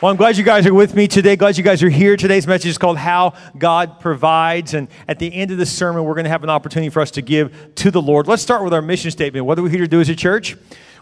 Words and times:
Well, 0.00 0.10
I'm 0.10 0.16
glad 0.16 0.36
you 0.36 0.42
guys 0.42 0.66
are 0.66 0.74
with 0.74 0.96
me 0.96 1.06
today. 1.06 1.36
Glad 1.36 1.56
you 1.56 1.62
guys 1.62 1.80
are 1.80 1.88
here. 1.88 2.16
Today's 2.16 2.48
message 2.48 2.66
is 2.66 2.78
called 2.78 2.98
How 2.98 3.34
God 3.56 4.00
Provides. 4.00 4.74
And 4.74 4.88
at 5.06 5.20
the 5.20 5.32
end 5.32 5.52
of 5.52 5.58
the 5.58 5.64
sermon, 5.64 6.02
we're 6.02 6.14
going 6.14 6.24
to 6.24 6.30
have 6.30 6.42
an 6.42 6.50
opportunity 6.50 6.90
for 6.90 7.00
us 7.00 7.12
to 7.12 7.22
give 7.22 7.76
to 7.76 7.92
the 7.92 8.02
Lord. 8.02 8.26
Let's 8.26 8.42
start 8.42 8.64
with 8.64 8.74
our 8.74 8.82
mission 8.82 9.12
statement. 9.12 9.46
What 9.46 9.56
are 9.56 9.62
we 9.62 9.70
here 9.70 9.82
to 9.82 9.88
do 9.88 10.00
as 10.00 10.08
a 10.08 10.16
church? 10.16 10.56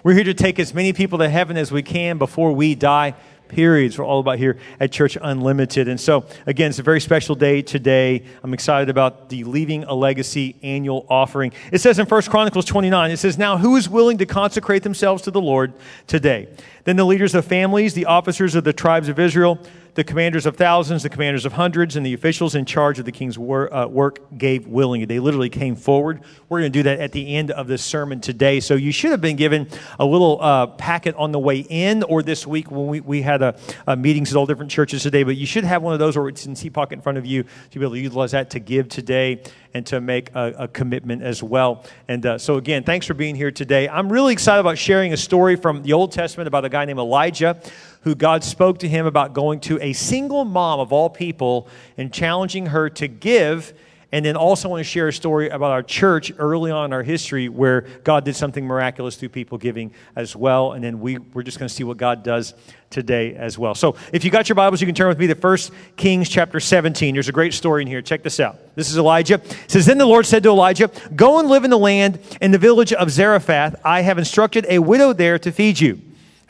We're 0.04 0.12
here 0.12 0.24
to 0.24 0.34
take 0.34 0.58
as 0.58 0.74
many 0.74 0.92
people 0.92 1.18
to 1.20 1.28
heaven 1.30 1.56
as 1.56 1.72
we 1.72 1.82
can 1.82 2.18
before 2.18 2.52
we 2.52 2.74
die 2.74 3.14
periods. 3.52 3.98
We're 3.98 4.04
all 4.04 4.20
about 4.20 4.38
here 4.38 4.58
at 4.80 4.90
Church 4.90 5.16
Unlimited. 5.20 5.86
And 5.86 6.00
so, 6.00 6.24
again, 6.46 6.70
it's 6.70 6.78
a 6.78 6.82
very 6.82 7.00
special 7.00 7.34
day 7.34 7.62
today. 7.62 8.24
I'm 8.42 8.54
excited 8.54 8.88
about 8.88 9.28
the 9.28 9.44
Leaving 9.44 9.84
a 9.84 9.94
Legacy 9.94 10.56
annual 10.62 11.06
offering. 11.08 11.52
It 11.70 11.80
says 11.80 11.98
in 11.98 12.06
1 12.06 12.22
Chronicles 12.22 12.64
29, 12.64 13.10
it 13.10 13.18
says, 13.18 13.38
Now 13.38 13.58
who 13.58 13.76
is 13.76 13.88
willing 13.88 14.18
to 14.18 14.26
consecrate 14.26 14.82
themselves 14.82 15.22
to 15.22 15.30
the 15.30 15.40
Lord 15.40 15.72
today? 16.06 16.48
Then 16.84 16.96
the 16.96 17.04
leaders 17.04 17.34
of 17.34 17.44
families, 17.44 17.94
the 17.94 18.06
officers 18.06 18.54
of 18.54 18.64
the 18.64 18.72
tribes 18.72 19.08
of 19.08 19.18
Israel, 19.18 19.58
the 19.94 20.04
commanders 20.04 20.46
of 20.46 20.56
thousands, 20.56 21.02
the 21.02 21.10
commanders 21.10 21.44
of 21.44 21.52
hundreds, 21.52 21.96
and 21.96 22.06
the 22.06 22.14
officials 22.14 22.54
in 22.54 22.64
charge 22.64 22.98
of 22.98 23.04
the 23.04 23.12
king's 23.12 23.38
wor- 23.38 23.72
uh, 23.72 23.86
work 23.86 24.20
gave 24.38 24.66
willingly. 24.66 25.04
They 25.04 25.20
literally 25.20 25.50
came 25.50 25.76
forward. 25.76 26.22
We're 26.48 26.60
going 26.60 26.72
to 26.72 26.78
do 26.78 26.82
that 26.84 27.00
at 27.00 27.12
the 27.12 27.34
end 27.34 27.50
of 27.50 27.66
this 27.66 27.84
sermon 27.84 28.20
today. 28.20 28.60
So 28.60 28.74
you 28.74 28.90
should 28.90 29.10
have 29.10 29.20
been 29.20 29.36
given 29.36 29.68
a 29.98 30.04
little 30.04 30.40
uh, 30.40 30.68
packet 30.68 31.14
on 31.16 31.32
the 31.32 31.38
way 31.38 31.58
in 31.68 32.02
or 32.04 32.22
this 32.22 32.46
week 32.46 32.70
when 32.70 32.86
we, 32.86 33.00
we 33.00 33.22
had 33.22 33.42
a, 33.42 33.58
a 33.86 33.94
meetings 33.94 34.32
at 34.32 34.36
all 34.38 34.46
different 34.46 34.70
churches 34.70 35.02
today. 35.02 35.24
But 35.24 35.36
you 35.36 35.46
should 35.46 35.64
have 35.64 35.82
one 35.82 35.92
of 35.92 35.98
those 35.98 36.16
or 36.16 36.28
it's 36.28 36.46
in 36.46 36.56
seat 36.56 36.70
pocket 36.70 36.94
in 36.94 37.02
front 37.02 37.18
of 37.18 37.26
you 37.26 37.42
to 37.42 37.78
be 37.78 37.84
able 37.84 37.94
to 37.94 38.00
utilize 38.00 38.30
that 38.30 38.50
to 38.50 38.60
give 38.60 38.88
today 38.88 39.42
and 39.74 39.86
to 39.86 40.00
make 40.00 40.34
a, 40.34 40.54
a 40.58 40.68
commitment 40.68 41.22
as 41.22 41.42
well. 41.42 41.84
And 42.08 42.24
uh, 42.24 42.38
so, 42.38 42.56
again, 42.56 42.82
thanks 42.82 43.06
for 43.06 43.14
being 43.14 43.34
here 43.34 43.50
today. 43.50 43.88
I'm 43.88 44.10
really 44.10 44.32
excited 44.32 44.60
about 44.60 44.78
sharing 44.78 45.12
a 45.12 45.16
story 45.16 45.56
from 45.56 45.82
the 45.82 45.92
Old 45.92 46.12
Testament 46.12 46.48
about 46.48 46.64
a 46.64 46.68
guy 46.68 46.84
named 46.84 46.98
Elijah 46.98 47.60
who 48.02 48.14
God 48.14 48.44
spoke 48.44 48.78
to 48.80 48.88
him 48.88 49.06
about 49.06 49.32
going 49.32 49.60
to 49.60 49.80
a 49.80 49.92
single 49.92 50.44
mom 50.44 50.80
of 50.80 50.92
all 50.92 51.08
people 51.08 51.68
and 51.96 52.12
challenging 52.12 52.66
her 52.66 52.90
to 52.90 53.08
give. 53.08 53.72
And 54.14 54.26
then 54.26 54.36
also 54.36 54.68
want 54.68 54.80
to 54.80 54.84
share 54.84 55.08
a 55.08 55.12
story 55.12 55.48
about 55.48 55.70
our 55.70 55.82
church 55.82 56.32
early 56.36 56.70
on 56.70 56.84
in 56.84 56.92
our 56.92 57.02
history 57.02 57.48
where 57.48 57.86
God 58.04 58.26
did 58.26 58.36
something 58.36 58.66
miraculous 58.66 59.16
through 59.16 59.30
people 59.30 59.56
giving 59.56 59.90
as 60.14 60.36
well. 60.36 60.72
And 60.72 60.84
then 60.84 61.00
we, 61.00 61.16
we're 61.16 61.42
just 61.42 61.58
going 61.58 61.68
to 61.68 61.74
see 61.74 61.82
what 61.82 61.96
God 61.96 62.22
does 62.22 62.52
today 62.90 63.34
as 63.34 63.58
well. 63.58 63.74
So 63.74 63.96
if 64.12 64.22
you 64.22 64.30
got 64.30 64.50
your 64.50 64.56
Bibles, 64.56 64.82
you 64.82 64.86
can 64.86 64.94
turn 64.94 65.08
with 65.08 65.18
me 65.18 65.28
to 65.28 65.34
1 65.34 65.58
Kings 65.96 66.28
chapter 66.28 66.60
17. 66.60 67.14
There's 67.14 67.30
a 67.30 67.32
great 67.32 67.54
story 67.54 67.80
in 67.80 67.88
here. 67.88 68.02
Check 68.02 68.22
this 68.22 68.38
out. 68.38 68.58
This 68.74 68.90
is 68.90 68.98
Elijah. 68.98 69.36
It 69.36 69.70
says, 69.70 69.86
Then 69.86 69.96
the 69.96 70.04
Lord 70.04 70.26
said 70.26 70.42
to 70.42 70.50
Elijah, 70.50 70.90
Go 71.16 71.38
and 71.38 71.48
live 71.48 71.64
in 71.64 71.70
the 71.70 71.78
land 71.78 72.18
in 72.42 72.50
the 72.50 72.58
village 72.58 72.92
of 72.92 73.10
Zarephath. 73.10 73.76
I 73.82 74.02
have 74.02 74.18
instructed 74.18 74.66
a 74.68 74.78
widow 74.78 75.14
there 75.14 75.38
to 75.38 75.50
feed 75.50 75.80
you. 75.80 76.02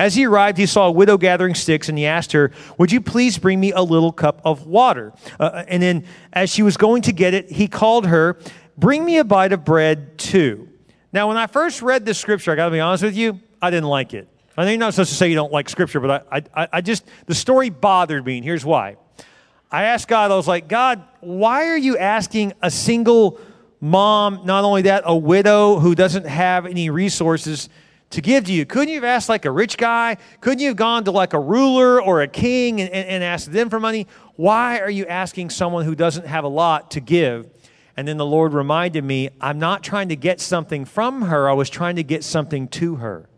As 0.02 0.16
he 0.16 0.26
arrived, 0.26 0.58
he 0.58 0.66
saw 0.66 0.88
a 0.88 0.90
widow 0.90 1.16
gathering 1.16 1.54
sticks, 1.54 1.88
and 1.88 1.96
he 1.96 2.06
asked 2.06 2.32
her, 2.32 2.50
Would 2.76 2.90
you 2.90 3.00
please 3.00 3.38
bring 3.38 3.60
me 3.60 3.70
a 3.70 3.82
little 3.82 4.10
cup 4.10 4.40
of 4.44 4.66
water? 4.66 5.12
Uh, 5.38 5.62
and 5.68 5.80
then, 5.80 6.04
as 6.32 6.50
she 6.50 6.64
was 6.64 6.76
going 6.76 7.02
to 7.02 7.12
get 7.12 7.34
it, 7.34 7.52
he 7.52 7.68
called 7.68 8.08
her, 8.08 8.36
Bring 8.76 9.04
me 9.04 9.18
a 9.18 9.24
bite 9.24 9.52
of 9.52 9.64
bread, 9.64 10.18
too. 10.18 10.68
Now, 11.12 11.28
when 11.28 11.36
I 11.36 11.46
first 11.46 11.82
read 11.82 12.04
this 12.04 12.18
scripture, 12.18 12.50
I 12.50 12.56
got 12.56 12.64
to 12.64 12.72
be 12.72 12.80
honest 12.80 13.04
with 13.04 13.16
you, 13.16 13.38
I 13.62 13.70
didn't 13.70 13.90
like 13.90 14.12
it. 14.12 14.26
I 14.56 14.64
know 14.64 14.70
you're 14.70 14.78
not 14.80 14.92
supposed 14.92 15.10
to 15.10 15.16
say 15.16 15.28
you 15.28 15.36
don't 15.36 15.52
like 15.52 15.68
scripture, 15.68 16.00
but 16.00 16.26
I, 16.32 16.42
I, 16.52 16.68
I 16.72 16.80
just, 16.80 17.04
the 17.26 17.34
story 17.36 17.70
bothered 17.70 18.26
me, 18.26 18.38
and 18.38 18.44
here's 18.44 18.64
why. 18.64 18.96
I 19.70 19.84
asked 19.84 20.08
God, 20.08 20.32
I 20.32 20.34
was 20.34 20.48
like, 20.48 20.66
God, 20.66 21.04
why 21.20 21.68
are 21.68 21.78
you 21.78 21.96
asking 21.96 22.54
a 22.60 22.72
single 22.72 23.38
mom, 23.80 24.40
not 24.46 24.64
only 24.64 24.82
that, 24.82 25.04
a 25.06 25.14
widow 25.14 25.78
who 25.78 25.94
doesn't 25.94 26.26
have 26.26 26.66
any 26.66 26.90
resources, 26.90 27.68
to 28.12 28.20
give 28.20 28.44
to 28.44 28.52
you. 28.52 28.64
Couldn't 28.64 28.88
you 28.88 28.96
have 28.96 29.04
asked 29.04 29.28
like 29.28 29.44
a 29.44 29.50
rich 29.50 29.76
guy? 29.76 30.16
Couldn't 30.40 30.60
you 30.60 30.68
have 30.68 30.76
gone 30.76 31.04
to 31.04 31.10
like 31.10 31.32
a 31.32 31.40
ruler 31.40 32.00
or 32.00 32.22
a 32.22 32.28
king 32.28 32.80
and, 32.80 32.90
and, 32.90 33.08
and 33.08 33.24
asked 33.24 33.52
them 33.52 33.68
for 33.70 33.80
money? 33.80 34.06
Why 34.36 34.78
are 34.80 34.90
you 34.90 35.06
asking 35.06 35.50
someone 35.50 35.84
who 35.84 35.94
doesn't 35.94 36.26
have 36.26 36.44
a 36.44 36.48
lot 36.48 36.92
to 36.92 37.00
give? 37.00 37.50
And 37.96 38.08
then 38.08 38.16
the 38.16 38.26
Lord 38.26 38.54
reminded 38.54 39.04
me, 39.04 39.30
I'm 39.40 39.58
not 39.58 39.82
trying 39.82 40.08
to 40.10 40.16
get 40.16 40.40
something 40.40 40.84
from 40.84 41.22
her, 41.22 41.48
I 41.48 41.52
was 41.52 41.68
trying 41.68 41.96
to 41.96 42.02
get 42.02 42.24
something 42.24 42.68
to 42.68 42.96
her. 42.96 43.28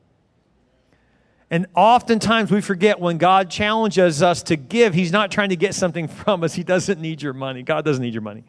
And 1.51 1.67
oftentimes 1.75 2.51
we 2.51 2.61
forget 2.61 2.99
when 2.99 3.19
God 3.19 3.51
challenges 3.51 4.23
us 4.23 4.43
to 4.45 4.57
give, 4.57 4.95
He's 4.95 5.13
not 5.13 5.31
trying 5.31 5.51
to 5.51 5.57
get 5.57 5.75
something 5.75 6.09
from 6.23 6.43
us. 6.43 6.55
He 6.55 6.65
doesn't 6.65 7.01
need 7.01 7.23
your 7.23 7.33
money. 7.33 7.63
God 7.63 7.85
doesn't 7.85 8.03
need 8.03 8.15
your 8.15 8.23
money. 8.23 8.45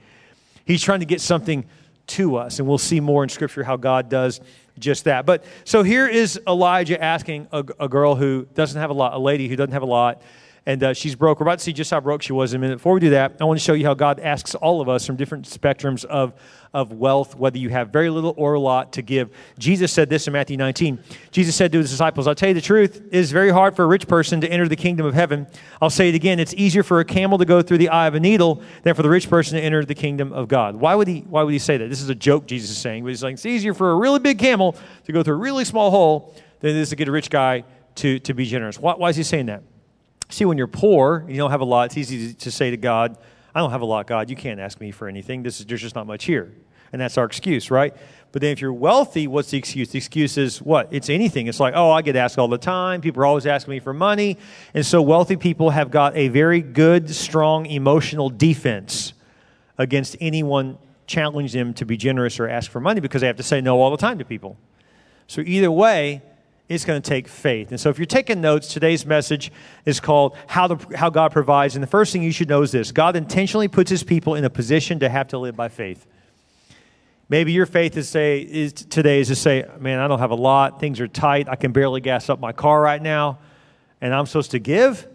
He's 0.65 0.81
trying 0.81 1.01
to 1.01 1.05
get 1.05 1.21
something 1.21 1.65
to 2.07 2.35
us. 2.35 2.59
And 2.59 2.67
we'll 2.67 2.77
see 2.77 2.99
more 2.99 3.23
in 3.23 3.29
Scripture 3.29 3.63
how 3.63 3.77
God 3.77 4.09
does 4.09 4.41
just 4.79 5.05
that. 5.05 5.25
But 5.25 5.43
so 5.63 5.83
here 5.83 6.07
is 6.07 6.39
Elijah 6.47 7.01
asking 7.01 7.47
a, 7.51 7.63
a 7.79 7.87
girl 7.87 8.15
who 8.15 8.47
doesn't 8.53 8.79
have 8.79 8.89
a 8.89 8.93
lot, 8.93 9.13
a 9.13 9.19
lady 9.19 9.47
who 9.47 9.55
doesn't 9.55 9.73
have 9.73 9.83
a 9.83 9.87
lot, 9.87 10.21
and 10.67 10.83
uh, 10.83 10.93
she's 10.93 11.15
broke. 11.15 11.39
We're 11.39 11.45
about 11.45 11.59
to 11.59 11.63
see 11.63 11.73
just 11.73 11.91
how 11.91 11.99
broke 11.99 12.23
she 12.23 12.33
was 12.33 12.53
in 12.53 12.59
a 12.59 12.61
minute. 12.61 12.77
Before 12.77 12.93
we 12.93 12.99
do 12.99 13.11
that, 13.11 13.35
I 13.39 13.43
want 13.43 13.59
to 13.59 13.63
show 13.63 13.73
you 13.73 13.85
how 13.85 13.93
God 13.93 14.19
asks 14.19 14.55
all 14.55 14.81
of 14.81 14.89
us 14.89 15.05
from 15.05 15.15
different 15.15 15.45
spectrums 15.45 16.05
of, 16.05 16.33
of 16.73 16.91
wealth, 16.91 17.35
whether 17.35 17.59
you 17.59 17.69
have 17.69 17.89
very 17.89 18.09
little 18.09 18.33
or 18.35 18.55
a 18.55 18.59
lot 18.59 18.93
to 18.93 19.03
give. 19.03 19.29
Jesus 19.59 19.91
said 19.91 20.09
this 20.09 20.25
in 20.25 20.33
Matthew 20.33 20.57
19. 20.57 20.97
Jesus 21.29 21.55
said 21.55 21.71
to 21.71 21.77
his 21.77 21.91
disciples, 21.91 22.27
I'll 22.27 22.33
tell 22.33 22.49
you 22.49 22.55
the 22.55 22.61
truth, 22.61 22.97
it 22.97 23.13
is 23.13 23.31
very 23.31 23.51
hard 23.51 23.75
for 23.75 23.83
a 23.83 23.87
rich 23.87 24.07
person 24.07 24.41
to 24.41 24.47
enter 24.47 24.67
the 24.67 24.75
kingdom 24.75 25.05
of 25.05 25.13
heaven. 25.13 25.45
I'll 25.81 25.91
say 25.91 26.09
it 26.09 26.15
again, 26.15 26.39
it's 26.39 26.53
easier 26.55 26.81
for 26.81 26.99
a 26.99 27.05
camel 27.05 27.37
to 27.37 27.45
go 27.45 27.61
through 27.61 27.77
the 27.77 27.89
eye 27.89 28.07
of 28.07 28.15
a 28.15 28.19
needle 28.19 28.63
than 28.81 28.95
for 28.95 29.03
the 29.03 29.09
rich 29.09 29.29
person 29.29 29.57
to 29.57 29.63
enter 29.63 29.85
the 29.85 29.95
kingdom 29.95 30.33
of 30.33 30.47
God. 30.47 30.75
Why 30.75 30.95
would 30.95 31.07
he, 31.07 31.19
why 31.21 31.43
would 31.43 31.53
he 31.53 31.59
say 31.59 31.77
that? 31.77 31.89
This 31.89 32.01
is 32.01 32.09
a 32.09 32.15
joke 32.15 32.47
Jesus 32.47 32.71
is 32.71 32.77
saying, 32.79 33.03
but 33.03 33.09
he's 33.09 33.23
like, 33.23 33.33
it's 33.33 33.45
easier 33.45 33.75
for 33.75 33.91
a 33.91 33.95
really 33.95 34.19
big 34.19 34.39
camel 34.39 34.75
to 35.03 35.11
go 35.11 35.21
through 35.21 35.35
a 35.35 35.37
really 35.39 35.65
small 35.65 35.91
hole 35.91 36.33
than 36.61 36.71
it 36.71 36.77
is 36.77 36.89
to 36.89 36.95
get 36.95 37.07
a 37.07 37.11
rich 37.11 37.29
guy 37.29 37.63
to, 37.95 38.17
to 38.19 38.33
be 38.33 38.45
generous. 38.45 38.79
Why, 38.79 38.95
why 38.95 39.09
is 39.09 39.15
he 39.15 39.23
saying 39.23 39.45
that? 39.45 39.61
See, 40.29 40.45
when 40.45 40.57
you're 40.57 40.67
poor, 40.67 41.25
you 41.27 41.37
don't 41.37 41.51
have 41.51 41.61
a 41.61 41.65
lot, 41.65 41.85
it's 41.85 41.97
easy 41.97 42.33
to 42.33 42.51
say 42.51 42.71
to 42.71 42.77
God, 42.77 43.17
I 43.53 43.59
don't 43.59 43.71
have 43.71 43.81
a 43.81 43.85
lot, 43.85 44.07
God. 44.07 44.29
You 44.29 44.35
can't 44.35 44.59
ask 44.59 44.81
me 44.81 44.91
for 44.91 45.07
anything. 45.07 45.43
This 45.43 45.59
is, 45.59 45.65
there's 45.65 45.81
just 45.81 45.95
not 45.95 46.07
much 46.07 46.25
here. 46.25 46.53
And 46.91 47.01
that's 47.01 47.17
our 47.17 47.25
excuse, 47.25 47.71
right? 47.71 47.95
But 48.31 48.41
then 48.41 48.51
if 48.51 48.59
you're 48.59 48.73
wealthy, 48.73 49.27
what's 49.27 49.49
the 49.49 49.57
excuse? 49.57 49.89
The 49.89 49.97
excuse 49.97 50.37
is 50.37 50.61
what? 50.61 50.89
It's 50.91 51.09
anything. 51.09 51.47
It's 51.47 51.59
like, 51.59 51.73
oh, 51.75 51.89
I 51.91 52.01
get 52.01 52.17
asked 52.17 52.37
all 52.37 52.49
the 52.49 52.57
time. 52.57 52.99
People 52.99 53.21
are 53.23 53.25
always 53.25 53.45
asking 53.45 53.71
me 53.71 53.79
for 53.79 53.93
money. 53.93 54.37
And 54.73 54.85
so 54.85 55.01
wealthy 55.01 55.37
people 55.37 55.69
have 55.69 55.89
got 55.89 56.15
a 56.17 56.27
very 56.27 56.61
good, 56.61 57.09
strong 57.09 57.65
emotional 57.65 58.29
defense 58.29 59.13
against 59.77 60.17
anyone 60.19 60.77
challenging 61.07 61.59
them 61.59 61.73
to 61.75 61.85
be 61.85 61.95
generous 61.97 62.39
or 62.39 62.49
ask 62.49 62.69
for 62.69 62.81
money 62.81 62.99
because 62.99 63.21
they 63.21 63.27
have 63.27 63.37
to 63.37 63.43
say 63.43 63.61
no 63.61 63.79
all 63.79 63.91
the 63.91 63.97
time 63.97 64.19
to 64.19 64.25
people. 64.25 64.57
So 65.27 65.41
either 65.41 65.71
way, 65.71 66.21
it's 66.67 66.83
going 66.85 67.01
to 67.01 67.07
take 67.07 67.27
faith. 67.27 67.69
And 67.69 67.79
so, 67.79 67.89
if 67.89 67.99
you're 67.99 68.05
taking 68.05 68.41
notes, 68.41 68.73
today's 68.73 69.05
message 69.05 69.51
is 69.85 69.99
called 69.99 70.35
how, 70.47 70.67
the, 70.67 70.97
how 70.97 71.09
God 71.09 71.31
Provides. 71.31 71.75
And 71.75 71.83
the 71.83 71.87
first 71.87 72.11
thing 72.11 72.23
you 72.23 72.31
should 72.31 72.49
know 72.49 72.63
is 72.63 72.71
this 72.71 72.91
God 72.91 73.15
intentionally 73.15 73.67
puts 73.67 73.89
his 73.89 74.03
people 74.03 74.35
in 74.35 74.43
a 74.45 74.49
position 74.49 74.99
to 74.99 75.09
have 75.09 75.27
to 75.29 75.37
live 75.37 75.55
by 75.55 75.69
faith. 75.69 76.07
Maybe 77.27 77.51
your 77.51 77.65
faith 77.65 77.97
is 77.97 78.07
say 78.09 78.39
is 78.39 78.73
today 78.73 79.19
is 79.19 79.27
to 79.29 79.35
say, 79.35 79.65
man, 79.79 79.99
I 79.99 80.07
don't 80.07 80.19
have 80.19 80.31
a 80.31 80.35
lot. 80.35 80.79
Things 80.79 80.99
are 80.99 81.07
tight. 81.07 81.49
I 81.49 81.55
can 81.55 81.71
barely 81.71 82.01
gas 82.01 82.29
up 82.29 82.39
my 82.39 82.51
car 82.51 82.81
right 82.81 83.01
now, 83.01 83.39
and 84.01 84.13
I'm 84.13 84.25
supposed 84.25 84.51
to 84.51 84.59
give. 84.59 85.07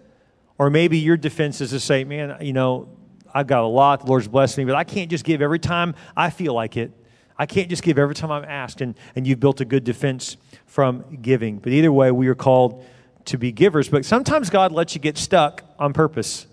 Or 0.59 0.71
maybe 0.71 0.99
your 0.99 1.17
defense 1.17 1.61
is 1.61 1.71
to 1.71 1.81
say, 1.81 2.05
man, 2.05 2.37
you 2.41 2.53
know, 2.53 2.89
I've 3.33 3.47
got 3.47 3.63
a 3.63 3.67
lot. 3.67 4.01
The 4.01 4.07
Lord's 4.07 4.29
blessed 4.29 4.59
me, 4.59 4.65
but 4.65 4.75
I 4.75 4.85
can't 4.85 5.11
just 5.11 5.25
give 5.25 5.41
every 5.41 5.59
time 5.59 5.95
I 6.17 6.31
feel 6.31 6.53
like 6.53 6.77
it. 6.77 6.93
I 7.39 7.47
can't 7.47 7.71
just 7.71 7.83
give 7.83 7.99
every 7.99 8.15
time 8.15 8.31
I'm 8.31 8.45
asked. 8.45 8.81
And, 8.81 8.95
and 9.17 9.27
you've 9.27 9.41
built 9.41 9.61
a 9.61 9.65
good 9.65 9.85
defense 9.85 10.37
from 10.71 11.19
giving. 11.21 11.59
But 11.59 11.73
either 11.73 11.93
way, 11.93 12.13
we 12.13 12.29
are 12.29 12.37
called 12.37 12.87
to 13.25 13.37
be 13.37 13.51
givers. 13.51 13.89
But 13.89 14.05
sometimes 14.05 14.51
God 14.51 14.71
lets 14.71 14.95
you 14.95 15.01
get 15.01 15.19
stuck 15.19 15.65
on 15.81 15.93
purpose. 15.93 16.47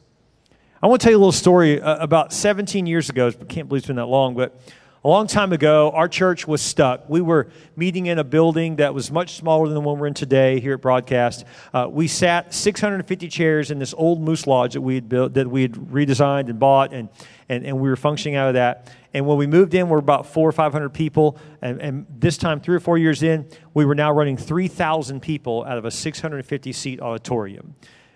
I 0.81 0.87
want 0.87 1.01
to 1.01 1.05
tell 1.05 1.11
you 1.11 1.17
a 1.17 1.19
little 1.19 1.31
story 1.31 1.79
uh, 1.79 1.97
about 1.97 2.33
17 2.33 2.87
years 2.87 3.11
ago. 3.11 3.27
I 3.27 3.31
can't 3.45 3.69
believe 3.69 3.81
it's 3.81 3.87
been 3.87 3.97
that 3.97 4.07
long, 4.07 4.33
but 4.33 4.59
a 5.07 5.09
long 5.09 5.25
time 5.25 5.53
ago, 5.53 5.89
our 5.91 6.09
church 6.09 6.45
was 6.45 6.61
stuck. 6.61 7.09
We 7.09 7.21
were 7.21 7.47
meeting 7.77 8.07
in 8.07 8.19
a 8.19 8.25
building 8.25 8.75
that 8.75 8.93
was 8.93 9.09
much 9.09 9.35
smaller 9.35 9.65
than 9.65 9.75
the 9.75 9.79
one 9.79 9.97
we're 9.99 10.07
in 10.07 10.13
today 10.13 10.59
here 10.59 10.73
at 10.73 10.81
Broadcast. 10.81 11.45
Uh, 11.73 11.87
we 11.89 12.09
sat 12.09 12.53
650 12.53 13.29
chairs 13.29 13.71
in 13.71 13.79
this 13.79 13.93
old 13.93 14.19
moose 14.19 14.45
lodge 14.45 14.73
that 14.73 14.81
we 14.81 14.95
had 14.95 15.07
built, 15.07 15.35
that 15.35 15.49
we 15.49 15.61
had 15.61 15.71
redesigned 15.71 16.49
and 16.49 16.59
bought, 16.59 16.91
and, 16.91 17.07
and, 17.47 17.65
and 17.65 17.79
we 17.79 17.87
were 17.87 17.95
functioning 17.95 18.35
out 18.35 18.49
of 18.49 18.55
that. 18.55 18.91
And 19.13 19.25
when 19.25 19.37
we 19.37 19.47
moved 19.47 19.73
in, 19.75 19.87
we 19.87 19.95
are 19.95 19.99
about 19.99 20.25
four 20.27 20.49
or 20.49 20.51
500 20.51 20.89
people. 20.89 21.37
And, 21.61 21.81
and 21.81 22.05
this 22.09 22.35
time, 22.35 22.59
three 22.59 22.75
or 22.75 22.81
four 22.81 22.97
years 22.97 23.23
in, 23.23 23.47
we 23.73 23.85
were 23.85 23.95
now 23.95 24.11
running 24.11 24.35
3,000 24.35 25.21
people 25.21 25.63
out 25.63 25.77
of 25.77 25.85
a 25.85 25.91
650 25.91 26.73
seat 26.73 26.99
auditorium. 26.99 27.75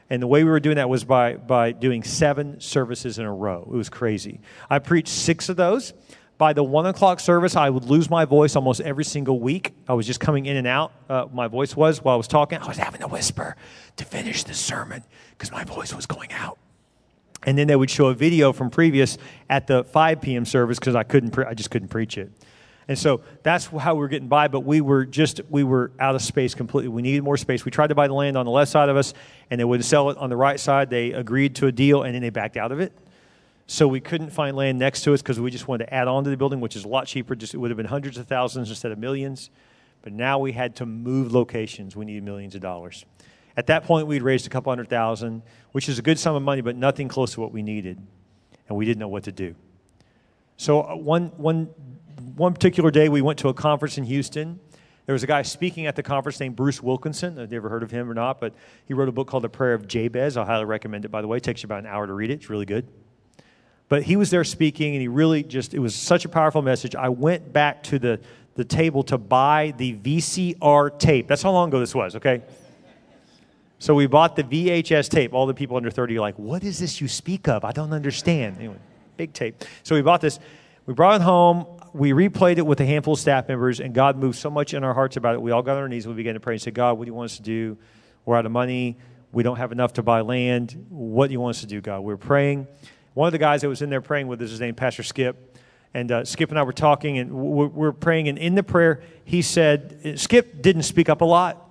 And 0.10 0.22
the 0.22 0.28
way 0.28 0.44
we 0.44 0.50
were 0.50 0.60
doing 0.60 0.76
that 0.76 0.90
was 0.90 1.06
by, 1.06 1.36
by 1.36 1.72
doing 1.72 2.04
seven 2.04 2.60
services 2.60 3.18
in 3.18 3.26
a 3.26 3.34
row. 3.34 3.62
It 3.62 3.78
was 3.78 3.88
crazy. 3.88 4.42
I 4.70 4.80
preached 4.80 5.08
six 5.08 5.48
of 5.48 5.56
those. 5.56 5.94
By 6.42 6.54
the 6.54 6.64
one 6.64 6.88
o'clock 6.88 7.20
service, 7.20 7.56
I 7.56 7.70
would 7.70 7.84
lose 7.84 8.10
my 8.10 8.26
voice 8.26 8.56
almost 8.56 8.82
every 8.82 9.04
single 9.06 9.40
week. 9.40 9.76
I 9.88 9.94
was 9.94 10.08
just 10.08 10.20
coming 10.20 10.48
in 10.48 10.58
and 10.58 10.66
out. 10.66 10.92
Uh, 11.08 11.28
my 11.32 11.48
voice 11.48 11.76
was 11.76 12.04
while 12.04 12.16
I 12.16 12.18
was 12.18 12.28
talking. 12.28 12.58
I 12.58 12.68
was 12.68 12.78
having 12.78 13.02
to 13.02 13.08
whisper 13.08 13.56
to 13.98 14.06
finish 14.06 14.44
the 14.44 14.56
sermon 14.56 15.04
because 15.30 15.52
my 15.52 15.64
voice 15.64 15.94
was 15.94 16.08
going 16.08 16.34
out 16.34 16.58
and 17.44 17.60
then 17.60 17.68
they 17.68 17.76
would 17.76 17.92
show 17.92 18.08
a 18.08 18.16
video 18.16 18.54
from 18.54 18.72
previous 18.72 19.20
at 19.52 19.68
the 19.68 19.84
5 19.84 20.20
p.m. 20.22 20.44
service 20.46 20.80
because 20.80 20.96
I 20.96 21.04
couldn't, 21.04 21.30
pre- 21.30 21.46
I 21.46 21.54
just 21.54 21.70
couldn't 21.70 21.90
preach 21.90 22.18
it. 22.18 22.32
And 22.88 22.98
so 22.98 23.22
that's 23.44 23.68
how 23.68 23.94
we 23.94 24.00
were 24.00 24.08
getting 24.08 24.28
by, 24.28 24.48
but 24.48 24.62
we 24.62 24.82
were 24.82 25.06
just, 25.06 25.42
we 25.48 25.64
were 25.64 25.92
out 26.00 26.16
of 26.16 26.24
space 26.24 26.56
completely. 26.56 26.90
We 26.90 27.04
needed 27.04 27.24
more 27.24 27.38
space. 27.38 27.66
We 27.66 27.70
tried 27.70 27.90
to 27.90 27.96
buy 27.96 28.08
the 28.08 28.16
land 28.16 28.36
on 28.36 28.48
the 28.48 28.52
left 28.52 28.72
side 28.72 28.90
of 28.90 28.98
us, 28.98 29.14
and 29.52 29.60
they 29.60 29.64
wouldn't 29.64 29.86
sell 29.86 30.10
it 30.10 30.18
on 30.18 30.32
the 30.32 30.38
right 30.38 30.60
side. 30.60 30.90
They 30.90 31.12
agreed 31.12 31.54
to 31.58 31.68
a 31.68 31.72
deal, 31.72 32.02
and 32.02 32.16
then 32.16 32.24
they 32.24 32.32
backed 32.32 32.58
out 32.58 32.72
of 32.72 32.80
it. 32.80 32.94
So 33.72 33.88
we 33.88 34.02
couldn't 34.02 34.32
find 34.32 34.58
land 34.58 34.80
next 34.80 35.04
to 35.04 35.14
us 35.14 35.22
because 35.22 35.40
we 35.40 35.50
just 35.50 35.66
wanted 35.66 35.86
to 35.86 35.94
add 35.94 36.10
on 36.10 36.26
to 36.26 36.30
the 36.30 36.36
building, 36.36 36.60
which 36.60 36.76
is 36.76 36.84
a 36.84 36.90
lot 36.90 37.08
cheaper. 37.08 37.36
Just, 37.36 37.54
it 37.54 37.58
would 37.58 37.72
have 37.72 37.78
been 37.78 37.86
hundreds 37.86 38.18
of 38.18 38.28
thousands 38.28 38.70
instead 38.70 38.92
of 38.92 39.00
millions. 39.00 39.50
But 40.02 40.12
now 40.12 40.40
we 40.40 40.52
had 40.52 40.76
to 40.76 40.86
move 40.86 41.32
locations. 41.32 41.96
We 41.96 42.04
needed 42.04 42.22
millions 42.22 42.54
of 42.54 42.60
dollars. 42.60 43.06
At 43.56 43.68
that 43.68 43.86
point, 43.86 44.08
we'd 44.08 44.24
raised 44.24 44.46
a 44.46 44.50
couple 44.50 44.72
hundred 44.72 44.90
thousand, 44.90 45.44
which 45.72 45.88
is 45.88 45.98
a 45.98 46.02
good 46.02 46.20
sum 46.20 46.36
of 46.36 46.44
money, 46.44 46.60
but 46.60 46.76
nothing 46.76 47.08
close 47.08 47.36
to 47.36 47.40
what 47.40 47.54
we 47.54 47.64
needed. 47.64 47.98
And 48.68 48.78
we 48.78 48.84
didn't 48.84 49.00
know 49.00 49.08
what 49.08 49.24
to 49.24 49.32
do. 49.32 49.56
So 50.58 50.82
uh, 50.82 50.98
one, 50.98 51.28
one 51.38 51.68
one 52.36 52.54
particular 52.54 52.92
day, 52.92 53.08
we 53.08 53.22
went 53.22 53.40
to 53.40 53.48
a 53.48 53.54
conference 53.54 53.98
in 53.98 54.04
Houston. 54.04 54.60
There 55.06 55.14
was 55.14 55.24
a 55.24 55.28
guy 55.28 55.44
speaking 55.44 55.86
at 55.86 55.96
the 55.96 56.04
conference 56.04 56.42
named 56.42 56.58
Bruce 56.58 56.84
Wilkinson. 56.84 57.40
I've 57.40 57.50
never 57.50 57.70
heard 57.70 57.84
of 57.84 57.92
him 57.92 58.12
or 58.12 58.14
not, 58.14 58.42
but 58.42 58.54
he 58.84 58.94
wrote 58.94 59.08
a 59.08 59.14
book 59.14 59.30
called 59.30 59.46
The 59.46 59.50
Prayer 59.50 59.74
of 59.74 59.88
Jabez. 59.88 60.36
I 60.36 60.44
highly 60.44 60.66
recommend 60.66 61.06
it, 61.06 61.10
by 61.10 61.22
the 61.22 61.30
way. 61.30 61.38
It 61.38 61.44
takes 61.44 61.64
you 61.64 61.68
about 61.68 61.80
an 61.80 61.86
hour 61.86 62.06
to 62.06 62.12
read 62.12 62.32
it, 62.32 62.34
it's 62.34 62.50
really 62.50 62.66
good. 62.66 62.86
But 63.92 64.04
he 64.04 64.16
was 64.16 64.30
there 64.30 64.46
speaking, 64.46 64.94
and 64.94 65.02
he 65.02 65.10
really 65.10 65.44
just, 65.44 65.74
it 65.74 65.80
was 65.80 65.94
such 65.94 66.24
a 66.24 66.30
powerful 66.30 66.62
message. 66.62 66.96
I 66.96 67.10
went 67.10 67.52
back 67.52 67.84
to 67.84 68.00
the, 68.00 68.22
the 68.56 68.64
table 68.64 69.04
to 69.04 69.18
buy 69.18 69.74
the 69.76 69.96
VCR 69.96 70.98
tape. 70.98 71.28
That's 71.28 71.42
how 71.42 71.52
long 71.52 71.68
ago 71.68 71.82
this 71.82 71.94
was, 71.94 72.16
okay? 72.16 72.42
So 73.80 73.94
we 73.94 74.08
bought 74.08 74.38
the 74.38 74.46
VHS 74.46 75.10
tape. 75.10 75.34
All 75.34 75.46
the 75.46 75.54
people 75.54 75.76
under 75.76 75.92
30 75.92 76.18
are 76.18 76.22
like, 76.22 76.40
what 76.40 76.64
is 76.64 76.80
this 76.80 77.02
you 77.02 77.10
speak 77.10 77.50
of? 77.50 77.66
I 77.66 77.74
don't 77.74 77.92
understand. 77.92 78.60
Anyway, 78.60 78.78
big 79.18 79.34
tape. 79.34 79.62
So 79.84 79.94
we 79.94 80.02
bought 80.02 80.22
this. 80.22 80.40
We 80.86 80.94
brought 80.94 81.20
it 81.20 81.24
home 81.26 81.66
we 81.94 82.14
replayed 82.14 82.60
it 82.60 82.66
with 82.66 82.80
a 82.80 82.86
handful 82.86 83.16
of 83.16 83.20
staff 83.20 83.50
members, 83.50 83.82
and 83.82 83.94
God 83.94 84.16
moved 84.16 84.38
so 84.38 84.50
much 84.50 84.74
in 84.74 84.86
our 84.86 84.94
hearts 84.94 85.18
about 85.18 85.36
it. 85.36 85.42
We 85.42 85.52
all 85.52 85.62
got 85.62 85.76
on 85.76 85.80
our 85.80 85.90
knees 85.90 86.08
we 86.08 86.14
began 86.14 86.36
to 86.36 86.40
pray 86.40 86.54
and 86.54 86.62
said, 86.62 86.74
God, 86.74 86.98
what 86.98 87.04
do 87.04 87.10
you 87.10 87.14
want 87.14 87.32
us 87.32 87.36
to 87.36 87.44
do? 87.44 87.78
We're 88.24 88.38
out 88.38 88.46
of 88.46 88.54
money. 88.54 88.98
We 89.34 89.44
don't 89.44 89.58
have 89.58 89.74
enough 89.74 89.92
to 89.94 90.02
buy 90.02 90.22
land. 90.22 90.86
What 90.88 91.28
do 91.28 91.34
you 91.34 91.42
want 91.42 91.58
us 91.58 91.62
to 91.62 91.68
do, 91.68 91.82
God? 91.82 92.00
We 92.00 92.14
are 92.14 92.18
praying. 92.18 92.68
One 93.14 93.28
of 93.28 93.32
the 93.32 93.38
guys 93.38 93.62
that 93.62 93.70
was 93.70 93.82
in 93.82 93.90
there 93.90 94.02
praying 94.02 94.28
with 94.28 94.42
us 94.42 94.52
is 94.52 94.60
named 94.60 94.78
Pastor 94.78 95.04
Skip. 95.04 95.58
And 95.94 96.12
uh, 96.12 96.24
Skip 96.24 96.50
and 96.50 96.58
I 96.58 96.64
were 96.64 96.72
talking, 96.72 97.18
and 97.18 97.32
we're, 97.34 97.68
we're 97.68 97.92
praying. 97.92 98.30
And 98.30 98.38
in 98.38 98.56
the 98.56 98.64
prayer, 98.64 99.02
he 99.26 99.42
said, 99.42 100.18
Skip 100.20 100.62
didn't 100.62 100.84
speak 100.84 101.10
up 101.10 101.22
a 101.22 101.26
lot. 101.26 101.68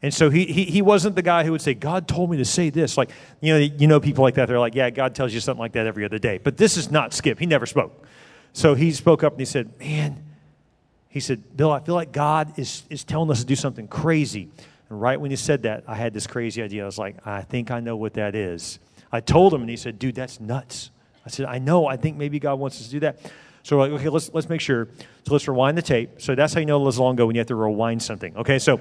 And 0.00 0.14
so 0.14 0.30
he, 0.30 0.46
he, 0.46 0.64
he 0.64 0.80
wasn't 0.80 1.16
the 1.16 1.22
guy 1.22 1.44
who 1.44 1.52
would 1.52 1.60
say, 1.60 1.74
God 1.74 2.06
told 2.06 2.30
me 2.30 2.36
to 2.36 2.44
say 2.44 2.70
this. 2.70 2.96
Like, 2.96 3.10
you 3.40 3.52
know, 3.52 3.58
you 3.58 3.86
know 3.88 3.98
people 4.00 4.22
like 4.22 4.34
that. 4.34 4.46
They're 4.46 4.58
like, 4.58 4.76
yeah, 4.76 4.90
God 4.90 5.14
tells 5.14 5.34
you 5.34 5.40
something 5.40 5.60
like 5.60 5.72
that 5.72 5.86
every 5.86 6.04
other 6.04 6.18
day. 6.18 6.38
But 6.38 6.56
this 6.56 6.76
is 6.76 6.90
not 6.90 7.12
Skip. 7.12 7.38
He 7.38 7.46
never 7.46 7.66
spoke. 7.66 8.06
So 8.52 8.74
he 8.74 8.92
spoke 8.92 9.22
up 9.22 9.32
and 9.34 9.40
he 9.40 9.44
said, 9.44 9.78
Man, 9.78 10.24
he 11.08 11.20
said, 11.20 11.56
Bill, 11.56 11.72
I 11.72 11.80
feel 11.80 11.94
like 11.94 12.12
God 12.12 12.58
is, 12.58 12.84
is 12.88 13.04
telling 13.04 13.30
us 13.30 13.40
to 13.40 13.46
do 13.46 13.56
something 13.56 13.88
crazy. 13.88 14.48
And 14.88 15.00
right 15.00 15.20
when 15.20 15.30
he 15.30 15.36
said 15.36 15.62
that, 15.62 15.84
I 15.86 15.94
had 15.94 16.14
this 16.14 16.26
crazy 16.26 16.62
idea. 16.62 16.82
I 16.82 16.86
was 16.86 16.98
like, 16.98 17.26
I 17.26 17.42
think 17.42 17.70
I 17.70 17.80
know 17.80 17.96
what 17.96 18.14
that 18.14 18.34
is. 18.34 18.78
I 19.10 19.20
told 19.20 19.54
him, 19.54 19.60
and 19.60 19.70
he 19.70 19.76
said, 19.76 19.98
Dude, 19.98 20.14
that's 20.14 20.40
nuts. 20.40 20.90
I 21.28 21.30
said, 21.30 21.46
I 21.46 21.58
know. 21.58 21.86
I 21.86 21.96
think 21.96 22.16
maybe 22.16 22.38
God 22.38 22.58
wants 22.58 22.80
us 22.80 22.86
to 22.86 22.90
do 22.90 23.00
that. 23.00 23.18
So 23.62 23.76
we're 23.76 23.82
like, 23.82 24.00
okay, 24.00 24.08
let's, 24.08 24.32
let's 24.32 24.48
make 24.48 24.62
sure. 24.62 24.88
So 25.26 25.32
let's 25.34 25.46
rewind 25.46 25.76
the 25.76 25.82
tape. 25.82 26.22
So 26.22 26.34
that's 26.34 26.54
how 26.54 26.60
you 26.60 26.64
know 26.64 26.88
it's 26.88 26.96
long 26.96 27.16
ago 27.16 27.26
when 27.26 27.34
you 27.36 27.40
have 27.40 27.48
to 27.48 27.54
rewind 27.54 28.02
something. 28.02 28.34
Okay, 28.34 28.58
so 28.58 28.80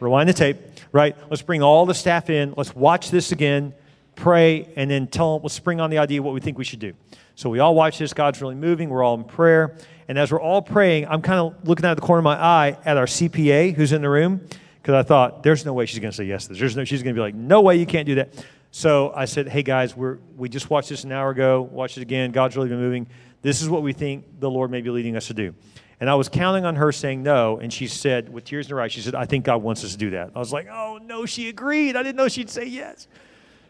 rewind 0.00 0.28
the 0.28 0.32
tape, 0.32 0.56
right? 0.90 1.16
Let's 1.30 1.42
bring 1.42 1.62
all 1.62 1.86
the 1.86 1.94
staff 1.94 2.30
in. 2.30 2.52
Let's 2.56 2.74
watch 2.74 3.12
this 3.12 3.30
again, 3.30 3.74
pray, 4.16 4.72
and 4.74 4.90
then 4.90 5.06
tell 5.06 5.34
them, 5.34 5.44
let's 5.44 5.60
bring 5.60 5.80
on 5.80 5.90
the 5.90 5.98
idea 5.98 6.20
what 6.20 6.34
we 6.34 6.40
think 6.40 6.58
we 6.58 6.64
should 6.64 6.80
do. 6.80 6.94
So 7.36 7.48
we 7.48 7.60
all 7.60 7.76
watch 7.76 7.98
this. 7.98 8.12
God's 8.12 8.40
really 8.42 8.56
moving. 8.56 8.90
We're 8.90 9.04
all 9.04 9.14
in 9.14 9.22
prayer. 9.22 9.76
And 10.08 10.18
as 10.18 10.32
we're 10.32 10.40
all 10.40 10.62
praying, 10.62 11.06
I'm 11.06 11.22
kind 11.22 11.38
of 11.38 11.68
looking 11.68 11.84
out 11.84 11.92
of 11.92 11.96
the 11.98 12.06
corner 12.06 12.18
of 12.18 12.24
my 12.24 12.36
eye 12.36 12.76
at 12.84 12.96
our 12.96 13.06
CPA 13.06 13.74
who's 13.74 13.92
in 13.92 14.02
the 14.02 14.10
room 14.10 14.40
because 14.82 14.94
I 14.94 15.02
thought, 15.02 15.42
there's 15.42 15.64
no 15.64 15.72
way 15.72 15.86
she's 15.86 16.00
going 16.00 16.10
to 16.10 16.16
say 16.16 16.24
yes 16.24 16.42
to 16.44 16.48
this. 16.50 16.58
There's 16.58 16.76
no, 16.76 16.84
she's 16.84 17.02
going 17.02 17.14
to 17.14 17.18
be 17.18 17.22
like, 17.22 17.34
no 17.34 17.60
way 17.62 17.76
you 17.76 17.86
can't 17.86 18.06
do 18.06 18.16
that. 18.16 18.44
So 18.76 19.12
I 19.14 19.26
said, 19.26 19.46
hey 19.46 19.62
guys, 19.62 19.96
we're, 19.96 20.18
we 20.36 20.48
just 20.48 20.68
watched 20.68 20.88
this 20.88 21.04
an 21.04 21.12
hour 21.12 21.30
ago. 21.30 21.62
Watch 21.62 21.96
it 21.96 22.00
again. 22.00 22.32
God's 22.32 22.56
really 22.56 22.70
been 22.70 22.80
moving. 22.80 23.06
This 23.40 23.62
is 23.62 23.68
what 23.68 23.84
we 23.84 23.92
think 23.92 24.40
the 24.40 24.50
Lord 24.50 24.68
may 24.68 24.80
be 24.80 24.90
leading 24.90 25.16
us 25.16 25.28
to 25.28 25.32
do. 25.32 25.54
And 26.00 26.10
I 26.10 26.16
was 26.16 26.28
counting 26.28 26.64
on 26.64 26.74
her 26.74 26.90
saying 26.90 27.22
no, 27.22 27.58
and 27.58 27.72
she 27.72 27.86
said, 27.86 28.28
with 28.28 28.42
tears 28.42 28.66
in 28.66 28.72
her 28.72 28.80
eyes, 28.80 28.90
she 28.90 29.00
said, 29.00 29.14
I 29.14 29.26
think 29.26 29.44
God 29.44 29.62
wants 29.62 29.84
us 29.84 29.92
to 29.92 29.96
do 29.96 30.10
that. 30.10 30.32
I 30.34 30.40
was 30.40 30.52
like, 30.52 30.66
oh 30.66 30.98
no, 31.00 31.24
she 31.24 31.48
agreed. 31.48 31.94
I 31.94 32.02
didn't 32.02 32.16
know 32.16 32.26
she'd 32.26 32.50
say 32.50 32.64
yes. 32.64 33.06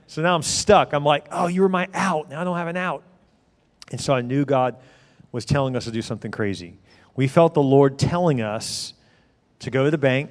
So 0.06 0.22
now 0.22 0.34
I'm 0.34 0.42
stuck. 0.42 0.94
I'm 0.94 1.04
like, 1.04 1.26
oh, 1.30 1.48
you 1.48 1.60
were 1.60 1.68
my 1.68 1.86
out. 1.92 2.30
Now 2.30 2.40
I 2.40 2.44
don't 2.44 2.56
have 2.56 2.68
an 2.68 2.78
out. 2.78 3.02
And 3.90 4.00
so 4.00 4.14
I 4.14 4.22
knew 4.22 4.46
God 4.46 4.76
was 5.32 5.44
telling 5.44 5.76
us 5.76 5.84
to 5.84 5.90
do 5.90 6.00
something 6.00 6.30
crazy. 6.30 6.78
We 7.14 7.28
felt 7.28 7.52
the 7.52 7.62
Lord 7.62 7.98
telling 7.98 8.40
us 8.40 8.94
to 9.58 9.70
go 9.70 9.84
to 9.84 9.90
the 9.90 9.98
bank, 9.98 10.30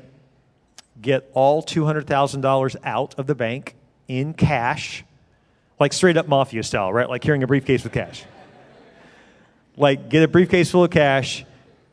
get 0.99 1.29
all 1.35 1.61
$200,000 1.61 2.75
out 2.83 3.19
of 3.19 3.27
the 3.27 3.35
bank 3.35 3.75
in 4.07 4.33
cash, 4.33 5.03
like 5.79 5.93
straight 5.93 6.17
up 6.17 6.27
mafia 6.27 6.63
style, 6.63 6.91
right? 6.91 7.09
Like 7.09 7.21
carrying 7.21 7.43
a 7.43 7.47
briefcase 7.47 7.83
with 7.83 7.93
cash. 7.93 8.23
like 9.77 10.09
get 10.09 10.23
a 10.23 10.27
briefcase 10.27 10.71
full 10.71 10.83
of 10.83 10.91
cash, 10.91 11.45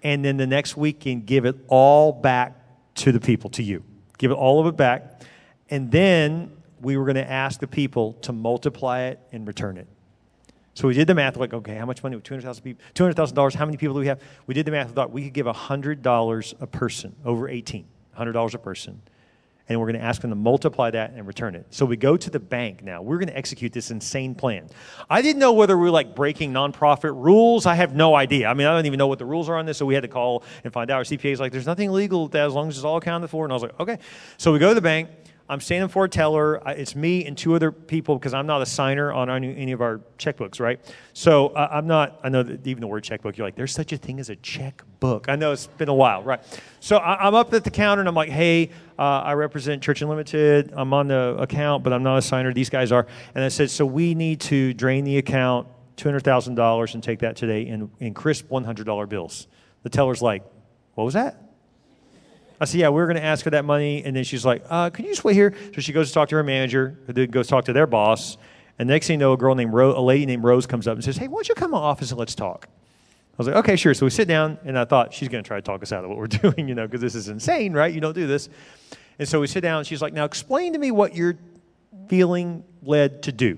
and 0.02 0.24
then 0.24 0.36
the 0.36 0.46
next 0.46 0.76
weekend 0.76 1.26
give 1.26 1.44
it 1.44 1.56
all 1.68 2.12
back 2.12 2.56
to 2.96 3.12
the 3.12 3.20
people, 3.20 3.50
to 3.50 3.62
you. 3.62 3.82
Give 4.18 4.30
it 4.30 4.34
all 4.34 4.60
of 4.60 4.66
it 4.66 4.76
back. 4.76 5.22
And 5.70 5.90
then 5.90 6.52
we 6.80 6.96
were 6.96 7.04
going 7.04 7.16
to 7.16 7.30
ask 7.30 7.60
the 7.60 7.66
people 7.66 8.14
to 8.22 8.32
multiply 8.32 9.02
it 9.02 9.20
and 9.32 9.46
return 9.46 9.76
it. 9.76 9.86
So 10.74 10.88
we 10.88 10.94
did 10.94 11.06
the 11.06 11.14
math, 11.14 11.36
like, 11.36 11.52
okay, 11.52 11.74
how 11.76 11.84
much 11.84 12.02
money? 12.02 12.18
Two 12.20 12.34
hundred 12.34 12.44
thousand 12.44 12.62
people. 12.62 12.84
Two 12.94 13.04
hundred 13.04 13.14
thousand 13.14 13.36
dollars. 13.36 13.54
How 13.54 13.66
many 13.66 13.76
people 13.76 13.94
do 13.94 14.00
we 14.00 14.06
have? 14.06 14.20
We 14.46 14.54
did 14.54 14.66
the 14.66 14.70
math. 14.70 14.88
We 14.88 14.94
thought 14.94 15.10
we 15.10 15.24
could 15.24 15.32
give 15.32 15.46
hundred 15.46 16.02
dollars 16.02 16.54
a 16.60 16.66
person 16.66 17.16
over 17.24 17.48
eighteen. 17.48 17.86
Hundred 18.12 18.32
dollars 18.32 18.54
a 18.54 18.58
person, 18.58 19.00
and 19.70 19.78
we're 19.78 19.86
going 19.86 20.00
to 20.00 20.04
ask 20.04 20.20
them 20.20 20.30
to 20.30 20.36
multiply 20.36 20.90
that 20.90 21.12
and 21.12 21.26
return 21.28 21.54
it. 21.54 21.64
So 21.70 21.86
we 21.86 21.96
go 21.96 22.16
to 22.16 22.28
the 22.28 22.40
bank 22.40 22.82
now. 22.82 23.02
We're 23.02 23.18
going 23.18 23.28
to 23.28 23.38
execute 23.38 23.72
this 23.72 23.92
insane 23.92 24.34
plan. 24.34 24.68
I 25.08 25.22
didn't 25.22 25.38
know 25.38 25.52
whether 25.52 25.78
we 25.78 25.84
were 25.84 25.90
like 25.92 26.16
breaking 26.16 26.52
nonprofit 26.52 27.14
rules. 27.14 27.66
I 27.66 27.76
have 27.76 27.94
no 27.94 28.16
idea. 28.16 28.48
I 28.48 28.54
mean, 28.54 28.66
I 28.66 28.74
don't 28.74 28.86
even 28.86 28.98
know 28.98 29.06
what 29.06 29.20
the 29.20 29.24
rules 29.24 29.48
are 29.48 29.56
on 29.56 29.66
this. 29.66 29.78
So 29.78 29.86
we 29.86 29.94
had 29.94 30.02
to 30.02 30.08
call 30.08 30.42
and 30.64 30.72
find 30.72 30.90
out. 30.90 30.96
Our 30.96 31.04
CPA's 31.04 31.38
like, 31.38 31.52
there's 31.52 31.66
nothing 31.66 31.88
illegal 31.88 32.24
with 32.24 32.32
that 32.32 32.46
as 32.46 32.52
long 32.52 32.68
as 32.68 32.76
it's 32.76 32.84
all 32.84 32.96
accounted 32.96 33.30
for. 33.30 33.44
And 33.44 33.52
I 33.52 33.54
was 33.54 33.62
like, 33.62 33.78
okay. 33.78 33.98
So 34.38 34.52
we 34.52 34.58
go 34.58 34.70
to 34.70 34.74
the 34.74 34.80
bank. 34.80 35.08
I'm 35.50 35.60
standing 35.60 35.88
for 35.88 36.04
a 36.04 36.08
teller. 36.08 36.62
It's 36.64 36.94
me 36.94 37.26
and 37.26 37.36
two 37.36 37.56
other 37.56 37.72
people 37.72 38.16
because 38.16 38.34
I'm 38.34 38.46
not 38.46 38.62
a 38.62 38.66
signer 38.66 39.12
on 39.12 39.28
any, 39.28 39.72
of 39.72 39.80
our 39.80 40.00
checkbooks, 40.16 40.60
right? 40.60 40.78
So 41.12 41.48
uh, 41.48 41.68
I'm 41.72 41.88
not, 41.88 42.20
I 42.22 42.28
know 42.28 42.44
that 42.44 42.64
even 42.64 42.80
the 42.80 42.86
word 42.86 43.02
checkbook, 43.02 43.36
you're 43.36 43.48
like, 43.48 43.56
there's 43.56 43.74
such 43.74 43.92
a 43.92 43.96
thing 43.96 44.20
as 44.20 44.30
a 44.30 44.36
checkbook. 44.36 45.28
I 45.28 45.34
know 45.34 45.50
it's 45.50 45.66
been 45.66 45.88
a 45.88 45.94
while, 45.94 46.22
right? 46.22 46.40
So 46.78 46.98
I, 46.98 47.26
am 47.26 47.34
up 47.34 47.52
at 47.52 47.64
the 47.64 47.70
counter 47.70 48.00
and 48.00 48.08
I'm 48.08 48.14
like, 48.14 48.28
hey, 48.28 48.70
uh, 48.96 49.02
I 49.02 49.32
represent 49.32 49.82
Church 49.82 50.02
Unlimited. 50.02 50.72
I'm 50.72 50.94
on 50.94 51.08
the 51.08 51.34
account, 51.40 51.82
but 51.82 51.92
I'm 51.92 52.04
not 52.04 52.18
a 52.18 52.22
signer. 52.22 52.54
These 52.54 52.70
guys 52.70 52.92
are. 52.92 53.08
And 53.34 53.42
I 53.42 53.48
said, 53.48 53.70
so 53.70 53.84
we 53.84 54.14
need 54.14 54.40
to 54.42 54.72
drain 54.72 55.02
the 55.02 55.18
account, 55.18 55.66
$200,000, 55.96 56.94
and 56.94 57.02
take 57.02 57.18
that 57.18 57.34
today 57.34 57.62
in, 57.62 57.90
in 57.98 58.14
crisp 58.14 58.48
$100 58.50 59.08
bills. 59.08 59.48
The 59.82 59.90
teller's 59.90 60.22
like, 60.22 60.44
what 60.94 61.02
was 61.02 61.14
that? 61.14 61.49
I 62.60 62.66
said, 62.66 62.80
yeah, 62.80 62.90
we 62.90 63.00
are 63.00 63.06
going 63.06 63.16
to 63.16 63.24
ask 63.24 63.42
for 63.42 63.50
that 63.50 63.64
money. 63.64 64.04
And 64.04 64.14
then 64.14 64.22
she's 64.22 64.44
like, 64.44 64.64
uh, 64.68 64.90
can 64.90 65.06
you 65.06 65.12
just 65.12 65.24
wait 65.24 65.34
here? 65.34 65.54
So 65.74 65.80
she 65.80 65.92
goes 65.92 66.08
to 66.08 66.14
talk 66.14 66.28
to 66.28 66.36
her 66.36 66.42
manager, 66.42 66.98
who 67.06 67.12
then 67.14 67.30
goes 67.30 67.48
talk 67.48 67.64
to 67.64 67.72
their 67.72 67.86
boss. 67.86 68.36
And 68.78 68.88
next 68.88 69.06
thing 69.06 69.14
you 69.14 69.18
know, 69.18 69.32
a 69.32 69.36
girl 69.36 69.54
named 69.54 69.72
Rose, 69.72 69.96
a 69.96 70.00
lady 70.00 70.26
named 70.26 70.44
Rose 70.44 70.66
comes 70.66 70.86
up 70.86 70.94
and 70.94 71.02
says, 71.02 71.16
hey, 71.16 71.26
why 71.26 71.36
don't 71.36 71.48
you 71.48 71.54
come 71.54 71.70
to 71.70 71.76
my 71.76 71.78
office 71.78 72.10
and 72.10 72.18
let's 72.18 72.34
talk? 72.34 72.68
I 72.68 73.34
was 73.38 73.46
like, 73.46 73.56
okay, 73.56 73.76
sure. 73.76 73.94
So 73.94 74.04
we 74.04 74.10
sit 74.10 74.28
down, 74.28 74.58
and 74.64 74.78
I 74.78 74.84
thought 74.84 75.14
she's 75.14 75.28
going 75.28 75.42
to 75.42 75.48
try 75.48 75.56
to 75.56 75.62
talk 75.62 75.82
us 75.82 75.92
out 75.92 76.04
of 76.04 76.10
what 76.10 76.18
we're 76.18 76.26
doing, 76.52 76.68
you 76.68 76.74
know, 76.74 76.86
because 76.86 77.00
this 77.00 77.14
is 77.14 77.28
insane, 77.28 77.72
right? 77.72 77.92
You 77.92 78.00
don't 78.00 78.14
do 78.14 78.26
this. 78.26 78.50
And 79.18 79.26
so 79.26 79.40
we 79.40 79.46
sit 79.46 79.62
down, 79.62 79.78
and 79.78 79.86
she's 79.86 80.02
like, 80.02 80.12
now 80.12 80.24
explain 80.24 80.74
to 80.74 80.78
me 80.78 80.90
what 80.90 81.14
you're 81.14 81.38
feeling 82.08 82.64
led 82.82 83.22
to 83.22 83.32
do. 83.32 83.56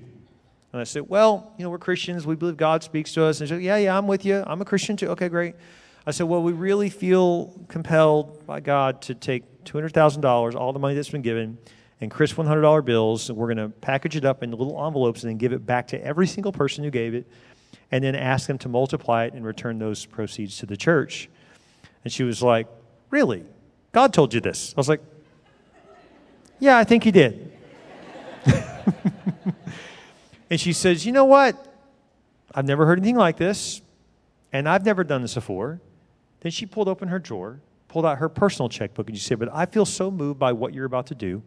And 0.71 0.79
I 0.81 0.85
said, 0.85 1.09
well, 1.09 1.53
you 1.57 1.63
know, 1.63 1.69
we're 1.69 1.77
Christians. 1.77 2.25
We 2.25 2.35
believe 2.35 2.57
God 2.57 2.83
speaks 2.83 3.13
to 3.13 3.25
us. 3.25 3.39
And 3.39 3.47
she's 3.47 3.57
like, 3.57 3.63
yeah, 3.63 3.77
yeah, 3.77 3.97
I'm 3.97 4.07
with 4.07 4.25
you. 4.25 4.43
I'm 4.45 4.61
a 4.61 4.65
Christian 4.65 4.97
too. 4.97 5.09
Okay, 5.09 5.29
great. 5.29 5.55
I 6.05 6.11
said, 6.11 6.23
well, 6.23 6.43
we 6.43 6.51
really 6.51 6.89
feel 6.89 7.65
compelled 7.69 8.45
by 8.45 8.59
God 8.59 9.01
to 9.03 9.15
take 9.15 9.63
$200,000, 9.63 10.55
all 10.55 10.73
the 10.73 10.79
money 10.79 10.95
that's 10.95 11.09
been 11.09 11.21
given, 11.21 11.57
and 12.01 12.11
crisp 12.11 12.35
$100 12.35 12.83
bills, 12.83 13.29
and 13.29 13.37
we're 13.37 13.53
going 13.53 13.69
to 13.69 13.69
package 13.79 14.17
it 14.17 14.25
up 14.25 14.43
in 14.43 14.51
little 14.51 14.85
envelopes 14.85 15.23
and 15.23 15.29
then 15.29 15.37
give 15.37 15.53
it 15.53 15.65
back 15.65 15.87
to 15.87 16.05
every 16.05 16.27
single 16.27 16.51
person 16.51 16.83
who 16.83 16.91
gave 16.91 17.13
it, 17.13 17.25
and 17.89 18.03
then 18.03 18.15
ask 18.15 18.47
them 18.47 18.57
to 18.57 18.67
multiply 18.67 19.23
it 19.23 19.33
and 19.33 19.45
return 19.45 19.79
those 19.79 20.05
proceeds 20.05 20.57
to 20.57 20.65
the 20.65 20.75
church. 20.75 21.29
And 22.03 22.11
she 22.11 22.23
was 22.23 22.43
like, 22.43 22.67
really? 23.09 23.45
God 23.93 24.13
told 24.13 24.33
you 24.33 24.41
this? 24.41 24.73
I 24.75 24.79
was 24.79 24.89
like, 24.89 25.01
yeah, 26.59 26.77
I 26.77 26.83
think 26.83 27.05
he 27.05 27.11
did. 27.11 27.53
and 30.49 30.59
she 30.59 30.73
says, 30.73 31.05
you 31.05 31.13
know 31.13 31.25
what? 31.25 31.55
I've 32.53 32.65
never 32.65 32.85
heard 32.85 32.99
anything 32.99 33.15
like 33.15 33.37
this, 33.37 33.81
and 34.51 34.67
I've 34.67 34.83
never 34.83 35.05
done 35.05 35.21
this 35.21 35.35
before. 35.35 35.79
Then 36.43 36.51
she 36.51 36.65
pulled 36.65 36.89
open 36.89 37.07
her 37.07 37.19
drawer, 37.19 37.61
pulled 37.87 38.05
out 38.05 38.19
her 38.19 38.29
personal 38.29 38.69
checkbook, 38.69 39.07
and 39.07 39.17
she 39.17 39.23
said, 39.23 39.39
But 39.39 39.49
I 39.51 39.65
feel 39.65 39.85
so 39.85 40.11
moved 40.11 40.37
by 40.37 40.51
what 40.51 40.73
you're 40.73 40.85
about 40.85 41.07
to 41.07 41.15
do 41.15 41.41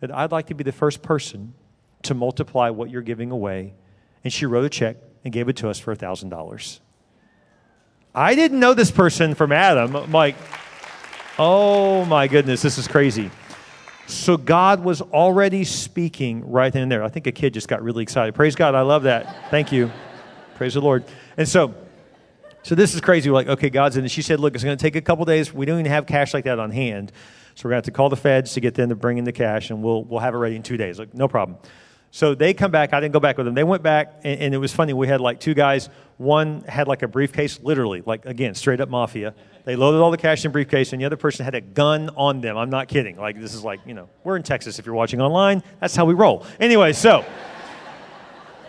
that 0.00 0.14
I'd 0.14 0.30
like 0.30 0.46
to 0.48 0.54
be 0.54 0.62
the 0.62 0.72
first 0.72 1.02
person 1.02 1.54
to 2.02 2.14
multiply 2.14 2.68
what 2.70 2.90
you're 2.90 3.02
giving 3.02 3.30
away. 3.30 3.72
And 4.22 4.32
she 4.32 4.46
wrote 4.46 4.64
a 4.64 4.68
check 4.68 4.96
and 5.24 5.32
gave 5.32 5.48
it 5.48 5.56
to 5.56 5.70
us 5.70 5.78
for 5.78 5.96
$1,000. 5.96 6.80
I 8.14 8.34
didn't 8.34 8.60
know 8.60 8.74
this 8.74 8.90
person 8.90 9.34
from 9.34 9.52
Adam. 9.52 9.96
I'm 9.96 10.12
like, 10.12 10.36
oh 11.38 12.04
my 12.04 12.28
goodness, 12.28 12.60
this 12.60 12.76
is 12.76 12.86
crazy. 12.86 13.30
So 14.06 14.36
God 14.36 14.84
was 14.84 15.00
already 15.00 15.64
speaking 15.64 16.50
right 16.50 16.70
then 16.70 16.82
and 16.82 16.92
there. 16.92 17.02
I 17.02 17.08
think 17.08 17.26
a 17.26 17.32
kid 17.32 17.54
just 17.54 17.68
got 17.68 17.82
really 17.82 18.02
excited. 18.02 18.34
Praise 18.34 18.54
God. 18.54 18.74
I 18.74 18.82
love 18.82 19.04
that. 19.04 19.50
Thank 19.50 19.72
you. 19.72 19.90
Praise 20.56 20.74
the 20.74 20.80
Lord. 20.80 21.04
And 21.38 21.48
so, 21.48 21.74
so 22.62 22.74
this 22.74 22.94
is 22.94 23.00
crazy. 23.00 23.28
We're 23.28 23.34
like, 23.34 23.48
okay, 23.48 23.70
God's 23.70 23.96
in 23.96 24.04
it. 24.04 24.10
She 24.10 24.22
said, 24.22 24.40
look, 24.40 24.54
it's 24.54 24.64
going 24.64 24.76
to 24.76 24.82
take 24.82 24.96
a 24.96 25.00
couple 25.00 25.24
days. 25.24 25.52
We 25.52 25.66
don't 25.66 25.80
even 25.80 25.90
have 25.90 26.06
cash 26.06 26.32
like 26.32 26.44
that 26.44 26.58
on 26.58 26.70
hand. 26.70 27.12
So 27.54 27.64
we're 27.64 27.70
going 27.70 27.82
to 27.82 27.86
have 27.86 27.94
to 27.94 27.96
call 27.96 28.08
the 28.08 28.16
feds 28.16 28.54
to 28.54 28.60
get 28.60 28.74
them 28.74 28.88
to 28.88 28.94
bring 28.94 29.18
in 29.18 29.24
the 29.24 29.32
cash, 29.32 29.70
and 29.70 29.82
we'll, 29.82 30.04
we'll 30.04 30.20
have 30.20 30.34
it 30.34 30.38
ready 30.38 30.56
in 30.56 30.62
two 30.62 30.76
days. 30.76 30.98
Like, 30.98 31.12
no 31.12 31.28
problem. 31.28 31.58
So 32.14 32.34
they 32.34 32.52
come 32.52 32.70
back. 32.70 32.92
I 32.92 33.00
didn't 33.00 33.14
go 33.14 33.20
back 33.20 33.38
with 33.38 33.46
them. 33.46 33.54
They 33.54 33.64
went 33.64 33.82
back, 33.82 34.20
and, 34.22 34.38
and, 34.38 34.54
it 34.54 34.58
was 34.58 34.72
funny. 34.72 34.92
We 34.92 35.08
had 35.08 35.22
like 35.22 35.40
two 35.40 35.54
guys. 35.54 35.88
One 36.18 36.60
had 36.62 36.86
like 36.86 37.02
a 37.02 37.08
briefcase, 37.08 37.58
literally, 37.62 38.02
like 38.04 38.26
again, 38.26 38.54
straight 38.54 38.82
up 38.82 38.90
mafia. 38.90 39.34
They 39.64 39.76
loaded 39.76 40.02
all 40.02 40.10
the 40.10 40.18
cash 40.18 40.44
in 40.44 40.50
a 40.50 40.52
briefcase, 40.52 40.92
and 40.92 41.00
the 41.00 41.06
other 41.06 41.16
person 41.16 41.44
had 41.44 41.54
a 41.54 41.62
gun 41.62 42.10
on 42.10 42.42
them. 42.42 42.58
I'm 42.58 42.68
not 42.68 42.88
kidding. 42.88 43.16
Like 43.16 43.40
this 43.40 43.54
is 43.54 43.64
like 43.64 43.80
you 43.86 43.94
know, 43.94 44.10
we're 44.24 44.36
in 44.36 44.42
Texas. 44.42 44.78
If 44.78 44.84
you're 44.84 44.94
watching 44.94 45.22
online, 45.22 45.62
that's 45.80 45.96
how 45.96 46.04
we 46.04 46.12
roll. 46.12 46.46
Anyway, 46.60 46.92
so. 46.92 47.24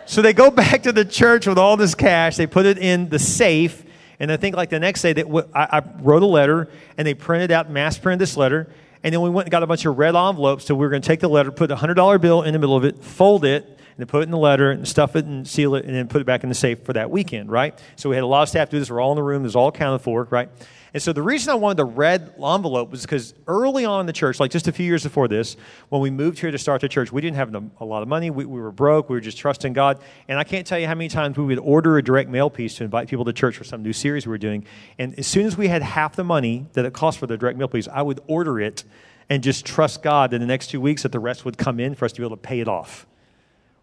So 0.05 0.21
they 0.21 0.33
go 0.33 0.51
back 0.51 0.83
to 0.83 0.91
the 0.91 1.05
church 1.05 1.47
with 1.47 1.57
all 1.57 1.77
this 1.77 1.95
cash. 1.95 2.35
They 2.35 2.47
put 2.47 2.65
it 2.65 2.77
in 2.77 3.09
the 3.09 3.19
safe. 3.19 3.83
And 4.19 4.31
I 4.31 4.37
think 4.37 4.55
like 4.55 4.69
the 4.69 4.79
next 4.79 5.01
day, 5.01 5.13
that 5.13 5.49
I, 5.53 5.79
I 5.79 5.81
wrote 6.01 6.23
a 6.23 6.27
letter 6.27 6.69
and 6.97 7.07
they 7.07 7.13
printed 7.13 7.51
out, 7.51 7.69
mass 7.69 7.97
printed 7.97 8.19
this 8.19 8.37
letter. 8.37 8.69
And 9.03 9.13
then 9.13 9.21
we 9.21 9.29
went 9.29 9.47
and 9.47 9.51
got 9.51 9.63
a 9.63 9.67
bunch 9.67 9.85
of 9.85 9.97
red 9.97 10.15
envelopes. 10.15 10.65
So 10.65 10.75
we 10.75 10.85
were 10.85 10.89
going 10.89 11.01
to 11.01 11.07
take 11.07 11.19
the 11.19 11.27
letter, 11.27 11.51
put 11.51 11.71
a 11.71 11.75
$100 11.75 12.21
bill 12.21 12.43
in 12.43 12.53
the 12.53 12.59
middle 12.59 12.77
of 12.77 12.85
it, 12.85 13.03
fold 13.03 13.43
it, 13.43 13.79
and 13.97 14.07
put 14.07 14.21
it 14.21 14.23
in 14.23 14.31
the 14.31 14.37
letter 14.37 14.71
and 14.71 14.87
stuff 14.87 15.15
it 15.15 15.25
and 15.25 15.47
seal 15.47 15.75
it 15.75 15.85
and 15.85 15.93
then 15.93 16.07
put 16.07 16.21
it 16.21 16.25
back 16.25 16.43
in 16.43 16.49
the 16.49 16.55
safe 16.55 16.83
for 16.83 16.93
that 16.93 17.11
weekend, 17.11 17.51
right? 17.51 17.77
So 17.95 18.09
we 18.09 18.15
had 18.15 18.23
a 18.23 18.27
lot 18.27 18.43
of 18.43 18.49
staff 18.49 18.69
do 18.69 18.79
this. 18.79 18.89
We're 18.89 19.01
all 19.01 19.11
in 19.11 19.17
the 19.17 19.23
room. 19.23 19.43
This 19.43 19.49
was 19.49 19.55
all 19.55 19.67
accounted 19.67 20.01
for, 20.01 20.23
right? 20.25 20.49
And 20.93 21.01
so 21.01 21.11
the 21.11 21.23
reason 21.23 21.51
I 21.51 21.55
wanted 21.55 21.77
the 21.77 21.85
red 21.85 22.33
envelope 22.37 22.91
was 22.91 23.01
because 23.01 23.33
early 23.47 23.83
on 23.83 24.01
in 24.01 24.05
the 24.05 24.13
church, 24.13 24.39
like 24.39 24.51
just 24.51 24.67
a 24.67 24.71
few 24.71 24.85
years 24.85 25.01
before 25.01 25.27
this, 25.27 25.57
when 25.89 26.01
we 26.01 26.11
moved 26.11 26.37
here 26.37 26.51
to 26.51 26.57
start 26.59 26.81
the 26.81 26.87
church, 26.87 27.11
we 27.11 27.19
didn't 27.19 27.37
have 27.37 27.53
a 27.79 27.85
lot 27.85 28.03
of 28.03 28.07
money. 28.07 28.29
We, 28.29 28.45
we 28.45 28.61
were 28.61 28.71
broke. 28.71 29.09
We 29.09 29.15
were 29.15 29.21
just 29.21 29.39
trusting 29.39 29.73
God. 29.73 29.99
And 30.27 30.37
I 30.37 30.43
can't 30.43 30.67
tell 30.67 30.77
you 30.77 30.85
how 30.85 30.93
many 30.93 31.09
times 31.09 31.35
we 31.35 31.45
would 31.45 31.57
order 31.57 31.97
a 31.97 32.03
direct 32.03 32.29
mail 32.29 32.51
piece 32.51 32.75
to 32.75 32.83
invite 32.83 33.07
people 33.07 33.25
to 33.25 33.33
church 33.33 33.57
for 33.57 33.63
some 33.63 33.81
new 33.81 33.93
series 33.93 34.27
we 34.27 34.31
were 34.31 34.37
doing. 34.37 34.65
And 34.99 35.17
as 35.17 35.25
soon 35.25 35.47
as 35.47 35.57
we 35.57 35.67
had 35.67 35.81
half 35.81 36.15
the 36.15 36.23
money 36.23 36.67
that 36.73 36.85
it 36.85 36.93
cost 36.93 37.17
for 37.17 37.25
the 37.25 37.37
direct 37.37 37.57
mail 37.57 37.67
piece, 37.67 37.87
I 37.87 38.03
would 38.03 38.19
order 38.27 38.59
it 38.59 38.83
and 39.29 39.41
just 39.41 39.65
trust 39.65 40.03
God 40.03 40.31
in 40.31 40.41
the 40.41 40.47
next 40.47 40.67
two 40.67 40.79
weeks 40.79 41.01
that 41.03 41.11
the 41.11 41.19
rest 41.19 41.43
would 41.43 41.57
come 41.57 41.79
in 41.79 41.95
for 41.95 42.05
us 42.05 42.11
to 42.11 42.21
be 42.21 42.25
able 42.25 42.35
to 42.35 42.41
pay 42.41 42.59
it 42.59 42.67
off. 42.67 43.07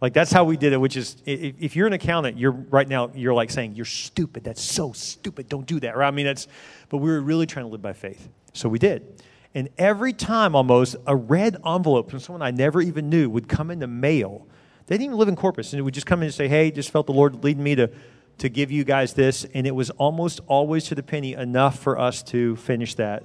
Like 0.00 0.14
that's 0.14 0.32
how 0.32 0.44
we 0.44 0.56
did 0.56 0.72
it, 0.72 0.78
which 0.78 0.96
is 0.96 1.16
if 1.26 1.76
you're 1.76 1.86
an 1.86 1.92
accountant, 1.92 2.38
you're 2.38 2.52
right 2.52 2.88
now, 2.88 3.10
you're 3.14 3.34
like 3.34 3.50
saying, 3.50 3.74
You're 3.74 3.84
stupid. 3.84 4.44
That's 4.44 4.62
so 4.62 4.92
stupid. 4.92 5.48
Don't 5.48 5.66
do 5.66 5.78
that. 5.80 5.96
Right? 5.96 6.08
I 6.08 6.10
mean, 6.10 6.26
that's, 6.26 6.48
but 6.88 6.98
we 6.98 7.10
were 7.10 7.20
really 7.20 7.46
trying 7.46 7.66
to 7.66 7.70
live 7.70 7.82
by 7.82 7.92
faith. 7.92 8.28
So 8.54 8.68
we 8.68 8.78
did. 8.78 9.22
And 9.54 9.68
every 9.76 10.12
time 10.12 10.54
almost 10.54 10.96
a 11.06 11.14
red 11.14 11.56
envelope 11.66 12.10
from 12.10 12.20
someone 12.20 12.40
I 12.40 12.50
never 12.50 12.80
even 12.80 13.10
knew 13.10 13.28
would 13.28 13.48
come 13.48 13.70
in 13.70 13.80
the 13.80 13.86
mail. 13.86 14.46
They 14.86 14.94
didn't 14.94 15.06
even 15.06 15.18
live 15.18 15.28
in 15.28 15.36
Corpus. 15.36 15.72
And 15.72 15.80
it 15.80 15.82
would 15.82 15.94
just 15.94 16.06
come 16.06 16.20
in 16.20 16.26
and 16.26 16.34
say, 16.34 16.48
Hey, 16.48 16.70
just 16.70 16.90
felt 16.90 17.06
the 17.06 17.12
Lord 17.12 17.44
leading 17.44 17.62
me 17.62 17.74
to, 17.74 17.90
to 18.38 18.48
give 18.48 18.70
you 18.70 18.84
guys 18.84 19.12
this. 19.12 19.44
And 19.52 19.66
it 19.66 19.74
was 19.74 19.90
almost 19.90 20.40
always 20.46 20.84
to 20.84 20.94
the 20.94 21.02
penny 21.02 21.34
enough 21.34 21.78
for 21.78 21.98
us 21.98 22.22
to 22.24 22.56
finish 22.56 22.94
that, 22.94 23.24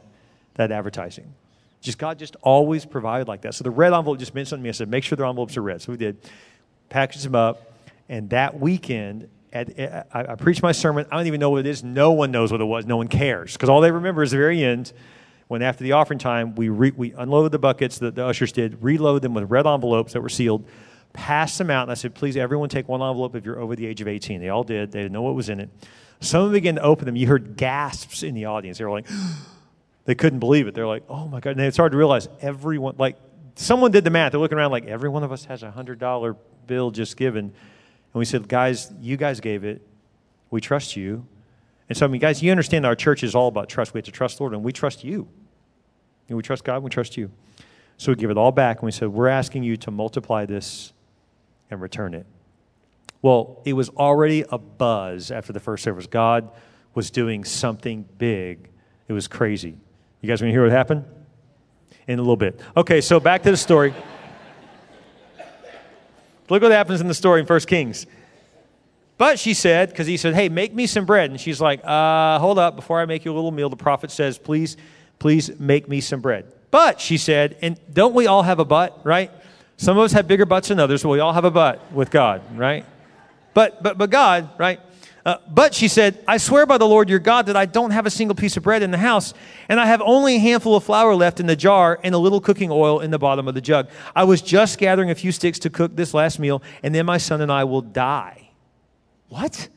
that 0.55 0.71
advertising. 0.71 1.33
Just 1.79 1.99
God 1.99 2.19
just 2.19 2.35
always 2.41 2.83
provided 2.83 3.27
like 3.27 3.41
that. 3.41 3.53
So 3.53 3.63
the 3.63 3.71
red 3.71 3.93
envelope 3.93 4.19
just 4.19 4.33
meant 4.33 4.47
something 4.47 4.63
to 4.63 4.65
me. 4.65 4.69
I 4.69 4.73
said, 4.73 4.89
make 4.89 5.03
sure 5.03 5.15
the 5.15 5.25
envelopes 5.25 5.55
are 5.55 5.61
red. 5.61 5.81
So 5.81 5.91
we 5.91 5.97
did 5.99 6.17
packaged 6.89 7.25
them 7.25 7.35
up, 7.35 7.73
and 8.09 8.29
that 8.29 8.59
weekend, 8.59 9.29
at, 9.51 10.07
I, 10.13 10.31
I, 10.31 10.35
preached 10.35 10.61
my 10.61 10.71
sermon. 10.71 11.05
I 11.11 11.17
don't 11.17 11.27
even 11.27 11.39
know 11.39 11.49
what 11.49 11.61
it 11.61 11.65
is. 11.65 11.83
No 11.83 12.11
one 12.11 12.31
knows 12.31 12.51
what 12.51 12.61
it 12.61 12.65
was. 12.65 12.85
No 12.85 12.97
one 12.97 13.07
cares 13.07 13.53
because 13.53 13.69
all 13.69 13.81
they 13.81 13.91
remember 13.91 14.21
is 14.21 14.31
the 14.31 14.37
very 14.37 14.63
end, 14.63 14.91
when 15.47 15.61
after 15.61 15.83
the 15.83 15.93
offering 15.93 16.19
time, 16.19 16.55
we 16.55 16.69
re, 16.69 16.91
we 16.95 17.13
unloaded 17.13 17.51
the 17.51 17.59
buckets. 17.59 17.99
that 17.99 18.15
the 18.15 18.25
ushers 18.25 18.51
did 18.51 18.83
reload 18.83 19.21
them 19.21 19.33
with 19.33 19.49
red 19.49 19.65
envelopes 19.65 20.13
that 20.13 20.21
were 20.21 20.29
sealed, 20.29 20.67
passed 21.13 21.57
them 21.57 21.69
out, 21.69 21.83
and 21.83 21.91
I 21.91 21.95
said, 21.95 22.15
"Please, 22.15 22.35
everyone, 22.35 22.69
take 22.69 22.89
one 22.89 23.01
envelope 23.01 23.35
if 23.35 23.45
you're 23.45 23.59
over 23.59 23.75
the 23.75 23.85
age 23.85 24.01
of 24.01 24.07
18." 24.07 24.41
They 24.41 24.49
all 24.49 24.63
did. 24.63 24.91
They 24.91 24.99
didn't 24.99 25.13
know 25.13 25.21
what 25.21 25.35
was 25.35 25.49
in 25.49 25.59
it. 25.59 25.69
Some 26.19 26.41
of 26.41 26.47
them 26.47 26.53
began 26.53 26.75
to 26.75 26.81
open 26.81 27.05
them. 27.05 27.15
You 27.15 27.27
heard 27.27 27.57
gasps 27.57 28.23
in 28.23 28.33
the 28.33 28.45
audience. 28.45 28.77
They 28.77 28.85
were 28.85 28.91
like, 28.91 29.07
they 30.05 30.15
couldn't 30.15 30.39
believe 30.39 30.67
it. 30.67 30.73
They're 30.73 30.87
like, 30.87 31.03
"Oh 31.09 31.27
my 31.27 31.39
god!" 31.39 31.51
And 31.51 31.61
it's 31.61 31.77
hard 31.77 31.91
to 31.91 31.97
realize 31.97 32.27
everyone 32.41 32.95
like 32.97 33.17
someone 33.55 33.91
did 33.91 34.03
the 34.03 34.09
math. 34.09 34.31
They're 34.31 34.39
looking 34.39 34.57
around 34.57 34.71
like 34.71 34.85
every 34.85 35.09
one 35.09 35.23
of 35.23 35.31
us 35.31 35.45
has 35.45 35.63
a 35.63 35.71
hundred 35.71 35.99
dollar 35.99 36.35
bill 36.67 36.91
just 36.91 37.17
given. 37.17 37.45
And 37.45 38.19
we 38.19 38.25
said, 38.25 38.47
guys, 38.47 38.93
you 39.01 39.17
guys 39.17 39.39
gave 39.39 39.63
it. 39.63 39.81
We 40.51 40.61
trust 40.61 40.95
you. 40.95 41.25
And 41.89 41.97
so, 41.97 42.05
I 42.05 42.09
mean, 42.09 42.21
guys, 42.21 42.41
you 42.41 42.51
understand 42.51 42.85
our 42.85 42.95
church 42.95 43.23
is 43.23 43.35
all 43.35 43.47
about 43.47 43.69
trust. 43.69 43.93
We 43.93 43.99
have 43.99 44.05
to 44.05 44.11
trust 44.11 44.39
Lord, 44.39 44.53
and 44.53 44.63
we 44.63 44.71
trust 44.71 45.03
you. 45.03 45.27
And 46.27 46.37
we 46.37 46.43
trust 46.43 46.63
God, 46.63 46.81
we 46.81 46.89
trust 46.89 47.17
you. 47.17 47.29
So 47.97 48.11
we 48.11 48.15
give 48.15 48.29
it 48.29 48.37
all 48.37 48.51
back, 48.51 48.77
and 48.77 48.85
we 48.85 48.91
said, 48.91 49.09
we're 49.09 49.27
asking 49.27 49.63
you 49.63 49.77
to 49.77 49.91
multiply 49.91 50.45
this 50.45 50.93
and 51.69 51.81
return 51.81 52.13
it. 52.13 52.25
Well, 53.21 53.61
it 53.65 53.73
was 53.73 53.89
already 53.89 54.43
a 54.49 54.57
buzz 54.57 55.31
after 55.31 55.53
the 55.53 55.59
first 55.59 55.83
service. 55.83 56.07
God 56.07 56.49
was 56.93 57.11
doing 57.11 57.43
something 57.43 58.05
big. 58.17 58.69
It 59.07 59.13
was 59.13 59.27
crazy. 59.27 59.77
You 60.21 60.27
guys 60.27 60.41
want 60.41 60.49
to 60.49 60.53
hear 60.53 60.63
what 60.63 60.71
happened? 60.71 61.05
In 62.07 62.19
a 62.19 62.21
little 62.21 62.35
bit. 62.35 62.59
Okay, 62.77 63.01
so 63.01 63.19
back 63.19 63.43
to 63.43 63.51
the 63.51 63.57
story. 63.57 63.93
Look 66.49 66.61
what 66.61 66.71
happens 66.71 67.01
in 67.01 67.07
the 67.07 67.13
story 67.13 67.41
in 67.41 67.47
1 67.47 67.59
Kings. 67.61 68.05
But 69.17 69.39
she 69.39 69.53
said, 69.53 69.89
because 69.89 70.07
he 70.07 70.17
said, 70.17 70.35
hey, 70.35 70.49
make 70.49 70.73
me 70.73 70.87
some 70.87 71.05
bread. 71.05 71.31
And 71.31 71.39
she's 71.39 71.61
like, 71.61 71.81
uh, 71.83 72.37
hold 72.39 72.59
up, 72.59 72.75
before 72.75 72.99
I 72.99 73.05
make 73.05 73.25
you 73.25 73.31
a 73.31 73.35
little 73.35 73.51
meal, 73.51 73.69
the 73.69 73.75
prophet 73.75 74.11
says, 74.11 74.37
please, 74.37 74.77
please 75.19 75.57
make 75.59 75.87
me 75.87 76.01
some 76.01 76.19
bread. 76.19 76.45
But, 76.69 76.99
she 76.99 77.17
said, 77.17 77.57
and 77.61 77.79
don't 77.91 78.13
we 78.13 78.27
all 78.27 78.43
have 78.43 78.59
a 78.59 78.65
butt, 78.65 78.99
right? 79.03 79.31
Some 79.77 79.97
of 79.97 80.03
us 80.03 80.11
have 80.11 80.27
bigger 80.27 80.45
butts 80.45 80.67
than 80.67 80.79
others, 80.79 81.03
but 81.03 81.09
we 81.09 81.19
all 81.19 81.33
have 81.33 81.45
a 81.45 81.51
butt 81.51 81.91
with 81.93 82.11
God, 82.11 82.41
right? 82.57 82.85
But, 83.53 83.81
but, 83.81 83.97
but 83.97 84.09
God, 84.09 84.49
right? 84.57 84.79
Uh, 85.25 85.37
but 85.47 85.73
she 85.73 85.87
said, 85.87 86.23
I 86.27 86.37
swear 86.37 86.67
by 86.67 86.77
the 86.77 86.85
Lord 86.85 87.09
your 87.09 87.17
God 87.17 87.47
that 87.47 87.57
I 87.57 87.65
don't 87.65 87.89
have 87.89 88.05
a 88.05 88.11
single 88.11 88.35
piece 88.35 88.57
of 88.57 88.63
bread 88.63 88.83
in 88.83 88.91
the 88.91 88.97
house, 88.99 89.33
and 89.67 89.79
I 89.79 89.87
have 89.87 89.99
only 90.01 90.35
a 90.35 90.39
handful 90.39 90.75
of 90.75 90.83
flour 90.83 91.15
left 91.15 91.39
in 91.39 91.47
the 91.47 91.55
jar 91.55 91.99
and 92.03 92.13
a 92.13 92.17
little 92.19 92.39
cooking 92.39 92.69
oil 92.71 92.99
in 92.99 93.09
the 93.09 93.17
bottom 93.17 93.47
of 93.47 93.55
the 93.55 93.61
jug. 93.61 93.89
I 94.15 94.23
was 94.25 94.43
just 94.43 94.77
gathering 94.77 95.09
a 95.09 95.15
few 95.15 95.31
sticks 95.31 95.57
to 95.59 95.71
cook 95.71 95.95
this 95.95 96.13
last 96.13 96.37
meal, 96.37 96.61
and 96.83 96.93
then 96.93 97.07
my 97.07 97.17
son 97.17 97.41
and 97.41 97.51
I 97.51 97.63
will 97.63 97.81
die. 97.81 98.49
What? 99.29 99.67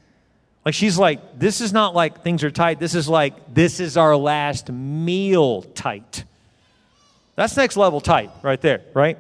Like 0.67 0.75
she's 0.75 0.99
like, 0.99 1.39
this 1.39 1.63
is 1.63 1.73
not 1.73 1.95
like 1.95 2.23
things 2.23 2.45
are 2.45 2.51
tight. 2.51 2.79
This 2.79 2.95
is 2.95 3.09
like, 3.09 3.55
this 3.55 3.81
is 3.81 3.97
our 3.97 4.15
last 4.15 4.71
meal 4.71 5.63
tight. 5.63 6.25
That's 7.37 7.57
next 7.57 7.79
level 7.79 8.03
tight 8.03 8.31
right 8.43 8.61
there, 8.61 8.83
right? 8.93 9.17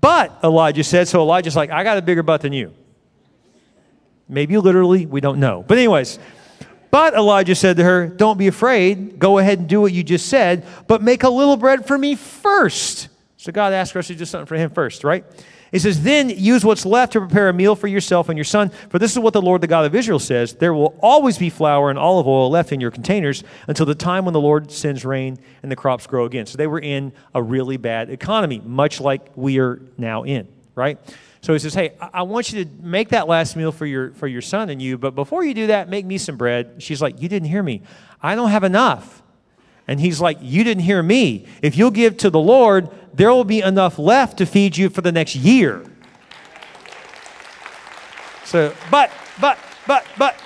But 0.00 0.38
Elijah 0.44 0.84
said, 0.84 1.08
so 1.08 1.22
Elijah's 1.22 1.56
like, 1.56 1.70
I 1.70 1.82
got 1.82 1.98
a 1.98 2.02
bigger 2.02 2.22
butt 2.22 2.42
than 2.42 2.52
you. 2.52 2.72
Maybe 4.28 4.56
literally, 4.58 5.06
we 5.06 5.20
don't 5.20 5.40
know. 5.40 5.64
But, 5.66 5.78
anyways, 5.78 6.18
but 6.90 7.14
Elijah 7.14 7.54
said 7.54 7.76
to 7.78 7.84
her, 7.84 8.06
Don't 8.06 8.38
be 8.38 8.46
afraid. 8.46 9.18
Go 9.18 9.38
ahead 9.38 9.58
and 9.58 9.68
do 9.68 9.80
what 9.80 9.92
you 9.92 10.02
just 10.02 10.28
said, 10.28 10.66
but 10.86 11.02
make 11.02 11.22
a 11.22 11.28
little 11.28 11.56
bread 11.56 11.86
for 11.86 11.96
me 11.96 12.14
first. 12.14 13.08
So 13.36 13.52
God 13.52 13.72
asked 13.72 13.92
her 13.92 14.02
to 14.02 14.14
do 14.14 14.24
something 14.24 14.46
for 14.46 14.56
him 14.56 14.70
first, 14.70 15.04
right? 15.04 15.24
He 15.70 15.78
says, 15.78 16.02
Then 16.02 16.30
use 16.30 16.64
what's 16.64 16.86
left 16.86 17.12
to 17.12 17.20
prepare 17.20 17.48
a 17.48 17.52
meal 17.52 17.76
for 17.76 17.88
yourself 17.88 18.28
and 18.28 18.38
your 18.38 18.44
son. 18.44 18.70
For 18.88 18.98
this 18.98 19.12
is 19.12 19.18
what 19.18 19.32
the 19.32 19.42
Lord, 19.42 19.60
the 19.60 19.66
God 19.66 19.84
of 19.84 19.94
Israel, 19.94 20.18
says 20.18 20.54
There 20.54 20.72
will 20.72 20.98
always 21.00 21.38
be 21.38 21.50
flour 21.50 21.90
and 21.90 21.98
olive 21.98 22.26
oil 22.26 22.50
left 22.50 22.72
in 22.72 22.80
your 22.80 22.90
containers 22.90 23.44
until 23.66 23.86
the 23.86 23.94
time 23.94 24.24
when 24.24 24.32
the 24.32 24.40
Lord 24.40 24.72
sends 24.72 25.04
rain 25.04 25.38
and 25.62 25.70
the 25.70 25.76
crops 25.76 26.06
grow 26.06 26.24
again. 26.24 26.46
So 26.46 26.56
they 26.56 26.66
were 26.66 26.80
in 26.80 27.12
a 27.34 27.42
really 27.42 27.76
bad 27.76 28.10
economy, 28.10 28.62
much 28.64 29.00
like 29.00 29.30
we 29.36 29.58
are 29.58 29.80
now 29.98 30.24
in, 30.24 30.48
right? 30.74 30.98
So 31.48 31.54
he 31.54 31.58
says, 31.60 31.72
Hey, 31.72 31.94
I 31.98 32.24
want 32.24 32.52
you 32.52 32.62
to 32.62 32.70
make 32.82 33.08
that 33.08 33.26
last 33.26 33.56
meal 33.56 33.72
for 33.72 33.86
your, 33.86 34.10
for 34.12 34.26
your 34.26 34.42
son 34.42 34.68
and 34.68 34.82
you, 34.82 34.98
but 34.98 35.14
before 35.14 35.42
you 35.42 35.54
do 35.54 35.68
that, 35.68 35.88
make 35.88 36.04
me 36.04 36.18
some 36.18 36.36
bread. 36.36 36.82
She's 36.82 37.00
like, 37.00 37.22
You 37.22 37.28
didn't 37.30 37.48
hear 37.48 37.62
me. 37.62 37.80
I 38.22 38.34
don't 38.34 38.50
have 38.50 38.64
enough. 38.64 39.22
And 39.86 39.98
he's 39.98 40.20
like, 40.20 40.36
You 40.42 40.62
didn't 40.62 40.82
hear 40.82 41.02
me. 41.02 41.46
If 41.62 41.78
you'll 41.78 41.90
give 41.90 42.18
to 42.18 42.28
the 42.28 42.38
Lord, 42.38 42.90
there 43.14 43.30
will 43.30 43.44
be 43.44 43.62
enough 43.62 43.98
left 43.98 44.36
to 44.36 44.44
feed 44.44 44.76
you 44.76 44.90
for 44.90 45.00
the 45.00 45.10
next 45.10 45.36
year. 45.36 45.86
So, 48.44 48.74
but, 48.90 49.10
but, 49.40 49.58
but, 49.86 50.04
but, 50.18 50.38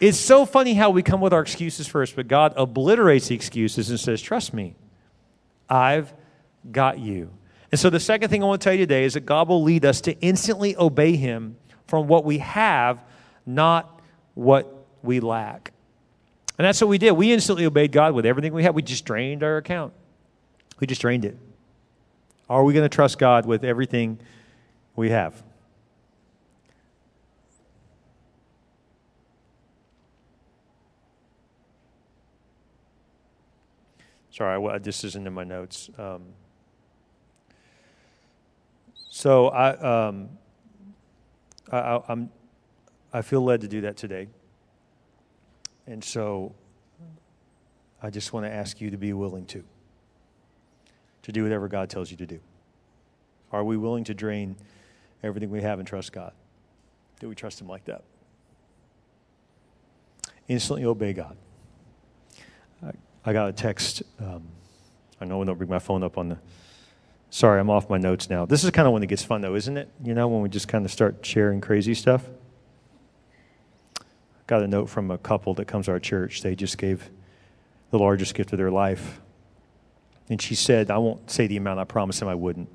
it's 0.00 0.16
so 0.16 0.46
funny 0.46 0.72
how 0.72 0.88
we 0.88 1.02
come 1.02 1.20
with 1.20 1.34
our 1.34 1.42
excuses 1.42 1.86
first, 1.86 2.16
but 2.16 2.26
God 2.26 2.54
obliterates 2.56 3.28
the 3.28 3.34
excuses 3.34 3.90
and 3.90 4.00
says, 4.00 4.22
Trust 4.22 4.54
me, 4.54 4.76
I've 5.68 6.10
got 6.72 6.98
you. 6.98 7.32
And 7.70 7.78
so, 7.78 7.88
the 7.88 8.00
second 8.00 8.30
thing 8.30 8.42
I 8.42 8.46
want 8.46 8.60
to 8.60 8.64
tell 8.64 8.72
you 8.72 8.80
today 8.80 9.04
is 9.04 9.14
that 9.14 9.26
God 9.26 9.48
will 9.48 9.62
lead 9.62 9.84
us 9.84 10.00
to 10.02 10.18
instantly 10.20 10.76
obey 10.76 11.16
Him 11.16 11.56
from 11.86 12.08
what 12.08 12.24
we 12.24 12.38
have, 12.38 13.04
not 13.46 14.00
what 14.34 14.86
we 15.02 15.20
lack. 15.20 15.72
And 16.58 16.66
that's 16.66 16.80
what 16.80 16.88
we 16.88 16.98
did. 16.98 17.12
We 17.12 17.32
instantly 17.32 17.64
obeyed 17.64 17.92
God 17.92 18.12
with 18.12 18.26
everything 18.26 18.52
we 18.52 18.62
had. 18.62 18.74
We 18.74 18.82
just 18.82 19.04
drained 19.04 19.42
our 19.42 19.56
account, 19.56 19.92
we 20.78 20.86
just 20.86 21.00
drained 21.00 21.24
it. 21.24 21.36
Are 22.48 22.64
we 22.64 22.72
going 22.72 22.84
to 22.84 22.94
trust 22.94 23.18
God 23.18 23.46
with 23.46 23.64
everything 23.64 24.18
we 24.96 25.10
have? 25.10 25.40
Sorry, 34.32 34.68
I, 34.68 34.78
this 34.78 35.04
isn't 35.04 35.26
in 35.26 35.32
my 35.32 35.44
notes. 35.44 35.90
Um, 35.96 36.22
so 39.10 39.48
I, 39.48 40.06
um, 40.06 40.28
I, 41.70 41.78
I, 41.78 42.02
I'm, 42.08 42.30
I 43.12 43.22
feel 43.22 43.42
led 43.42 43.60
to 43.62 43.68
do 43.68 43.80
that 43.82 43.96
today. 43.96 44.28
And 45.88 46.02
so 46.02 46.54
I 48.00 48.08
just 48.10 48.32
want 48.32 48.46
to 48.46 48.52
ask 48.52 48.80
you 48.80 48.88
to 48.90 48.96
be 48.96 49.12
willing 49.12 49.46
to, 49.46 49.64
to 51.22 51.32
do 51.32 51.42
whatever 51.42 51.66
God 51.66 51.90
tells 51.90 52.12
you 52.12 52.16
to 52.18 52.26
do. 52.26 52.38
Are 53.50 53.64
we 53.64 53.76
willing 53.76 54.04
to 54.04 54.14
drain 54.14 54.54
everything 55.24 55.50
we 55.50 55.60
have 55.60 55.80
and 55.80 55.88
trust 55.88 56.12
God? 56.12 56.32
Do 57.18 57.28
we 57.28 57.34
trust 57.34 57.60
Him 57.60 57.66
like 57.66 57.84
that? 57.86 58.04
Instantly 60.46 60.84
obey 60.84 61.14
God. 61.14 61.36
I, 62.84 62.92
I 63.24 63.32
got 63.32 63.48
a 63.48 63.52
text. 63.52 64.04
Um, 64.20 64.44
I 65.20 65.24
know 65.24 65.38
when 65.38 65.48
don't 65.48 65.58
bring 65.58 65.68
my 65.68 65.80
phone 65.80 66.04
up 66.04 66.16
on 66.16 66.28
the. 66.28 66.38
Sorry, 67.30 67.60
I'm 67.60 67.70
off 67.70 67.88
my 67.88 67.96
notes 67.96 68.28
now. 68.28 68.44
This 68.44 68.64
is 68.64 68.70
kind 68.70 68.88
of 68.88 68.92
when 68.92 69.04
it 69.04 69.06
gets 69.06 69.22
fun, 69.22 69.40
though, 69.40 69.54
isn't 69.54 69.76
it? 69.76 69.88
You 70.02 70.14
know, 70.14 70.26
when 70.26 70.42
we 70.42 70.48
just 70.48 70.66
kind 70.66 70.84
of 70.84 70.90
start 70.90 71.24
sharing 71.24 71.60
crazy 71.60 71.94
stuff. 71.94 72.24
Got 74.48 74.62
a 74.62 74.68
note 74.68 74.90
from 74.90 75.12
a 75.12 75.18
couple 75.18 75.54
that 75.54 75.66
comes 75.66 75.86
to 75.86 75.92
our 75.92 76.00
church. 76.00 76.42
They 76.42 76.56
just 76.56 76.76
gave 76.76 77.08
the 77.92 77.98
largest 78.00 78.34
gift 78.34 78.52
of 78.52 78.58
their 78.58 78.70
life. 78.70 79.20
And 80.28 80.42
she 80.42 80.56
said, 80.56 80.90
I 80.90 80.98
won't 80.98 81.30
say 81.30 81.46
the 81.46 81.56
amount, 81.56 81.78
I 81.78 81.84
promised 81.84 82.20
him 82.20 82.26
I 82.26 82.34
wouldn't. 82.34 82.68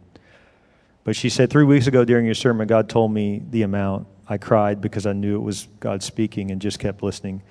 But 1.04 1.18
she 1.18 1.30
said, 1.30 1.50
Three 1.50 1.66
weeks 1.66 1.88
ago 1.88 2.06
during 2.06 2.26
your 2.26 2.34
sermon, 2.34 2.66
God 2.66 2.88
told 2.88 3.12
me 3.12 3.44
the 3.50 3.64
amount. 3.64 4.08
I 4.28 4.38
cried 4.38 4.82
because 4.82 5.06
I 5.06 5.14
knew 5.14 5.36
it 5.36 5.44
was 5.44 5.68
God 5.80 6.02
speaking 6.02 6.50
and 6.50 6.62
just 6.62 6.80
kept 6.80 7.04
listening. 7.04 7.44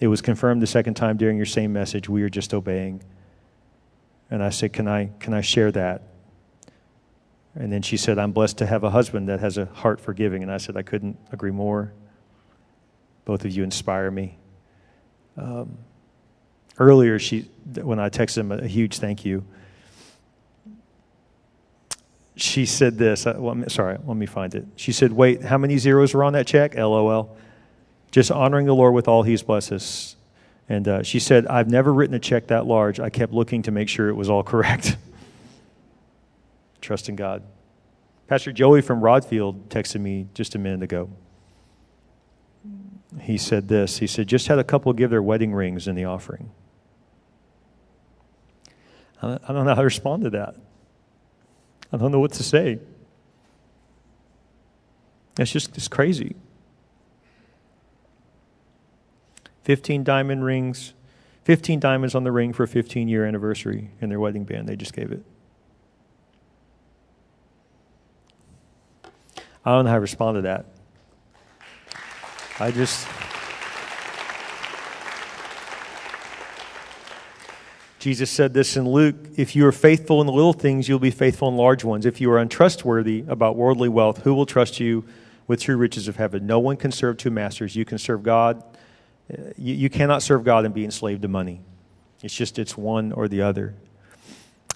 It 0.00 0.08
was 0.08 0.20
confirmed 0.20 0.62
the 0.62 0.66
second 0.66 0.94
time 0.94 1.16
during 1.16 1.36
your 1.36 1.46
same 1.46 1.72
message. 1.72 2.08
We 2.08 2.22
are 2.22 2.28
just 2.28 2.54
obeying. 2.54 3.02
And 4.30 4.42
I 4.42 4.48
said, 4.48 4.72
Can 4.72 4.88
I, 4.88 5.10
can 5.20 5.34
I 5.34 5.42
share 5.42 5.70
that? 5.72 6.07
And 7.58 7.72
then 7.72 7.82
she 7.82 7.96
said, 7.96 8.18
I'm 8.18 8.32
blessed 8.32 8.58
to 8.58 8.66
have 8.66 8.84
a 8.84 8.90
husband 8.90 9.28
that 9.28 9.40
has 9.40 9.58
a 9.58 9.66
heart 9.66 10.00
for 10.00 10.14
giving. 10.14 10.42
And 10.42 10.50
I 10.50 10.58
said, 10.58 10.76
I 10.76 10.82
couldn't 10.82 11.18
agree 11.32 11.50
more. 11.50 11.92
Both 13.24 13.44
of 13.44 13.50
you 13.50 13.64
inspire 13.64 14.10
me. 14.10 14.38
Um, 15.36 15.76
earlier, 16.78 17.18
she, 17.18 17.50
when 17.74 17.98
I 17.98 18.08
texted 18.08 18.38
him 18.38 18.52
a, 18.52 18.66
huge 18.66 18.98
thank 18.98 19.24
you, 19.24 19.44
she 22.36 22.64
said 22.64 22.96
this. 22.96 23.26
Uh, 23.26 23.34
well, 23.36 23.68
sorry, 23.68 23.98
let 24.04 24.16
me 24.16 24.26
find 24.26 24.54
it. 24.54 24.64
She 24.76 24.92
said, 24.92 25.12
Wait, 25.12 25.42
how 25.42 25.58
many 25.58 25.76
zeros 25.76 26.14
were 26.14 26.22
on 26.22 26.32
that 26.34 26.46
check? 26.46 26.76
LOL 26.76 27.36
just 28.10 28.30
honoring 28.30 28.66
the 28.66 28.74
Lord 28.74 28.94
with 28.94 29.08
all 29.08 29.22
He's 29.22 29.42
blessed 29.42 29.72
us. 29.72 30.16
And 30.68 30.86
uh, 30.86 31.02
she 31.02 31.18
said, 31.18 31.46
I've 31.46 31.68
never 31.68 31.92
written 31.92 32.14
a 32.14 32.18
check 32.18 32.48
that 32.48 32.66
large. 32.66 33.00
I 33.00 33.10
kept 33.10 33.32
looking 33.32 33.62
to 33.62 33.70
make 33.70 33.88
sure 33.88 34.08
it 34.08 34.14
was 34.14 34.28
all 34.28 34.42
correct. 34.54 34.96
Trust 36.80 37.08
in 37.08 37.16
God. 37.16 37.42
Pastor 38.26 38.52
Joey 38.52 38.82
from 38.82 39.00
Rodfield 39.00 39.68
texted 39.68 40.00
me 40.00 40.28
just 40.34 40.54
a 40.54 40.58
minute 40.58 40.82
ago. 40.82 41.10
He 43.20 43.38
said 43.38 43.68
this 43.68 43.98
He 43.98 44.06
said, 44.06 44.26
just 44.26 44.48
had 44.48 44.58
a 44.58 44.64
couple 44.64 44.92
give 44.92 45.10
their 45.10 45.22
wedding 45.22 45.54
rings 45.54 45.88
in 45.88 45.94
the 45.94 46.04
offering. 46.04 46.50
I 49.20 49.38
don't 49.48 49.64
know 49.64 49.74
how 49.74 49.80
to 49.80 49.84
respond 49.84 50.22
to 50.24 50.30
that. 50.30 50.54
I 51.92 51.96
don't 51.96 52.12
know 52.12 52.20
what 52.20 52.32
to 52.34 52.42
say. 52.42 52.78
It's 55.38 55.50
just 55.50 55.76
it's 55.76 55.88
crazy. 55.88 56.36
15 59.64 60.04
diamond 60.04 60.44
rings, 60.44 60.94
15 61.44 61.80
diamonds 61.80 62.14
on 62.14 62.24
the 62.24 62.32
ring 62.32 62.52
for 62.52 62.62
a 62.62 62.68
15 62.68 63.08
year 63.08 63.24
anniversary 63.26 63.90
in 64.00 64.08
their 64.08 64.20
wedding 64.20 64.44
band. 64.44 64.68
They 64.68 64.76
just 64.76 64.92
gave 64.92 65.10
it. 65.10 65.24
I 69.68 69.72
don't 69.72 69.84
know 69.84 69.90
how 69.90 69.96
to 69.96 70.00
respond 70.00 70.36
to 70.36 70.42
that. 70.42 70.64
I 72.58 72.70
just. 72.70 73.06
Jesus 77.98 78.30
said 78.30 78.54
this 78.54 78.76
in 78.76 78.88
Luke 78.88 79.16
If 79.36 79.54
you 79.54 79.66
are 79.66 79.72
faithful 79.72 80.20
in 80.20 80.26
the 80.26 80.32
little 80.32 80.52
things, 80.52 80.88
you'll 80.88 80.98
be 80.98 81.10
faithful 81.10 81.48
in 81.48 81.56
large 81.56 81.84
ones. 81.84 82.06
If 82.06 82.20
you 82.20 82.30
are 82.30 82.38
untrustworthy 82.38 83.24
about 83.28 83.56
worldly 83.56 83.88
wealth, 83.88 84.22
who 84.22 84.34
will 84.34 84.46
trust 84.46 84.80
you 84.80 85.04
with 85.46 85.60
true 85.60 85.76
riches 85.76 86.08
of 86.08 86.16
heaven? 86.16 86.46
No 86.46 86.58
one 86.58 86.76
can 86.76 86.90
serve 86.90 87.16
two 87.18 87.30
masters. 87.30 87.76
You 87.76 87.84
can 87.84 87.98
serve 87.98 88.22
God 88.22 88.62
uh, 89.30 89.50
you, 89.58 89.74
you 89.74 89.90
cannot 89.90 90.22
serve 90.22 90.44
God 90.44 90.64
and 90.64 90.74
be 90.74 90.84
enslaved 90.84 91.22
to 91.22 91.28
money. 91.28 91.60
It's 92.22 92.34
just, 92.34 92.58
it's 92.58 92.76
one 92.76 93.12
or 93.12 93.28
the 93.28 93.42
other. 93.42 93.74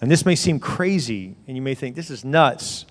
And 0.00 0.11
this 0.11 0.26
may 0.26 0.35
seem 0.35 0.61
crazy, 0.61 1.37
and 1.46 1.57
you 1.57 1.62
may 1.62 1.74
think, 1.74 1.96
this 1.96 2.11
is 2.11 2.24
nuts. 2.24 2.85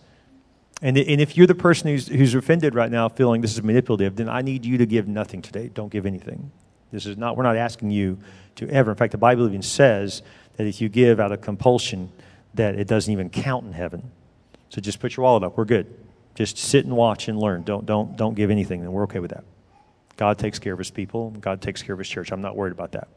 And, 0.81 0.97
and 0.97 1.21
if 1.21 1.37
you're 1.37 1.47
the 1.47 1.55
person 1.55 1.89
who's, 1.89 2.07
who's 2.07 2.33
offended 2.33 2.73
right 2.73 2.89
now, 2.89 3.07
feeling 3.07 3.41
this 3.41 3.53
is 3.53 3.61
manipulative, 3.61 4.15
then 4.15 4.27
I 4.27 4.41
need 4.41 4.65
you 4.65 4.77
to 4.79 4.85
give 4.85 5.07
nothing 5.07 5.41
today. 5.41 5.69
Don't 5.73 5.91
give 5.91 6.05
anything. 6.05 6.51
This 6.91 7.05
is 7.05 7.17
not, 7.17 7.37
we're 7.37 7.43
not 7.43 7.55
asking 7.55 7.91
you 7.91 8.17
to 8.55 8.67
ever. 8.69 8.91
In 8.91 8.97
fact, 8.97 9.11
the 9.11 9.17
Bible 9.17 9.47
even 9.47 9.61
says 9.61 10.23
that 10.57 10.65
if 10.65 10.81
you 10.81 10.89
give 10.89 11.19
out 11.19 11.31
of 11.31 11.41
compulsion, 11.41 12.11
that 12.55 12.75
it 12.75 12.87
doesn't 12.87 13.11
even 13.11 13.29
count 13.29 13.65
in 13.65 13.73
heaven. 13.73 14.11
So 14.69 14.81
just 14.81 14.99
put 14.99 15.15
your 15.15 15.23
wallet 15.23 15.43
up. 15.43 15.57
We're 15.57 15.65
good. 15.65 15.93
Just 16.35 16.57
sit 16.57 16.85
and 16.85 16.95
watch 16.95 17.27
and 17.27 17.37
learn. 17.37 17.63
Don't, 17.63 17.85
don't, 17.85 18.17
don't 18.17 18.33
give 18.33 18.49
anything, 18.49 18.81
and 18.81 18.91
we're 18.91 19.03
okay 19.03 19.19
with 19.19 19.31
that. 19.31 19.43
God 20.17 20.37
takes 20.37 20.59
care 20.59 20.73
of 20.73 20.79
his 20.79 20.91
people, 20.91 21.31
God 21.31 21.61
takes 21.61 21.81
care 21.81 21.93
of 21.93 21.99
his 21.99 22.07
church. 22.07 22.31
I'm 22.31 22.41
not 22.41 22.55
worried 22.55 22.73
about 22.73 22.93
that. 22.93 23.07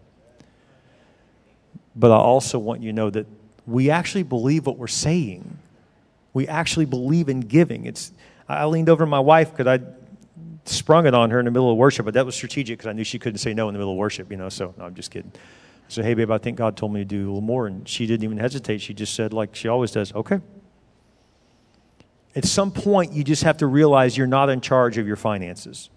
But 1.97 2.11
I 2.11 2.17
also 2.17 2.59
want 2.59 2.83
you 2.83 2.91
to 2.91 2.97
know 2.97 3.11
that 3.11 3.27
we 3.67 3.91
actually 3.91 4.25
believe 4.25 4.67
what 4.67 4.79
we're 4.79 4.87
saying. 4.87 5.59
We 6.35 6.47
actually 6.47 6.85
believe 6.85 7.31
in 7.31 7.41
giving. 7.41 7.87
It's, 7.87 8.13
I 8.49 8.67
leaned 8.67 8.91
over 8.91 9.07
my 9.07 9.21
wife 9.21 9.57
because 9.57 9.67
I 9.67 9.85
sprung 10.67 11.07
it 11.07 11.15
on 11.15 11.31
her 11.31 11.39
in 11.39 11.47
the 11.47 11.51
middle 11.51 11.71
of 11.71 11.79
worship, 11.79 12.05
but 12.05 12.15
that 12.15 12.27
was 12.27 12.35
strategic 12.35 12.79
because 12.79 12.91
I 12.91 12.93
knew 12.93 13.05
she 13.05 13.19
couldn't 13.19 13.39
say 13.39 13.55
no 13.55 13.69
in 13.69 13.75
the 13.75 13.79
middle 13.79 13.93
of 13.93 13.99
worship, 13.99 14.31
you 14.31 14.37
know, 14.37 14.49
so 14.49 14.75
no, 14.77 14.85
I'm 14.85 14.95
just 14.95 15.11
kidding. 15.11 15.33
I 15.35 15.91
said, 15.91 16.05
hey, 16.05 16.15
babe, 16.15 16.31
I 16.31 16.39
think 16.39 16.59
God 16.59 16.77
told 16.77 16.93
me 16.93 17.01
to 17.01 17.05
do 17.05 17.19
a 17.19 17.27
little 17.27 17.41
more. 17.41 17.67
And 17.67 17.89
she 17.89 18.07
didn't 18.07 18.25
even 18.25 18.39
hesitate. 18.39 18.81
She 18.81 18.95
just 18.95 19.15
said, 19.15 19.33
like 19.33 19.55
she 19.55 19.69
always 19.69 19.91
does, 19.91 20.13
okay. 20.15 20.41
At 22.35 22.45
some 22.45 22.73
point, 22.73 23.13
you 23.13 23.23
just 23.23 23.45
have 23.45 23.59
to 23.59 23.67
realize 23.67 24.17
you're 24.17 24.27
not 24.27 24.51
in 24.51 24.61
charge 24.61 24.99
of 24.99 25.07
your 25.07 25.17
finances. 25.17 25.89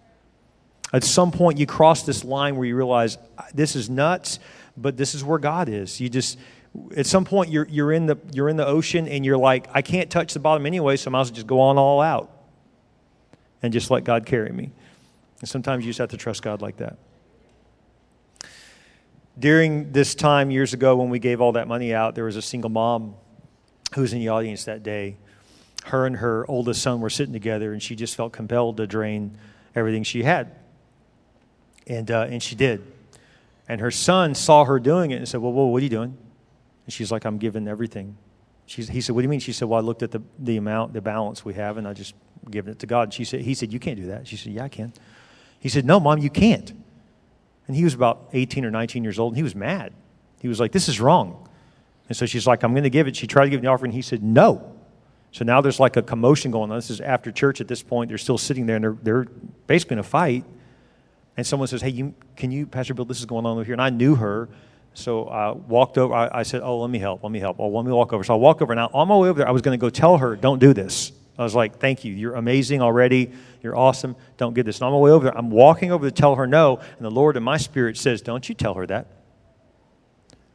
At 0.93 1.03
some 1.03 1.31
point, 1.31 1.57
you 1.57 1.65
cross 1.65 2.03
this 2.03 2.23
line 2.23 2.55
where 2.55 2.67
you 2.67 2.75
realize 2.75 3.17
this 3.53 3.75
is 3.75 3.89
nuts, 3.89 4.39
but 4.77 4.97
this 4.97 5.15
is 5.15 5.23
where 5.23 5.39
God 5.39 5.67
is. 5.67 5.99
You 5.99 6.09
just, 6.09 6.37
at 6.95 7.05
some 7.05 7.25
point, 7.25 7.51
you're, 7.51 7.67
you're, 7.67 7.91
in 7.91 8.05
the, 8.05 8.17
you're 8.31 8.49
in 8.49 8.57
the 8.57 8.65
ocean 8.65 9.07
and 9.07 9.25
you're 9.25 9.37
like, 9.37 9.67
I 9.73 9.81
can't 9.81 10.09
touch 10.09 10.33
the 10.33 10.39
bottom 10.39 10.65
anyway, 10.65 10.97
so 10.97 11.09
I 11.09 11.11
might 11.11 11.21
as 11.21 11.29
well 11.29 11.35
just 11.35 11.47
go 11.47 11.59
on 11.59 11.77
all 11.77 12.01
out 12.01 12.31
and 13.61 13.73
just 13.73 13.89
let 13.89 14.03
God 14.03 14.25
carry 14.25 14.51
me. 14.51 14.71
And 15.39 15.49
sometimes 15.49 15.85
you 15.85 15.89
just 15.89 15.99
have 15.99 16.09
to 16.09 16.17
trust 16.17 16.41
God 16.41 16.61
like 16.61 16.77
that. 16.77 16.97
During 19.39 19.91
this 19.91 20.15
time 20.15 20.49
years 20.49 20.73
ago 20.73 20.95
when 20.95 21.09
we 21.09 21.19
gave 21.19 21.41
all 21.41 21.53
that 21.53 21.67
money 21.67 21.93
out, 21.93 22.15
there 22.15 22.25
was 22.25 22.35
a 22.35 22.41
single 22.41 22.69
mom 22.69 23.15
who 23.93 24.01
was 24.01 24.13
in 24.13 24.19
the 24.19 24.29
audience 24.29 24.65
that 24.65 24.83
day. 24.83 25.17
Her 25.85 26.05
and 26.05 26.17
her 26.17 26.45
oldest 26.49 26.81
son 26.81 27.01
were 27.01 27.09
sitting 27.09 27.33
together, 27.33 27.71
and 27.71 27.81
she 27.81 27.95
just 27.95 28.15
felt 28.15 28.33
compelled 28.33 28.77
to 28.77 28.87
drain 28.87 29.37
everything 29.75 30.03
she 30.03 30.23
had. 30.23 30.55
And, 31.85 32.09
uh, 32.11 32.27
and 32.29 32.41
she 32.41 32.55
did. 32.55 32.85
And 33.69 33.79
her 33.79 33.91
son 33.91 34.33
saw 34.33 34.65
her 34.65 34.79
doing 34.79 35.11
it 35.11 35.17
and 35.17 35.27
said, 35.27 35.39
Well, 35.39 35.53
well 35.53 35.69
what 35.69 35.81
are 35.81 35.83
you 35.83 35.89
doing? 35.89 36.17
And 36.87 36.93
she's 36.93 37.11
like, 37.11 37.25
I'm 37.25 37.37
giving 37.37 37.67
everything. 37.67 38.17
She's, 38.65 38.87
he 38.87 39.01
said, 39.01 39.13
What 39.13 39.21
do 39.21 39.23
you 39.23 39.29
mean? 39.29 39.41
She 39.41 39.53
said, 39.53 39.67
Well, 39.67 39.77
I 39.77 39.83
looked 39.83 40.03
at 40.03 40.11
the, 40.11 40.21
the 40.39 40.57
amount, 40.57 40.93
the 40.93 41.01
balance 41.01 41.45
we 41.45 41.53
have, 41.53 41.77
and 41.77 41.87
I 41.87 41.93
just 41.93 42.15
given 42.49 42.71
it 42.71 42.79
to 42.79 42.87
God. 42.87 43.03
And 43.03 43.13
she 43.13 43.25
said, 43.25 43.41
He 43.41 43.53
said, 43.53 43.71
You 43.71 43.79
can't 43.79 43.97
do 43.97 44.07
that. 44.07 44.25
She 44.25 44.37
said, 44.37 44.53
Yeah, 44.53 44.63
I 44.63 44.69
can. 44.69 44.93
He 45.59 45.69
said, 45.69 45.85
No, 45.85 45.99
mom, 45.99 46.19
you 46.19 46.29
can't. 46.29 46.73
And 47.67 47.75
he 47.75 47.83
was 47.83 47.93
about 47.93 48.29
18 48.33 48.63
or 48.65 48.71
19 48.71 49.03
years 49.03 49.19
old, 49.19 49.33
and 49.33 49.37
he 49.37 49.43
was 49.43 49.53
mad. 49.53 49.93
He 50.41 50.47
was 50.47 50.59
like, 50.59 50.71
This 50.71 50.87
is 50.87 50.99
wrong. 50.99 51.47
And 52.07 52.15
so 52.15 52.25
she's 52.25 52.47
like, 52.47 52.63
I'm 52.63 52.71
going 52.71 52.83
to 52.83 52.89
give 52.89 53.07
it. 53.07 53.15
She 53.17 53.27
tried 53.27 53.43
to 53.43 53.49
give 53.49 53.61
the 53.61 53.67
offering. 53.67 53.91
He 53.91 54.01
said, 54.01 54.23
No. 54.23 54.73
So 55.33 55.43
now 55.43 55.59
there's 55.59 55.79
like 55.79 55.97
a 55.97 56.01
commotion 56.01 56.51
going 56.51 56.71
on. 56.71 56.77
This 56.77 56.89
is 56.89 57.01
after 57.01 57.31
church 57.31 57.59
at 57.59 57.67
this 57.67 57.83
point. 57.83 58.07
They're 58.07 58.17
still 58.17 58.37
sitting 58.37 58.65
there, 58.65 58.77
and 58.77 58.83
they're, 58.83 58.97
they're 59.03 59.25
basically 59.67 59.95
in 59.95 59.99
a 59.99 60.03
fight 60.03 60.45
and 61.37 61.45
someone 61.45 61.67
says, 61.67 61.81
Hey, 61.81 61.89
you, 61.89 62.15
can 62.35 62.51
you, 62.51 62.65
Pastor 62.65 62.95
Bill, 62.95 63.05
this 63.05 63.19
is 63.19 63.25
going 63.25 63.45
on 63.45 63.53
over 63.53 63.63
here. 63.63 63.73
And 63.73 63.81
I 63.81 63.91
knew 63.91 64.15
her. 64.15 64.49
So 64.97 65.27
I 65.27 65.51
walked 65.51 65.99
over. 65.99 66.11
I, 66.11 66.39
I, 66.39 66.43
said, 66.43 66.61
Oh, 66.63 66.79
let 66.79 66.89
me 66.89 66.97
help. 66.97 67.21
Let 67.21 67.31
me 67.31 67.39
help. 67.39 67.57
Oh, 67.59 67.69
let 67.69 67.85
me 67.85 67.91
walk 67.91 68.13
over. 68.13 68.23
So 68.23 68.33
I 68.33 68.37
walk 68.37 68.63
over. 68.63 68.73
Now, 68.73 68.89
on 68.95 69.07
my 69.07 69.15
way 69.15 69.29
over 69.29 69.37
there, 69.37 69.47
I 69.47 69.51
was 69.51 69.61
going 69.61 69.77
to 69.77 69.81
go 69.81 69.91
tell 69.91 70.17
her, 70.17 70.35
Don't 70.35 70.57
do 70.57 70.73
this. 70.73 71.11
I 71.37 71.43
was 71.43 71.53
like, 71.53 71.77
Thank 71.77 72.03
you. 72.03 72.15
You're 72.15 72.33
amazing 72.33 72.81
already. 72.81 73.31
You're 73.61 73.77
awesome. 73.77 74.15
Don't 74.37 74.55
get 74.55 74.65
this. 74.65 74.79
And 74.79 74.87
on 74.87 74.93
my 74.93 74.97
way 74.97 75.11
over 75.11 75.25
there, 75.25 75.37
I'm 75.37 75.51
walking 75.51 75.91
over 75.91 76.09
to 76.09 76.11
tell 76.11 76.33
her 76.33 76.47
no. 76.47 76.77
And 76.77 77.05
the 77.05 77.11
Lord 77.11 77.37
in 77.37 77.43
my 77.43 77.57
spirit 77.57 77.95
says, 77.95 78.23
Don't 78.23 78.49
you 78.49 78.55
tell 78.55 78.73
her 78.73 78.87
that. 78.87 79.05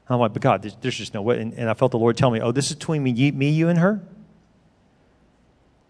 I'm 0.09 0.19
like, 0.19 0.33
But 0.33 0.43
God, 0.43 0.63
there's, 0.63 0.77
there's 0.81 0.97
just 0.97 1.15
no 1.15 1.23
way. 1.23 1.41
And, 1.41 1.55
and, 1.55 1.71
I 1.71 1.75
felt 1.75 1.93
the 1.93 1.99
Lord 1.99 2.17
tell 2.17 2.33
me, 2.33 2.41
Oh, 2.41 2.51
this 2.51 2.69
is 2.69 2.75
between 2.75 3.05
me, 3.05 3.31
me 3.31 3.51
you, 3.51 3.69
and 3.69 3.79
her. 3.79 4.03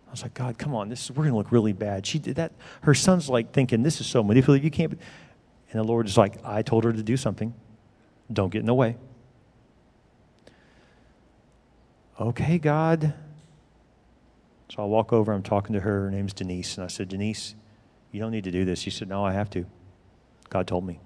I 0.08 0.10
was 0.10 0.22
like, 0.22 0.34
God, 0.34 0.58
come 0.58 0.74
on, 0.74 0.90
this 0.90 1.04
is, 1.04 1.12
we're 1.12 1.24
gonna 1.24 1.38
look 1.38 1.52
really 1.52 1.72
bad. 1.72 2.06
She 2.06 2.18
did 2.18 2.36
that. 2.36 2.52
Her 2.82 2.92
son's 2.92 3.30
like 3.30 3.52
thinking, 3.52 3.82
this 3.82 3.98
is 3.98 4.06
so 4.06 4.22
manipulative. 4.22 4.62
You 4.62 4.70
can't. 4.70 4.92
And 4.92 5.80
the 5.80 5.84
Lord 5.84 6.06
is 6.06 6.18
like, 6.18 6.34
I 6.44 6.60
told 6.60 6.84
her 6.84 6.92
to 6.92 7.02
do 7.02 7.16
something. 7.16 7.54
Don't 8.32 8.50
get 8.50 8.60
in 8.60 8.66
the 8.66 8.74
way. 8.74 8.96
okay, 12.20 12.58
God. 12.58 13.14
So 14.68 14.82
I 14.82 14.86
walk 14.86 15.12
over, 15.12 15.32
I'm 15.32 15.42
talking 15.42 15.74
to 15.74 15.80
her. 15.80 16.04
Her 16.04 16.10
name's 16.10 16.32
Denise. 16.32 16.76
And 16.76 16.84
I 16.84 16.86
said, 16.86 17.08
Denise, 17.08 17.54
you 18.10 18.20
don't 18.20 18.30
need 18.30 18.44
to 18.44 18.50
do 18.50 18.64
this. 18.64 18.78
She 18.78 18.90
said, 18.90 19.08
No, 19.08 19.24
I 19.24 19.32
have 19.32 19.50
to. 19.50 19.66
God 20.48 20.66
told 20.66 20.86
me. 20.86 21.00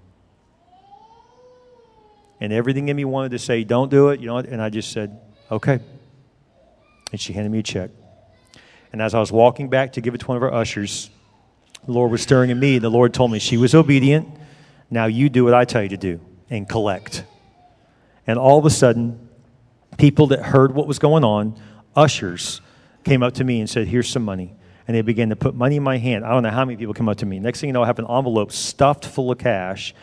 And 2.39 2.53
everything 2.53 2.87
in 2.87 2.95
me 2.95 3.03
wanted 3.03 3.31
to 3.31 3.39
say, 3.39 3.63
Don't 3.63 3.89
do 3.89 4.09
it. 4.09 4.19
You 4.19 4.27
know, 4.27 4.37
and 4.37 4.61
I 4.61 4.69
just 4.69 4.91
said, 4.91 5.19
Okay. 5.51 5.79
And 7.11 7.19
she 7.19 7.33
handed 7.33 7.51
me 7.51 7.59
a 7.59 7.63
check. 7.63 7.89
And 8.93 9.01
as 9.01 9.13
I 9.13 9.19
was 9.19 9.31
walking 9.31 9.69
back 9.69 9.93
to 9.93 10.01
give 10.01 10.15
it 10.15 10.19
to 10.19 10.27
one 10.27 10.37
of 10.37 10.43
our 10.43 10.53
ushers, 10.53 11.09
the 11.85 11.91
Lord 11.91 12.11
was 12.11 12.21
stirring 12.21 12.49
in 12.49 12.59
me. 12.59 12.79
The 12.79 12.89
Lord 12.89 13.13
told 13.13 13.31
me, 13.31 13.39
She 13.39 13.57
was 13.57 13.75
obedient. 13.75 14.29
Now 14.89 15.07
you 15.07 15.29
do 15.29 15.43
what 15.43 15.53
I 15.53 15.65
tell 15.65 15.83
you 15.83 15.89
to 15.89 15.97
do 15.97 16.21
and 16.49 16.67
collect. 16.67 17.23
And 18.25 18.37
all 18.37 18.59
of 18.59 18.65
a 18.65 18.69
sudden, 18.69 19.29
people 19.97 20.27
that 20.27 20.41
heard 20.41 20.73
what 20.73 20.87
was 20.87 20.99
going 20.99 21.23
on, 21.23 21.59
ushers, 21.95 22.61
came 23.03 23.23
up 23.23 23.33
to 23.35 23.43
me 23.43 23.59
and 23.59 23.69
said, 23.69 23.87
Here's 23.87 24.09
some 24.09 24.23
money. 24.23 24.53
And 24.87 24.95
they 24.95 25.01
began 25.01 25.29
to 25.29 25.35
put 25.35 25.53
money 25.53 25.75
in 25.75 25.83
my 25.83 25.97
hand. 25.97 26.23
I 26.23 26.29
don't 26.29 26.43
know 26.43 26.49
how 26.49 26.63
many 26.63 26.77
people 26.77 26.93
come 26.93 27.09
up 27.09 27.17
to 27.17 27.25
me. 27.25 27.39
Next 27.39 27.59
thing 27.59 27.67
you 27.67 27.73
know, 27.73 27.83
I 27.83 27.87
have 27.87 27.99
an 27.99 28.05
envelope 28.09 28.53
stuffed 28.53 29.05
full 29.05 29.31
of 29.31 29.37
cash. 29.37 29.93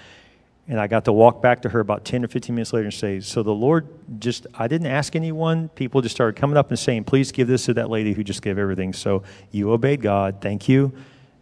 And 0.66 0.80
I 0.80 0.86
got 0.86 1.04
to 1.04 1.12
walk 1.12 1.42
back 1.42 1.62
to 1.62 1.68
her 1.68 1.80
about 1.80 2.06
10 2.06 2.24
or 2.24 2.28
15 2.28 2.54
minutes 2.54 2.72
later 2.72 2.84
and 2.84 2.94
say, 2.94 3.20
So 3.20 3.42
the 3.42 3.52
Lord 3.52 3.86
just, 4.18 4.46
I 4.54 4.66
didn't 4.66 4.86
ask 4.86 5.14
anyone. 5.14 5.68
People 5.70 6.00
just 6.00 6.14
started 6.14 6.40
coming 6.40 6.56
up 6.56 6.70
and 6.70 6.78
saying, 6.78 7.04
Please 7.04 7.32
give 7.32 7.48
this 7.48 7.66
to 7.66 7.74
that 7.74 7.90
lady 7.90 8.14
who 8.14 8.24
just 8.24 8.40
gave 8.40 8.58
everything. 8.58 8.92
So 8.94 9.22
you 9.50 9.72
obeyed 9.72 10.00
God. 10.00 10.40
Thank 10.40 10.68
you. 10.68 10.92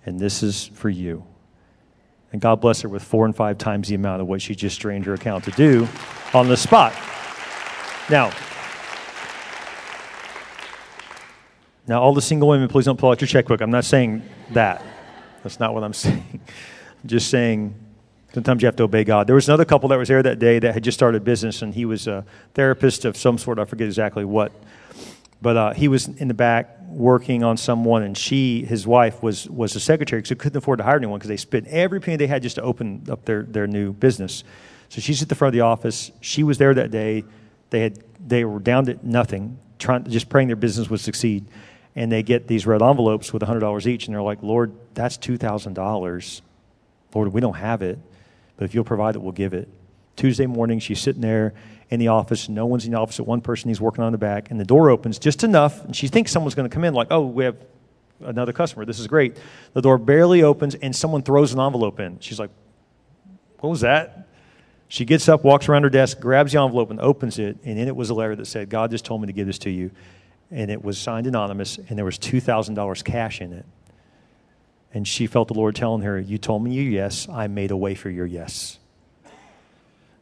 And 0.05 0.19
this 0.19 0.43
is 0.43 0.67
for 0.75 0.89
you. 0.89 1.25
And 2.33 2.41
God 2.41 2.61
bless 2.61 2.81
her 2.81 2.89
with 2.89 3.03
four 3.03 3.27
and 3.27 3.37
five 3.37 3.59
times 3.59 3.89
the 3.89 3.95
amount 3.95 4.23
of 4.23 4.27
what 4.27 4.41
she 4.41 4.55
just 4.55 4.81
drained 4.81 5.05
her 5.05 5.15
account 5.15 5.45
to 5.45 5.51
do 5.53 5.87
on 6.33 6.49
the 6.49 6.57
spot. 6.57 6.95
Now, 8.11 8.33
now 11.87 12.01
all 12.01 12.15
the 12.15 12.23
single 12.23 12.49
women, 12.49 12.69
please 12.69 12.87
don't 12.87 12.99
pull 12.99 13.11
out 13.11 13.21
your 13.21 13.29
checkbook. 13.29 13.61
I'm 13.61 13.71
not 13.71 13.85
saying 13.85 14.23
that. 14.53 14.83
That's 15.43 15.61
not 15.61 15.75
what 15.75 15.85
I'm 15.85 15.93
saying. 15.93 16.41
I'm 17.03 17.09
just 17.09 17.29
saying 17.29 17.75
sometimes 18.33 18.63
you 18.63 18.67
have 18.67 18.77
to 18.77 18.85
obey 18.85 19.05
God. 19.05 19.27
There 19.27 19.35
was 19.35 19.49
another 19.49 19.65
couple 19.65 19.89
that 19.91 19.99
was 19.99 20.09
there 20.09 20.23
that 20.23 20.39
day 20.39 20.59
that 20.59 20.73
had 20.73 20.83
just 20.83 20.97
started 20.97 21.25
business, 21.25 21.63
and 21.63 21.75
he 21.75 21.85
was 21.85 22.07
a 22.07 22.25
therapist 22.55 23.05
of 23.05 23.17
some 23.17 23.37
sort. 23.37 23.59
I 23.59 23.65
forget 23.65 23.87
exactly 23.87 24.25
what. 24.25 24.53
But 25.43 25.57
uh, 25.57 25.73
he 25.75 25.89
was 25.89 26.07
in 26.07 26.29
the 26.29 26.35
back 26.35 26.79
working 26.87 27.43
on 27.43 27.57
someone, 27.57 28.05
and 28.05 28.17
she, 28.17 28.65
his 28.65 28.87
wife, 28.87 29.23
was 29.23 29.51
was 29.51 29.75
a 29.75 29.81
secretary 29.81 30.23
because 30.23 30.39
couldn't 30.39 30.57
afford 30.57 30.79
to 30.79 30.85
hire 30.85 30.97
anyone 30.97 31.19
because 31.19 31.29
they 31.29 31.37
spent 31.37 31.67
every 31.67 32.01
penny 32.01 32.17
they 32.17 32.29
had 32.29 32.43
just 32.43 32.57
to 32.57 32.63
open 32.63 33.05
up 33.11 33.25
their 33.25 33.43
their 33.43 33.67
new 33.67 33.93
business. 33.93 34.45
So 34.89 35.01
she's 35.01 35.21
at 35.21 35.29
the 35.29 35.35
front 35.35 35.51
of 35.51 35.55
the 35.55 35.63
office. 35.63 36.13
She 36.21 36.45
was 36.45 36.59
there 36.59 36.73
that 36.75 36.93
day. 36.93 37.25
They 37.71 37.81
had 37.81 37.99
they 38.25 38.45
were 38.45 38.61
down 38.61 38.87
to 38.87 38.99
nothing, 39.03 39.59
trying 39.79 40.05
just 40.05 40.29
praying 40.29 40.47
their 40.47 40.57
business 40.57 40.89
would 40.89 41.01
succeed. 41.01 41.47
And 41.95 42.11
they 42.11 42.23
get 42.23 42.47
these 42.47 42.67
red 42.67 42.81
envelopes 42.81 43.33
with 43.33 43.43
hundred 43.43 43.61
dollars 43.61 43.89
each, 43.89 44.07
and 44.07 44.15
they're 44.15 44.23
like, 44.23 44.43
"Lord, 44.43 44.73
that's 44.95 45.17
two 45.17 45.37
thousand 45.37 45.75
dollars. 45.75 46.41
Lord, 47.15 47.33
we 47.33 47.41
don't 47.41 47.57
have 47.57 47.83
it, 47.83 47.99
but 48.57 48.65
if 48.65 48.75
you'll 48.75 48.85
provide 48.85 49.17
it, 49.17 49.23
we'll 49.23 49.33
give 49.33 49.55
it." 49.55 49.69
Tuesday 50.17 50.47
morning, 50.47 50.79
she's 50.79 51.01
sitting 51.01 51.21
there 51.21 51.53
in 51.93 52.01
the 52.01 52.09
office. 52.09 52.49
No 52.49 52.65
one's 52.65 52.87
in 52.87 52.93
the 52.93 52.99
office. 52.99 53.21
One 53.21 53.43
person, 53.43 53.69
he's 53.69 53.81
working 53.81 54.03
on 54.03 54.13
the 54.13 54.19
back, 54.19 54.51
and 54.51 54.59
the 54.59 54.65
door 54.65 54.89
opens 54.89 55.19
just 55.19 55.45
enough, 55.45 55.85
and 55.85 55.95
she 55.95 56.09
thinks 56.09 56.33
someone's 56.33 56.55
going 56.55 56.69
to 56.69 56.73
come 56.73 56.85
in, 56.85 56.95
like, 56.95 57.09
oh, 57.11 57.27
we 57.27 57.45
have 57.45 57.57
another 58.25 58.55
customer. 58.55 58.87
This 58.87 58.99
is 58.99 59.07
great. 59.07 59.37
The 59.75 59.83
door 59.83 59.99
barely 59.99 60.43
opens, 60.43 60.75
and 60.75 60.97
someone 60.97 61.23
throws 61.23 61.53
an 61.53 61.61
envelope 61.61 62.01
in. 62.01 62.19
She's 62.21 62.39
like, 62.39 62.49
what 63.59 63.69
was 63.69 63.83
that? 63.83 64.27
She 64.89 65.05
gets 65.05 65.29
up, 65.29 65.45
walks 65.45 65.69
around 65.69 65.83
her 65.83 65.91
desk, 65.91 66.19
grabs 66.19 66.53
the 66.53 66.63
envelope, 66.63 66.91
and 66.91 66.99
opens 66.99 67.39
it, 67.39 67.59
and 67.63 67.79
in 67.79 67.89
it 67.89 67.95
was 67.95 68.09
a 68.09 68.15
letter 68.15 68.37
that 68.37 68.47
said, 68.47 68.71
God 68.71 68.91
just 68.91 69.05
told 69.05 69.21
me 69.21 69.27
to 69.27 69.35
give 69.35 69.47
this 69.47 69.59
to 69.59 69.71
you. 69.71 69.91
And 70.51 70.71
it 70.71 70.83
was 70.83 70.97
signed 70.97 71.27
anonymous, 71.27 71.77
and 71.77 71.99
there 71.99 72.07
was 72.07 72.19
$2,000 72.19 73.05
cash 73.05 73.43
in 73.43 73.53
it. 73.53 73.67
And 74.95 75.07
she 75.07 75.27
felt 75.27 75.49
the 75.49 75.55
Lord 75.55 75.77
telling 75.77 76.01
her, 76.03 76.19
You 76.19 76.39
told 76.39 76.65
me 76.65 76.73
your 76.73 76.91
yes, 76.91 77.29
I 77.29 77.49
made 77.49 77.71
a 77.71 77.77
way 77.77 77.95
for 77.95 78.09
your 78.09 78.27
yes. 78.27 78.79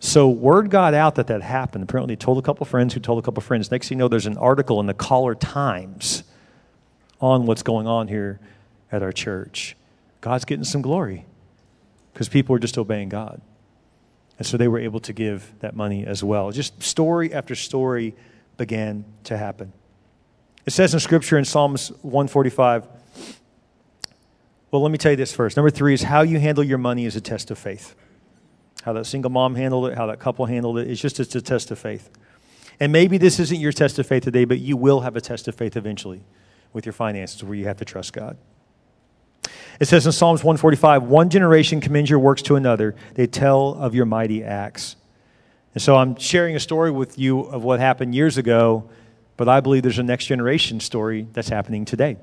So 0.03 0.31
word 0.31 0.71
got 0.71 0.95
out 0.95 1.17
that 1.17 1.27
that 1.27 1.43
happened. 1.43 1.85
Apparently, 1.85 2.17
told 2.17 2.39
a 2.39 2.43
couple 2.43 2.65
friends 2.65 2.95
who 2.95 3.01
told 3.01 3.19
a 3.19 3.23
couple 3.23 3.43
friends. 3.43 3.71
Next 3.71 3.89
thing 3.89 3.99
you 3.99 4.01
know, 4.01 4.09
there's 4.09 4.27
an 4.27 4.39
article 4.39 4.81
in 4.81 4.87
the 4.87 4.95
Caller 4.95 5.35
Times 5.35 6.25
on 7.21 7.45
what's 7.45 7.63
going 7.63 7.87
on 7.87 8.09
here 8.09 8.41
at 8.91 9.03
our 9.03 9.13
church. 9.13 9.77
God's 10.23 10.47
getting 10.47 10.65
some 10.65 10.81
glory 10.81 11.27
because 12.15 12.31
people 12.31 12.57
are 12.57 12.59
just 12.59 12.79
obeying 12.79 13.11
God. 13.11 13.43
And 14.39 14.47
so 14.47 14.57
they 14.57 14.69
were 14.69 14.79
able 14.79 15.01
to 15.01 15.13
give 15.13 15.53
that 15.61 15.77
money 15.77 16.07
as 16.07 16.25
well. 16.25 16.51
Just 16.51 16.83
story 16.83 17.33
after 17.35 17.55
story 17.55 18.15
began 18.57 19.05
to 19.25 19.37
happen. 19.37 19.71
It 20.65 20.71
says 20.71 20.95
in 20.95 21.01
Scripture 21.01 21.37
in 21.37 21.45
Psalms 21.45 21.91
145, 22.01 22.87
well, 24.71 24.81
let 24.81 24.91
me 24.91 24.97
tell 24.97 25.13
you 25.13 25.17
this 25.17 25.35
first. 25.35 25.59
Number 25.59 25.71
three 25.71 25.93
is 25.93 26.05
how 26.05 26.23
you 26.23 26.39
handle 26.39 26.65
your 26.65 26.79
money 26.79 27.05
is 27.05 27.17
a 27.17 27.21
test 27.21 27.51
of 27.51 27.59
faith 27.59 27.95
how 28.83 28.93
that 28.95 29.05
single 29.05 29.31
mom 29.31 29.55
handled 29.55 29.87
it, 29.89 29.97
how 29.97 30.07
that 30.07 30.21
couple 30.21 30.47
handled 30.47 30.79
it. 30.79 30.91
It's 30.91 31.01
just 31.01 31.21
it's 31.21 31.35
a 31.35 31.43
test 31.43 31.71
of 31.71 31.79
faith. 31.79 32.11
And 32.79 32.93
maybe 32.93 33.19
this 33.19 33.39
isn't 33.39 33.61
your 33.61 33.73
test 33.73 33.99
of 33.99 34.07
faith 34.07 34.25
today, 34.25 34.45
but 34.47 34.59
you 34.59 34.77
will 34.77 35.01
have 35.01 35.17
a 35.17 35.21
test 35.21 35.49
of 35.49 35.55
faith 35.55 35.77
eventually 35.77 36.23
with 36.73 36.87
your 36.87 36.93
finances 36.95 37.45
where 37.45 37.55
you 37.55 37.67
have 37.67 37.77
to 37.79 37.85
trust 37.85 38.13
God. 38.13 38.39
It 39.79 39.89
says 39.89 40.07
in 40.07 40.13
Psalms 40.13 40.43
145, 40.45 41.05
one 41.05 41.31
generation 41.31 41.81
commends 41.81 42.11
your 42.11 42.19
works 42.19 42.43
to 42.43 42.57
another. 42.57 42.95
They 43.15 43.27
tell 43.27 43.75
of 43.75 43.95
your 43.95 44.07
mighty 44.07 44.45
acts. 44.45 44.97
And 45.75 45.83
so 45.83 45.97
I'm 45.97 46.17
sharing 46.17 46.57
a 46.57 46.61
story 46.61 46.91
with 46.91 47.19
you 47.19 47.41
of 47.41 47.63
what 47.65 47.81
happened 47.81 48.15
years 48.15 48.39
ago, 48.39 48.91
but 49.37 49.49
I 49.49 49.61
believe 49.61 49.83
there's 49.83 49.99
a 49.99 50.03
next 50.03 50.27
generation 50.27 50.81
story 50.81 51.27
that's 51.33 51.49
happening 51.49 51.85
today. 51.85 52.17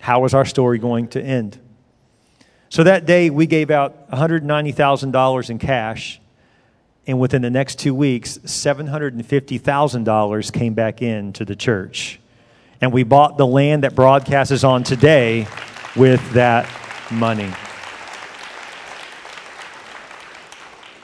How 0.00 0.24
is 0.24 0.34
our 0.34 0.44
story 0.44 0.78
going 0.78 1.08
to 1.08 1.22
end? 1.22 1.58
So 2.70 2.82
that 2.84 3.04
day, 3.04 3.28
we 3.30 3.46
gave 3.46 3.72
out 3.72 4.08
$190,000 4.12 5.50
in 5.50 5.58
cash. 5.58 6.20
And 7.04 7.18
within 7.18 7.42
the 7.42 7.50
next 7.50 7.80
two 7.80 7.92
weeks, 7.92 8.38
$750,000 8.38 10.52
came 10.52 10.74
back 10.74 11.02
in 11.02 11.32
to 11.32 11.44
the 11.44 11.56
church. 11.56 12.20
And 12.80 12.92
we 12.92 13.02
bought 13.02 13.38
the 13.38 13.46
land 13.46 13.82
that 13.82 13.96
broadcast 13.96 14.52
is 14.52 14.62
on 14.62 14.84
today 14.84 15.48
with 15.96 16.32
that 16.34 16.70
money. 17.10 17.50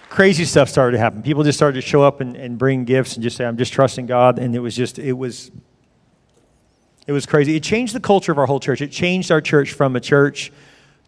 Crazy 0.08 0.44
stuff 0.44 0.68
started 0.68 0.92
to 0.92 1.00
happen. 1.00 1.20
People 1.20 1.42
just 1.42 1.58
started 1.58 1.80
to 1.80 1.86
show 1.86 2.04
up 2.04 2.20
and, 2.20 2.36
and 2.36 2.56
bring 2.56 2.84
gifts 2.84 3.14
and 3.14 3.24
just 3.24 3.36
say, 3.36 3.44
I'm 3.44 3.56
just 3.56 3.72
trusting 3.72 4.06
God. 4.06 4.38
And 4.38 4.54
it 4.54 4.60
was 4.60 4.76
just, 4.76 5.00
it 5.00 5.14
was, 5.14 5.50
it 7.08 7.12
was 7.12 7.26
crazy. 7.26 7.56
It 7.56 7.64
changed 7.64 7.92
the 7.92 7.98
culture 7.98 8.30
of 8.30 8.38
our 8.38 8.46
whole 8.46 8.60
church. 8.60 8.80
It 8.80 8.92
changed 8.92 9.32
our 9.32 9.40
church 9.40 9.72
from 9.72 9.96
a 9.96 10.00
church 10.00 10.52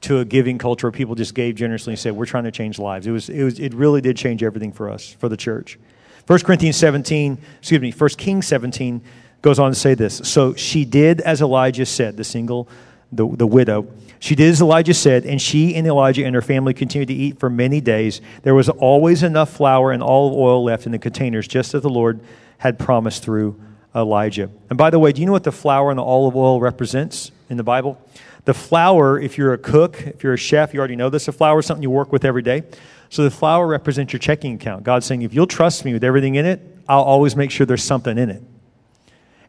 to 0.02 0.20
a 0.20 0.24
giving 0.24 0.58
culture 0.58 0.86
where 0.86 0.92
people 0.92 1.14
just 1.14 1.34
gave 1.34 1.56
generously 1.56 1.92
and 1.92 1.98
said, 1.98 2.12
We're 2.14 2.26
trying 2.26 2.44
to 2.44 2.50
change 2.50 2.78
lives. 2.78 3.06
It, 3.06 3.10
was, 3.10 3.28
it, 3.28 3.42
was, 3.42 3.58
it 3.58 3.74
really 3.74 4.00
did 4.00 4.16
change 4.16 4.42
everything 4.42 4.72
for 4.72 4.90
us, 4.90 5.12
for 5.12 5.28
the 5.28 5.36
church. 5.36 5.78
1 6.26 6.40
Corinthians 6.40 6.76
17, 6.76 7.38
excuse 7.58 7.80
me, 7.80 7.90
1 7.90 8.08
Kings 8.10 8.46
17 8.46 9.00
goes 9.40 9.58
on 9.58 9.70
to 9.70 9.78
say 9.78 9.94
this. 9.94 10.20
So 10.24 10.54
she 10.54 10.84
did 10.84 11.20
as 11.22 11.40
Elijah 11.40 11.86
said, 11.86 12.16
the 12.16 12.24
single, 12.24 12.68
the, 13.10 13.26
the 13.26 13.46
widow. 13.46 13.88
She 14.20 14.34
did 14.34 14.50
as 14.50 14.60
Elijah 14.60 14.94
said, 14.94 15.24
and 15.24 15.40
she 15.40 15.74
and 15.74 15.86
Elijah 15.86 16.24
and 16.24 16.34
her 16.34 16.42
family 16.42 16.74
continued 16.74 17.08
to 17.08 17.14
eat 17.14 17.38
for 17.38 17.48
many 17.48 17.80
days. 17.80 18.20
There 18.42 18.54
was 18.54 18.68
always 18.68 19.22
enough 19.22 19.50
flour 19.50 19.92
and 19.92 20.02
olive 20.02 20.34
oil 20.34 20.64
left 20.64 20.86
in 20.86 20.92
the 20.92 20.98
containers, 20.98 21.46
just 21.46 21.72
as 21.74 21.82
the 21.82 21.88
Lord 21.88 22.20
had 22.58 22.78
promised 22.78 23.22
through 23.22 23.60
Elijah. 23.94 24.50
And 24.68 24.76
by 24.76 24.90
the 24.90 24.98
way, 24.98 25.12
do 25.12 25.20
you 25.20 25.26
know 25.26 25.32
what 25.32 25.44
the 25.44 25.52
flour 25.52 25.90
and 25.90 25.98
the 25.98 26.02
olive 26.02 26.36
oil 26.36 26.60
represents 26.60 27.30
in 27.48 27.56
the 27.56 27.62
Bible? 27.62 28.00
The 28.48 28.54
flour, 28.54 29.20
if 29.20 29.36
you're 29.36 29.52
a 29.52 29.58
cook, 29.58 30.00
if 30.06 30.24
you're 30.24 30.32
a 30.32 30.38
chef, 30.38 30.72
you 30.72 30.78
already 30.78 30.96
know 30.96 31.10
this. 31.10 31.26
The 31.26 31.32
flour 31.32 31.58
is 31.58 31.66
something 31.66 31.82
you 31.82 31.90
work 31.90 32.12
with 32.12 32.24
every 32.24 32.40
day. 32.40 32.62
So 33.10 33.22
the 33.22 33.30
flour 33.30 33.66
represents 33.66 34.14
your 34.14 34.20
checking 34.20 34.54
account. 34.54 34.84
God's 34.84 35.04
saying, 35.04 35.20
if 35.20 35.34
you'll 35.34 35.46
trust 35.46 35.84
me 35.84 35.92
with 35.92 36.02
everything 36.02 36.36
in 36.36 36.46
it, 36.46 36.62
I'll 36.88 37.02
always 37.02 37.36
make 37.36 37.50
sure 37.50 37.66
there's 37.66 37.84
something 37.84 38.16
in 38.16 38.30
it. 38.30 38.42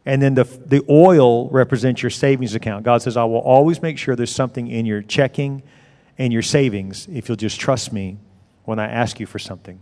And 0.04 0.20
then 0.20 0.34
the, 0.34 0.44
the 0.44 0.84
oil 0.90 1.48
represents 1.48 2.02
your 2.02 2.10
savings 2.10 2.54
account. 2.54 2.84
God 2.84 3.00
says, 3.00 3.16
I 3.16 3.24
will 3.24 3.38
always 3.38 3.80
make 3.80 3.96
sure 3.96 4.16
there's 4.16 4.34
something 4.34 4.68
in 4.68 4.84
your 4.84 5.00
checking 5.00 5.62
and 6.18 6.30
your 6.30 6.42
savings 6.42 7.08
if 7.10 7.26
you'll 7.26 7.36
just 7.36 7.58
trust 7.58 7.94
me 7.94 8.18
when 8.64 8.78
I 8.78 8.86
ask 8.86 9.18
you 9.18 9.24
for 9.24 9.38
something. 9.38 9.80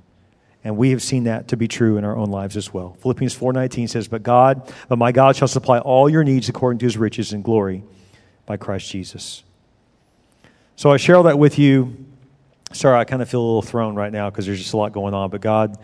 And 0.62 0.76
we 0.76 0.90
have 0.90 1.02
seen 1.02 1.24
that 1.24 1.48
to 1.48 1.56
be 1.56 1.66
true 1.66 1.96
in 1.96 2.04
our 2.04 2.16
own 2.16 2.30
lives 2.30 2.56
as 2.56 2.72
well. 2.72 2.96
Philippians 3.00 3.34
4:19 3.34 3.88
says, 3.88 4.06
"But 4.06 4.22
God, 4.22 4.72
but 4.88 4.96
my 4.96 5.10
God 5.10 5.34
shall 5.34 5.48
supply 5.48 5.80
all 5.80 6.08
your 6.08 6.22
needs 6.22 6.48
according 6.48 6.78
to 6.78 6.86
his 6.86 6.96
riches 6.96 7.32
and 7.32 7.42
glory 7.42 7.82
by 8.48 8.56
Christ 8.56 8.90
Jesus. 8.90 9.44
So 10.74 10.90
I 10.90 10.96
share 10.96 11.16
all 11.16 11.24
that 11.24 11.38
with 11.38 11.58
you. 11.58 12.06
Sorry, 12.72 12.98
I 12.98 13.04
kind 13.04 13.20
of 13.20 13.28
feel 13.28 13.42
a 13.42 13.44
little 13.44 13.62
thrown 13.62 13.94
right 13.94 14.10
now 14.10 14.30
because 14.30 14.46
there's 14.46 14.58
just 14.58 14.72
a 14.72 14.76
lot 14.78 14.92
going 14.92 15.12
on, 15.12 15.28
but 15.28 15.42
God, 15.42 15.76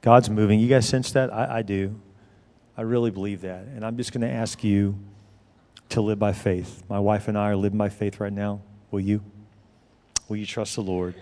God's 0.00 0.30
moving. 0.30 0.58
You 0.58 0.68
guys 0.68 0.88
sense 0.88 1.12
that? 1.12 1.32
I, 1.32 1.58
I 1.58 1.62
do. 1.62 2.00
I 2.78 2.82
really 2.82 3.10
believe 3.10 3.42
that. 3.42 3.64
And 3.64 3.84
I'm 3.84 3.98
just 3.98 4.12
going 4.12 4.22
to 4.22 4.32
ask 4.32 4.64
you 4.64 4.98
to 5.90 6.00
live 6.00 6.18
by 6.18 6.32
faith. 6.32 6.82
My 6.88 6.98
wife 6.98 7.28
and 7.28 7.36
I 7.36 7.50
are 7.50 7.56
living 7.56 7.78
by 7.78 7.90
faith 7.90 8.20
right 8.20 8.32
now. 8.32 8.62
Will 8.90 9.00
you? 9.00 9.22
Will 10.28 10.36
you 10.36 10.46
trust 10.46 10.76
the 10.76 10.82
Lord? 10.82 11.14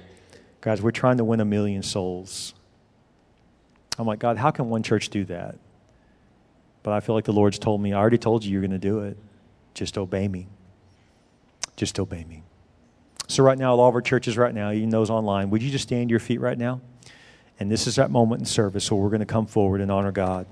Guys, 0.60 0.80
we're 0.80 0.92
trying 0.92 1.16
to 1.16 1.24
win 1.24 1.40
a 1.40 1.44
million 1.44 1.82
souls. 1.82 2.54
I'm 3.98 4.06
like, 4.06 4.20
God, 4.20 4.36
how 4.36 4.52
can 4.52 4.68
one 4.68 4.84
church 4.84 5.08
do 5.08 5.24
that? 5.24 5.56
But 6.84 6.92
I 6.92 7.00
feel 7.00 7.16
like 7.16 7.24
the 7.24 7.32
Lord's 7.32 7.58
told 7.58 7.80
me, 7.80 7.92
I 7.92 7.98
already 7.98 8.18
told 8.18 8.44
you 8.44 8.52
you're 8.52 8.60
going 8.60 8.70
to 8.70 8.78
do 8.78 9.00
it. 9.00 9.16
Just 9.74 9.98
obey 9.98 10.28
me. 10.28 10.46
Just 11.76 12.00
obey 12.00 12.24
me. 12.24 12.42
So, 13.28 13.42
right 13.42 13.58
now, 13.58 13.74
all 13.74 13.88
of 13.88 13.94
our 13.94 14.00
churches, 14.00 14.38
right 14.38 14.54
now, 14.54 14.70
even 14.72 14.90
those 14.90 15.10
online, 15.10 15.50
would 15.50 15.62
you 15.62 15.70
just 15.70 15.84
stand 15.84 16.08
to 16.08 16.12
your 16.12 16.20
feet 16.20 16.40
right 16.40 16.56
now? 16.56 16.80
And 17.58 17.70
this 17.70 17.86
is 17.86 17.96
that 17.96 18.10
moment 18.10 18.40
in 18.40 18.46
service 18.46 18.90
where 18.90 19.00
we're 19.00 19.10
going 19.10 19.20
to 19.20 19.26
come 19.26 19.46
forward 19.46 19.80
and 19.80 19.90
honor 19.90 20.12
God 20.12 20.46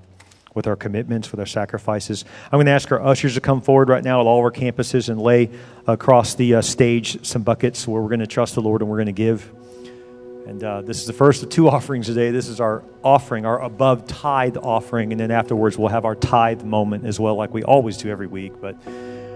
with 0.55 0.67
our 0.67 0.75
commitments, 0.75 1.31
with 1.31 1.39
our 1.39 1.45
sacrifices. 1.45 2.25
I'm 2.45 2.57
going 2.57 2.65
to 2.65 2.71
ask 2.71 2.91
our 2.91 3.01
ushers 3.01 3.35
to 3.35 3.41
come 3.41 3.61
forward 3.61 3.89
right 3.89 4.03
now 4.03 4.21
at 4.21 4.25
all 4.25 4.39
of 4.39 4.45
our 4.45 4.51
campuses 4.51 5.09
and 5.09 5.21
lay 5.21 5.49
across 5.85 6.35
the 6.35 6.55
uh, 6.55 6.61
stage 6.61 7.23
some 7.25 7.43
buckets 7.43 7.87
where 7.87 8.01
we're 8.01 8.09
going 8.09 8.21
to 8.21 8.27
trust 8.27 8.55
the 8.55 8.61
Lord 8.61 8.81
and 8.81 8.89
we're 8.89 8.97
going 8.97 9.07
to 9.07 9.11
give. 9.11 9.51
And 10.47 10.63
uh, 10.63 10.81
this 10.81 11.01
is 11.01 11.07
the 11.07 11.13
first 11.13 11.43
of 11.43 11.49
two 11.49 11.69
offerings 11.69 12.07
today. 12.07 12.31
This 12.31 12.47
is 12.47 12.59
our 12.59 12.83
offering, 13.03 13.45
our 13.45 13.61
above 13.61 14.07
tithe 14.07 14.57
offering. 14.57 15.11
And 15.11 15.19
then 15.19 15.29
afterwards, 15.29 15.77
we'll 15.77 15.89
have 15.89 16.05
our 16.05 16.15
tithe 16.15 16.63
moment 16.63 17.05
as 17.05 17.19
well, 17.19 17.35
like 17.35 17.53
we 17.53 17.63
always 17.63 17.97
do 17.97 18.09
every 18.09 18.27
week. 18.27 18.53
But 18.61 18.77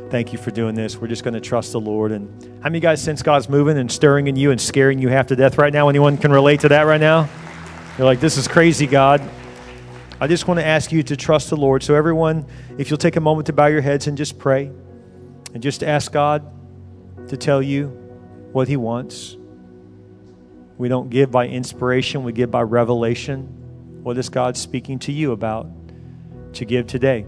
thank 0.10 0.34
you 0.34 0.40
for 0.40 0.52
doing 0.52 0.76
this. 0.76 0.98
We're 0.98 1.08
just 1.08 1.24
going 1.24 1.36
to 1.36 1.42
trust 1.42 1.72
the 1.72 1.80
Lord. 1.80 2.12
And 2.12 2.30
how 2.62 2.70
many 2.70 2.78
of 2.80 2.84
you 2.84 2.90
guys 2.90 3.02
sense 3.02 3.22
God's 3.22 3.48
moving 3.48 3.78
and 3.78 3.92
stirring 3.92 4.28
in 4.28 4.36
you 4.36 4.52
and 4.52 4.60
scaring 4.60 5.00
you 5.00 5.10
half 5.10 5.28
to 5.28 5.36
death 5.36 5.58
right 5.58 5.72
now? 5.72 5.90
Anyone 5.90 6.18
can 6.18 6.32
relate 6.32 6.62
to 6.62 6.70
that 6.70 6.84
right 6.84 7.00
now? 7.00 7.30
You're 7.98 8.06
like, 8.06 8.20
this 8.20 8.38
is 8.38 8.48
crazy, 8.48 8.88
God. 8.88 9.22
I 10.20 10.28
just 10.28 10.48
want 10.48 10.60
to 10.60 10.66
ask 10.66 10.92
you 10.92 11.04
to 11.04 11.16
trust 11.16 11.50
the 11.50 11.58
Lord. 11.58 11.84
So, 11.84 11.96
everyone, 11.96 12.46
if 12.78 12.90
you'll 12.90 12.98
take 12.98 13.16
a 13.16 13.22
moment 13.22 13.48
to 13.48 13.54
bow 13.54 13.68
your 13.68 13.82
heads 13.82 14.08
and 14.08 14.18
just 14.18 14.38
pray 14.38 14.72
and 15.54 15.64
just 15.64 15.84
ask 15.84 16.12
God 16.12 16.50
to 17.30 17.38
tell 17.38 17.62
you 17.62 17.88
what 18.52 18.68
He 18.68 18.78
wants. 18.78 19.38
We 20.78 20.88
don't 20.88 21.10
give 21.10 21.30
by 21.30 21.48
inspiration, 21.48 22.24
we 22.24 22.32
give 22.32 22.52
by 22.52 22.62
revelation. 22.62 24.02
What 24.04 24.18
is 24.18 24.30
God 24.30 24.58
speaking 24.58 25.00
to 25.00 25.12
you 25.12 25.34
about 25.34 25.70
to 26.54 26.66
give 26.66 26.88
today? 26.88 27.26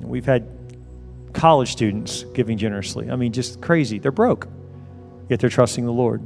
We've 0.00 0.24
had 0.24 0.59
college 1.40 1.72
students 1.72 2.24
giving 2.34 2.58
generously. 2.58 3.10
I 3.10 3.16
mean, 3.16 3.32
just 3.32 3.62
crazy. 3.62 3.98
They're 3.98 4.12
broke, 4.12 4.46
yet 5.30 5.40
they're 5.40 5.48
trusting 5.48 5.86
the 5.86 5.92
Lord. 5.92 6.22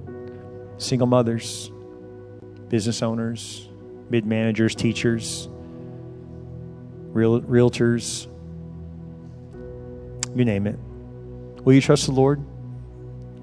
Single 0.78 1.06
mothers, 1.06 1.70
business 2.68 3.00
owners, 3.00 3.68
mid 4.10 4.26
managers, 4.26 4.74
teachers, 4.74 5.48
real, 7.12 7.40
realtors, 7.42 8.26
you 10.34 10.44
name 10.44 10.66
it. 10.66 10.78
Will 11.62 11.74
you 11.74 11.80
trust 11.80 12.06
the 12.06 12.12
Lord? 12.12 12.44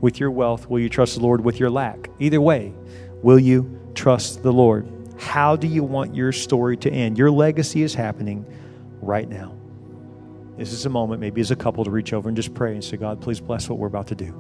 with 0.02 0.20
your 0.20 0.32
wealth? 0.32 0.68
Will 0.70 0.80
you 0.80 0.90
trust 0.90 1.16
the 1.16 1.22
Lord 1.22 1.42
with 1.42 1.60
your 1.60 1.70
lack? 1.70 2.10
Either 2.20 2.42
way, 2.42 2.74
will 3.22 3.40
you 3.40 3.80
trust 3.94 4.44
the 4.44 4.52
Lord? 4.52 4.92
How 5.18 5.56
do 5.56 5.68
you 5.68 5.84
want 5.84 6.16
your 6.16 6.32
story 6.32 6.76
to 6.78 6.92
end? 6.92 7.18
Your 7.18 7.30
legacy 7.30 7.84
is 7.84 7.94
happening 7.94 8.44
right 9.00 9.30
now. 9.30 9.61
This 10.62 10.74
is 10.74 10.86
a 10.86 10.90
moment, 10.90 11.20
maybe 11.20 11.42
as 11.42 11.50
a 11.50 11.56
couple, 11.56 11.84
to 11.84 11.90
reach 11.90 12.14
over 12.14 12.30
and 12.30 12.36
just 12.36 12.54
pray 12.54 12.74
and 12.74 12.84
say, 12.84 12.96
God, 12.96 13.20
please 13.20 13.40
bless 13.40 13.68
what 13.68 13.80
we're 13.80 13.88
about 13.88 14.06
to 14.08 14.16
do. 14.16 14.32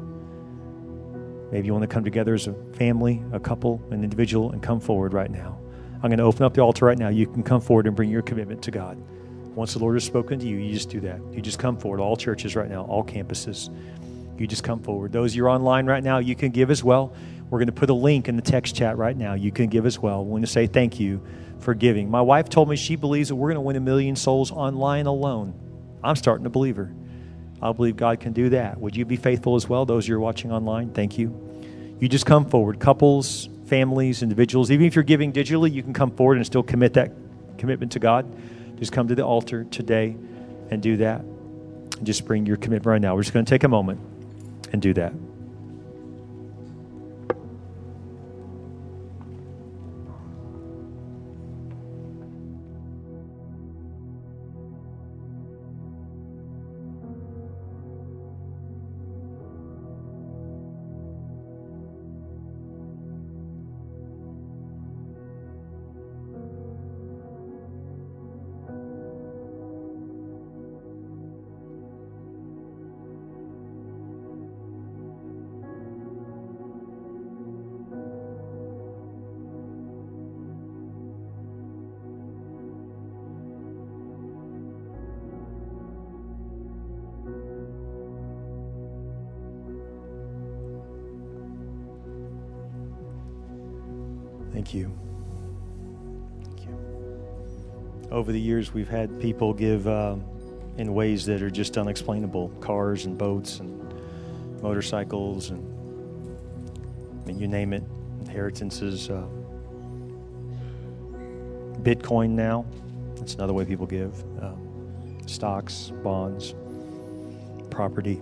Maybe 1.51 1.65
you 1.65 1.73
want 1.73 1.81
to 1.81 1.87
come 1.87 2.03
together 2.03 2.35
as 2.35 2.45
a 2.45 2.53
family, 2.73 3.23
a 3.33 3.39
couple, 3.39 3.81
an 3.89 4.03
individual, 4.03 4.51
and 4.51 4.61
come 4.61 4.79
forward 4.79 5.13
right 5.13 5.31
now. 5.31 5.59
I'm 5.95 6.09
going 6.09 6.19
to 6.19 6.23
open 6.23 6.43
up 6.43 6.53
the 6.53 6.61
altar 6.61 6.85
right 6.85 6.97
now. 6.97 7.09
You 7.09 7.25
can 7.25 7.41
come 7.41 7.59
forward 7.59 7.87
and 7.87 7.95
bring 7.95 8.11
your 8.11 8.21
commitment 8.21 8.61
to 8.63 8.71
God. 8.71 9.01
Once 9.55 9.73
the 9.73 9.79
Lord 9.79 9.95
has 9.95 10.03
spoken 10.03 10.37
to 10.39 10.45
you, 10.45 10.57
you 10.57 10.71
just 10.71 10.89
do 10.89 10.99
that. 10.99 11.19
You 11.31 11.41
just 11.41 11.57
come 11.57 11.75
forward, 11.75 11.99
all 11.99 12.15
churches 12.15 12.55
right 12.55 12.69
now, 12.69 12.83
all 12.83 13.03
campuses 13.03 13.69
you 14.41 14.47
just 14.47 14.63
come 14.63 14.81
forward. 14.81 15.11
Those 15.11 15.35
you're 15.35 15.49
online 15.49 15.85
right 15.85 16.03
now, 16.03 16.17
you 16.17 16.35
can 16.35 16.51
give 16.51 16.71
as 16.71 16.83
well. 16.83 17.13
We're 17.49 17.59
going 17.59 17.67
to 17.67 17.73
put 17.73 17.89
a 17.89 17.93
link 17.93 18.27
in 18.27 18.35
the 18.35 18.41
text 18.41 18.75
chat 18.75 18.97
right 18.97 19.15
now. 19.15 19.33
You 19.33 19.51
can 19.51 19.67
give 19.67 19.85
as 19.85 19.99
well. 19.99 20.25
We 20.25 20.31
want 20.31 20.45
to 20.45 20.51
say 20.51 20.67
thank 20.67 20.99
you 20.99 21.23
for 21.59 21.73
giving. 21.73 22.09
My 22.09 22.21
wife 22.21 22.49
told 22.49 22.69
me 22.69 22.75
she 22.75 22.95
believes 22.95 23.29
that 23.29 23.35
we're 23.35 23.49
going 23.49 23.55
to 23.55 23.61
win 23.61 23.75
a 23.75 23.81
million 23.81 24.15
souls 24.15 24.51
online 24.51 25.05
alone. 25.05 25.70
I'm 26.03 26.15
starting 26.15 26.43
to 26.43 26.49
believe 26.49 26.75
her. 26.77 26.93
I 27.61 27.71
believe 27.71 27.95
God 27.95 28.19
can 28.19 28.33
do 28.33 28.49
that. 28.49 28.79
Would 28.79 28.95
you 28.95 29.05
be 29.05 29.15
faithful 29.15 29.55
as 29.55 29.69
well, 29.69 29.85
those 29.85 30.07
you're 30.07 30.19
watching 30.19 30.51
online? 30.51 30.91
Thank 30.91 31.17
you. 31.17 31.95
You 31.99 32.09
just 32.09 32.25
come 32.25 32.45
forward. 32.45 32.79
Couples, 32.79 33.49
families, 33.65 34.23
individuals, 34.23 34.71
even 34.71 34.85
if 34.85 34.95
you're 34.95 35.03
giving 35.03 35.31
digitally, 35.31 35.71
you 35.71 35.83
can 35.83 35.93
come 35.93 36.11
forward 36.11 36.37
and 36.37 36.45
still 36.45 36.63
commit 36.63 36.93
that 36.93 37.11
commitment 37.57 37.91
to 37.91 37.99
God. 37.99 38.25
Just 38.79 38.91
come 38.91 39.07
to 39.07 39.15
the 39.15 39.23
altar 39.23 39.65
today 39.65 40.15
and 40.71 40.81
do 40.81 40.97
that. 40.97 41.21
And 41.21 42.05
just 42.05 42.25
bring 42.25 42.47
your 42.47 42.57
commitment 42.57 42.87
right 42.87 43.01
now. 43.01 43.15
We're 43.15 43.21
just 43.21 43.33
going 43.33 43.45
to 43.45 43.49
take 43.49 43.63
a 43.63 43.67
moment 43.67 43.99
and 44.73 44.81
do 44.81 44.93
that. 44.95 45.13
Thank 94.61 94.75
you. 94.75 94.95
Thank 96.43 96.67
you. 96.67 98.07
Over 98.11 98.31
the 98.31 98.39
years, 98.39 98.71
we've 98.71 98.87
had 98.87 99.19
people 99.19 99.55
give 99.55 99.87
uh, 99.87 100.17
in 100.77 100.93
ways 100.93 101.25
that 101.25 101.41
are 101.41 101.49
just 101.49 101.79
unexplainable 101.79 102.49
cars 102.61 103.05
and 103.05 103.17
boats 103.17 103.59
and 103.59 103.91
motorcycles 104.61 105.49
and 105.49 105.67
I 107.23 107.25
mean, 107.25 107.39
you 107.39 107.47
name 107.47 107.73
it, 107.73 107.81
inheritances. 108.19 109.09
Uh, 109.09 109.25
Bitcoin 111.81 112.29
now, 112.29 112.63
that's 113.15 113.33
another 113.33 113.53
way 113.53 113.65
people 113.65 113.87
give. 113.87 114.13
Um, 114.43 115.17
stocks, 115.25 115.91
bonds, 116.03 116.53
property. 117.71 118.21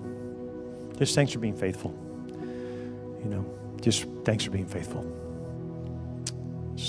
Just 0.97 1.15
thanks 1.15 1.33
for 1.33 1.39
being 1.39 1.57
faithful. 1.57 1.93
You 3.25 3.29
know, 3.29 3.45
just 3.81 4.05
thanks 4.23 4.45
for 4.45 4.51
being 4.51 4.67
faithful. 4.67 5.05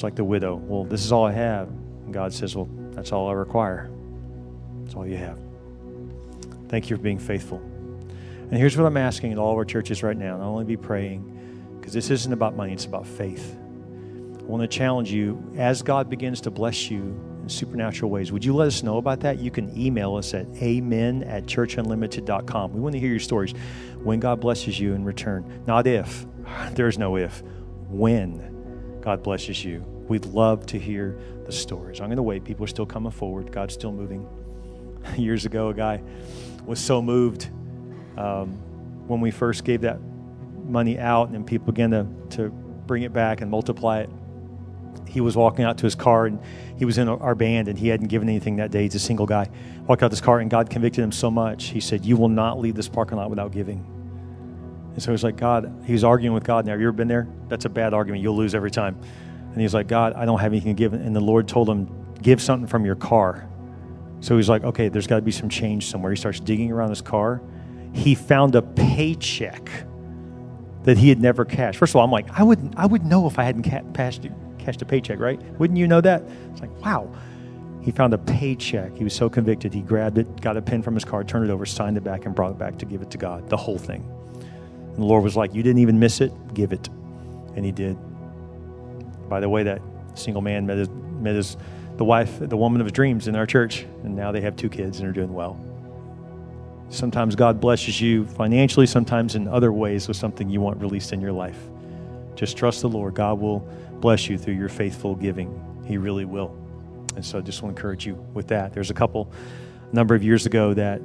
Like 0.02 0.14
the 0.14 0.24
widow. 0.24 0.56
Well, 0.56 0.84
this 0.84 1.04
is 1.04 1.12
all 1.12 1.26
I 1.26 1.32
have. 1.32 1.68
And 1.68 2.14
God 2.14 2.32
says, 2.32 2.56
Well, 2.56 2.68
that's 2.92 3.12
all 3.12 3.28
I 3.28 3.32
require. 3.32 3.90
That's 4.82 4.94
all 4.94 5.06
you 5.06 5.16
have. 5.16 5.38
Thank 6.68 6.88
you 6.88 6.96
for 6.96 7.02
being 7.02 7.18
faithful. 7.18 7.58
And 7.58 8.58
here's 8.58 8.76
what 8.76 8.86
I'm 8.86 8.96
asking 8.96 9.32
in 9.32 9.38
all 9.38 9.52
of 9.52 9.58
our 9.58 9.64
churches 9.64 10.02
right 10.02 10.16
now. 10.16 10.36
Not 10.36 10.46
only 10.46 10.64
be 10.64 10.76
praying, 10.76 11.78
because 11.78 11.92
this 11.92 12.10
isn't 12.10 12.32
about 12.32 12.56
money, 12.56 12.72
it's 12.72 12.84
about 12.84 13.06
faith. 13.06 13.56
I 14.38 14.42
want 14.42 14.62
to 14.62 14.68
challenge 14.68 15.12
you 15.12 15.52
as 15.56 15.82
God 15.82 16.10
begins 16.10 16.40
to 16.42 16.50
bless 16.50 16.90
you 16.90 17.00
in 17.42 17.48
supernatural 17.48 18.10
ways. 18.10 18.32
Would 18.32 18.44
you 18.44 18.54
let 18.54 18.66
us 18.66 18.82
know 18.82 18.98
about 18.98 19.20
that? 19.20 19.38
You 19.38 19.52
can 19.52 19.76
email 19.78 20.16
us 20.16 20.34
at 20.34 20.46
amen 20.56 21.22
at 21.24 21.46
churchunlimited.com. 21.46 22.72
We 22.72 22.80
want 22.80 22.94
to 22.94 22.98
hear 22.98 23.10
your 23.10 23.20
stories 23.20 23.54
when 24.02 24.18
God 24.18 24.40
blesses 24.40 24.80
you 24.80 24.94
in 24.94 25.04
return. 25.04 25.62
Not 25.66 25.86
if. 25.86 26.26
There's 26.72 26.98
no 26.98 27.16
if. 27.16 27.42
When 27.88 28.59
God 29.00 29.22
blesses 29.22 29.64
you. 29.64 29.84
We'd 30.08 30.26
love 30.26 30.66
to 30.66 30.78
hear 30.78 31.18
the 31.46 31.52
stories. 31.52 32.00
I'm 32.00 32.08
going 32.08 32.16
to 32.16 32.22
wait. 32.22 32.44
People 32.44 32.64
are 32.64 32.68
still 32.68 32.86
coming 32.86 33.12
forward. 33.12 33.52
God's 33.52 33.74
still 33.74 33.92
moving. 33.92 34.28
Years 35.16 35.46
ago, 35.46 35.68
a 35.68 35.74
guy 35.74 36.02
was 36.66 36.78
so 36.78 37.00
moved 37.00 37.48
um, 38.16 38.48
when 39.06 39.20
we 39.20 39.30
first 39.30 39.64
gave 39.64 39.82
that 39.82 39.98
money 40.64 40.98
out, 40.98 41.30
and 41.30 41.46
people 41.46 41.72
began 41.72 41.90
to, 41.90 42.06
to 42.36 42.50
bring 42.50 43.02
it 43.02 43.12
back 43.12 43.40
and 43.40 43.50
multiply 43.50 44.00
it. 44.00 44.10
He 45.06 45.20
was 45.20 45.36
walking 45.36 45.64
out 45.64 45.78
to 45.78 45.84
his 45.84 45.94
car, 45.94 46.26
and 46.26 46.40
he 46.76 46.84
was 46.84 46.98
in 46.98 47.08
our 47.08 47.34
band, 47.34 47.68
and 47.68 47.78
he 47.78 47.88
hadn't 47.88 48.08
given 48.08 48.28
anything 48.28 48.56
that 48.56 48.70
day. 48.70 48.82
He's 48.82 48.94
a 48.94 49.00
single 49.00 49.26
guy. 49.26 49.48
Walked 49.86 50.02
out 50.02 50.10
this 50.10 50.20
car, 50.20 50.40
and 50.40 50.50
God 50.50 50.70
convicted 50.70 51.02
him 51.02 51.12
so 51.12 51.30
much. 51.30 51.66
He 51.66 51.80
said, 51.80 52.04
"You 52.04 52.16
will 52.16 52.28
not 52.28 52.60
leave 52.60 52.74
this 52.74 52.88
parking 52.88 53.18
lot 53.18 53.30
without 53.30 53.50
giving." 53.50 53.99
And 55.00 55.04
so 55.06 55.12
he's 55.12 55.24
like, 55.24 55.38
God, 55.38 55.82
he 55.86 55.94
was 55.94 56.04
arguing 56.04 56.34
with 56.34 56.44
God. 56.44 56.66
Now, 56.66 56.72
have 56.72 56.80
you 56.82 56.86
ever 56.86 56.92
been 56.92 57.08
there? 57.08 57.26
That's 57.48 57.64
a 57.64 57.70
bad 57.70 57.94
argument. 57.94 58.22
You'll 58.22 58.36
lose 58.36 58.54
every 58.54 58.70
time. 58.70 59.00
And 59.50 59.58
he's 59.58 59.72
like, 59.72 59.86
God, 59.86 60.12
I 60.12 60.26
don't 60.26 60.38
have 60.40 60.52
anything 60.52 60.76
to 60.76 60.78
give. 60.78 60.92
And 60.92 61.16
the 61.16 61.20
Lord 61.20 61.48
told 61.48 61.70
him, 61.70 61.88
give 62.20 62.42
something 62.42 62.66
from 62.66 62.84
your 62.84 62.96
car. 62.96 63.48
So 64.20 64.36
he's 64.36 64.50
like, 64.50 64.62
okay, 64.62 64.90
there's 64.90 65.06
got 65.06 65.16
to 65.16 65.22
be 65.22 65.30
some 65.30 65.48
change 65.48 65.86
somewhere. 65.86 66.12
He 66.12 66.16
starts 66.16 66.38
digging 66.38 66.70
around 66.70 66.90
his 66.90 67.00
car. 67.00 67.40
He 67.94 68.14
found 68.14 68.54
a 68.54 68.60
paycheck 68.60 69.70
that 70.82 70.98
he 70.98 71.08
had 71.08 71.18
never 71.18 71.46
cashed. 71.46 71.78
First 71.78 71.92
of 71.92 71.96
all, 71.96 72.04
I'm 72.04 72.10
like, 72.10 72.28
I 72.38 72.42
wouldn't, 72.42 72.74
I 72.76 72.84
would 72.84 73.06
know 73.06 73.26
if 73.26 73.38
I 73.38 73.44
hadn't 73.44 73.62
ca- 73.62 73.90
cashed, 73.94 74.28
cashed 74.58 74.82
a 74.82 74.84
paycheck, 74.84 75.18
right? 75.18 75.40
Wouldn't 75.58 75.78
you 75.78 75.88
know 75.88 76.02
that? 76.02 76.24
It's 76.50 76.60
like, 76.60 76.78
wow. 76.82 77.10
he 77.80 77.90
found 77.90 78.12
a 78.12 78.18
paycheck. 78.18 78.98
He 78.98 79.04
was 79.04 79.14
so 79.14 79.30
convicted, 79.30 79.72
he 79.72 79.80
grabbed 79.80 80.18
it, 80.18 80.42
got 80.42 80.58
a 80.58 80.62
pen 80.62 80.82
from 80.82 80.92
his 80.92 81.06
car, 81.06 81.24
turned 81.24 81.48
it 81.48 81.50
over, 81.50 81.64
signed 81.64 81.96
it 81.96 82.04
back, 82.04 82.26
and 82.26 82.34
brought 82.34 82.50
it 82.50 82.58
back 82.58 82.76
to 82.80 82.84
give 82.84 83.00
it 83.00 83.10
to 83.12 83.16
God, 83.16 83.48
the 83.48 83.56
whole 83.56 83.78
thing. 83.78 84.06
And 84.92 84.98
the 84.98 85.06
Lord 85.06 85.22
was 85.22 85.36
like, 85.36 85.54
You 85.54 85.62
didn't 85.62 85.80
even 85.80 85.98
miss 85.98 86.20
it, 86.20 86.32
give 86.54 86.72
it. 86.72 86.88
And 87.56 87.64
he 87.64 87.72
did. 87.72 87.96
By 89.28 89.40
the 89.40 89.48
way, 89.48 89.62
that 89.64 89.80
single 90.14 90.42
man 90.42 90.66
met 90.66 90.78
his, 90.78 90.88
met 90.88 91.34
his 91.34 91.56
the 91.96 92.04
wife, 92.04 92.38
the 92.40 92.56
woman 92.56 92.80
of 92.80 92.86
his 92.86 92.92
dreams 92.92 93.28
in 93.28 93.36
our 93.36 93.44
church, 93.44 93.82
and 94.04 94.16
now 94.16 94.32
they 94.32 94.40
have 94.40 94.56
two 94.56 94.70
kids 94.70 95.00
and 95.00 95.08
are 95.08 95.12
doing 95.12 95.34
well. 95.34 95.60
Sometimes 96.88 97.36
God 97.36 97.60
blesses 97.60 98.00
you 98.00 98.26
financially, 98.26 98.86
sometimes 98.86 99.34
in 99.34 99.46
other 99.46 99.70
ways 99.70 100.08
with 100.08 100.16
something 100.16 100.48
you 100.48 100.62
want 100.62 100.80
released 100.80 101.12
in 101.12 101.20
your 101.20 101.32
life. 101.32 101.58
Just 102.36 102.56
trust 102.56 102.80
the 102.80 102.88
Lord. 102.88 103.14
God 103.14 103.38
will 103.38 103.60
bless 104.00 104.30
you 104.30 104.38
through 104.38 104.54
your 104.54 104.70
faithful 104.70 105.14
giving. 105.14 105.62
He 105.86 105.98
really 105.98 106.24
will. 106.24 106.56
And 107.16 107.24
so 107.24 107.38
I 107.38 107.42
just 107.42 107.62
want 107.62 107.76
to 107.76 107.78
encourage 107.78 108.06
you 108.06 108.14
with 108.32 108.48
that. 108.48 108.72
There's 108.72 108.90
a 108.90 108.94
couple, 108.94 109.30
a 109.92 109.94
number 109.94 110.14
of 110.14 110.22
years 110.24 110.46
ago, 110.46 110.72
that 110.72 111.02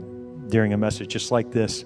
during 0.49 0.71
a 0.71 0.77
message 0.77 1.09
just 1.09 1.29
like 1.29 1.51
this, 1.51 1.83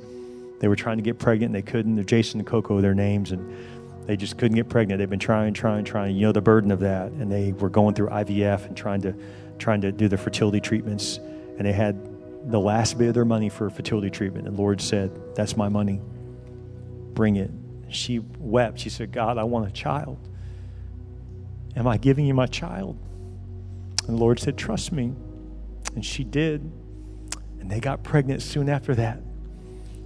they 0.60 0.68
were 0.68 0.76
trying 0.76 0.98
to 0.98 1.04
get 1.04 1.20
pregnant 1.20 1.56
and 1.56 1.56
they 1.56 1.70
couldn't. 1.70 1.96
They're 1.96 2.04
Jason 2.04 2.40
and 2.40 2.48
Coco, 2.48 2.82
their 2.82 2.94
names, 2.94 3.32
and 3.32 4.06
they 4.06 4.18
just 4.18 4.38
couldn't 4.38 4.56
get 4.56 4.70
pregnant. 4.70 5.00
They've 5.00 5.10
been 5.10 5.20
trying, 5.20 5.54
trying, 5.54 5.86
trying. 5.86 6.16
You 6.16 6.24
know 6.24 6.32
the 6.32 6.42
burden 6.42 6.72
of 6.72 6.80
that. 6.80 7.12
And 7.12 7.32
they 7.32 7.54
were 7.54 7.70
going 7.70 7.96
through 7.96 8.10
IVF 8.10 8.66
and 8.66 8.76
trying 8.76 9.02
to 9.02 9.16
trying 9.58 9.82
to 9.82 9.92
do 9.92 10.08
the 10.08 10.18
fertility 10.18 10.60
treatments. 10.60 11.18
And 11.58 11.66
they 11.66 11.74
had 11.74 11.98
the 12.50 12.60
last 12.60 12.98
bit 12.98 13.10
of 13.10 13.14
their 13.14 13.26
money 13.26 13.50
for 13.50 13.70
fertility 13.70 14.10
treatment. 14.10 14.48
And 14.48 14.58
Lord 14.58 14.82
said, 14.82 15.12
That's 15.36 15.56
my 15.56 15.70
money. 15.70 16.02
Bring 17.14 17.36
it. 17.36 17.52
She 17.90 18.20
wept. 18.40 18.80
She 18.80 18.90
said, 18.90 19.12
God, 19.12 19.38
I 19.38 19.44
want 19.44 19.68
a 19.68 19.72
child. 19.72 20.18
Am 21.76 21.88
I 21.88 21.98
giving 21.98 22.26
you 22.26 22.34
my 22.34 22.48
child? 22.48 22.98
And 24.08 24.18
the 24.18 24.20
Lord 24.20 24.40
said, 24.40 24.58
Trust 24.58 24.92
me. 24.92 25.14
And 25.96 26.06
she 26.06 26.24
did. 26.24 26.62
And 27.60 27.70
they 27.70 27.80
got 27.80 28.04
pregnant 28.04 28.42
soon 28.42 28.70
after 28.70 28.96
that. 28.96 29.22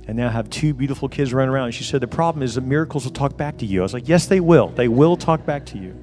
And 0.07 0.17
now 0.17 0.29
have 0.29 0.49
two 0.49 0.73
beautiful 0.73 1.07
kids 1.07 1.33
running 1.33 1.53
around. 1.53 1.65
And 1.65 1.75
she 1.75 1.83
said, 1.83 2.01
The 2.01 2.07
problem 2.07 2.43
is 2.43 2.55
that 2.55 2.61
miracles 2.61 3.05
will 3.05 3.13
talk 3.13 3.37
back 3.37 3.57
to 3.59 3.65
you. 3.65 3.79
I 3.79 3.83
was 3.83 3.93
like, 3.93 4.07
Yes, 4.07 4.25
they 4.27 4.39
will. 4.39 4.67
They 4.69 4.87
will 4.87 5.15
talk 5.15 5.45
back 5.45 5.65
to 5.67 5.77
you. 5.77 5.95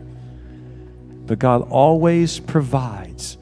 But 1.26 1.38
God 1.38 1.68
always 1.70 2.40
provides 2.40 3.36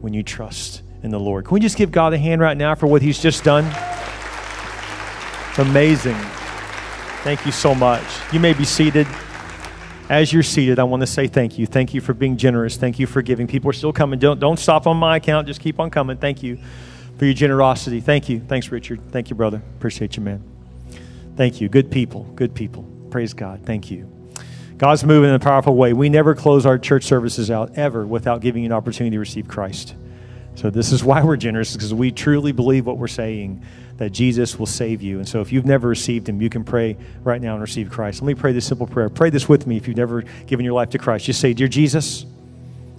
when 0.00 0.14
you 0.14 0.22
trust 0.22 0.82
in 1.02 1.10
the 1.10 1.18
Lord. 1.18 1.44
Can 1.44 1.54
we 1.54 1.60
just 1.60 1.76
give 1.76 1.90
God 1.90 2.14
a 2.14 2.18
hand 2.18 2.40
right 2.40 2.56
now 2.56 2.74
for 2.74 2.86
what 2.86 3.02
He's 3.02 3.20
just 3.20 3.42
done? 3.42 3.64
It's 5.50 5.58
amazing. 5.58 6.16
Thank 7.22 7.44
you 7.44 7.52
so 7.52 7.74
much. 7.74 8.04
You 8.32 8.38
may 8.38 8.52
be 8.52 8.64
seated. 8.64 9.08
As 10.08 10.32
you're 10.32 10.44
seated, 10.44 10.78
I 10.78 10.84
want 10.84 11.00
to 11.00 11.06
say 11.08 11.26
thank 11.26 11.58
you. 11.58 11.66
Thank 11.66 11.92
you 11.92 12.00
for 12.00 12.14
being 12.14 12.36
generous. 12.36 12.76
Thank 12.76 13.00
you 13.00 13.08
for 13.08 13.22
giving. 13.22 13.48
People 13.48 13.70
are 13.70 13.72
still 13.72 13.92
coming. 13.92 14.20
Don't, 14.20 14.38
don't 14.38 14.58
stop 14.58 14.86
on 14.86 14.96
my 14.96 15.16
account. 15.16 15.48
Just 15.48 15.60
keep 15.60 15.80
on 15.80 15.90
coming. 15.90 16.16
Thank 16.16 16.44
you 16.44 16.58
for 17.18 17.24
your 17.24 17.34
generosity. 17.34 18.00
Thank 18.00 18.28
you. 18.28 18.40
Thanks, 18.40 18.70
Richard. 18.70 19.00
Thank 19.10 19.30
you, 19.30 19.36
brother. 19.36 19.62
Appreciate 19.76 20.16
you, 20.16 20.22
man. 20.22 20.42
Thank 21.36 21.60
you. 21.60 21.68
Good 21.68 21.90
people. 21.90 22.24
Good 22.34 22.54
people. 22.54 22.84
Praise 23.10 23.34
God. 23.34 23.62
Thank 23.64 23.90
you. 23.90 24.10
God's 24.78 25.04
moving 25.04 25.30
in 25.30 25.34
a 25.34 25.40
powerful 25.40 25.74
way. 25.74 25.94
We 25.94 26.08
never 26.08 26.34
close 26.34 26.66
our 26.66 26.78
church 26.78 27.04
services 27.04 27.50
out 27.50 27.78
ever 27.78 28.06
without 28.06 28.42
giving 28.42 28.62
you 28.62 28.66
an 28.66 28.72
opportunity 28.72 29.14
to 29.14 29.20
receive 29.20 29.48
Christ. 29.48 29.94
So 30.54 30.70
this 30.70 30.92
is 30.92 31.04
why 31.04 31.22
we're 31.22 31.36
generous 31.36 31.72
because 31.72 31.92
we 31.94 32.12
truly 32.12 32.52
believe 32.52 32.86
what 32.86 32.98
we're 32.98 33.08
saying 33.08 33.62
that 33.96 34.10
Jesus 34.10 34.58
will 34.58 34.66
save 34.66 35.00
you. 35.00 35.18
And 35.18 35.26
so 35.26 35.40
if 35.40 35.52
you've 35.52 35.64
never 35.64 35.88
received 35.88 36.28
him, 36.28 36.42
you 36.42 36.50
can 36.50 36.64
pray 36.64 36.96
right 37.22 37.40
now 37.40 37.52
and 37.52 37.62
receive 37.62 37.90
Christ. 37.90 38.20
Let 38.20 38.28
me 38.28 38.34
pray 38.34 38.52
this 38.52 38.66
simple 38.66 38.86
prayer. 38.86 39.08
Pray 39.08 39.30
this 39.30 39.48
with 39.48 39.66
me 39.66 39.78
if 39.78 39.88
you've 39.88 39.96
never 39.96 40.22
given 40.46 40.64
your 40.64 40.74
life 40.74 40.90
to 40.90 40.98
Christ. 40.98 41.24
Just 41.24 41.40
say, 41.40 41.54
"Dear 41.54 41.68
Jesus, 41.68 42.26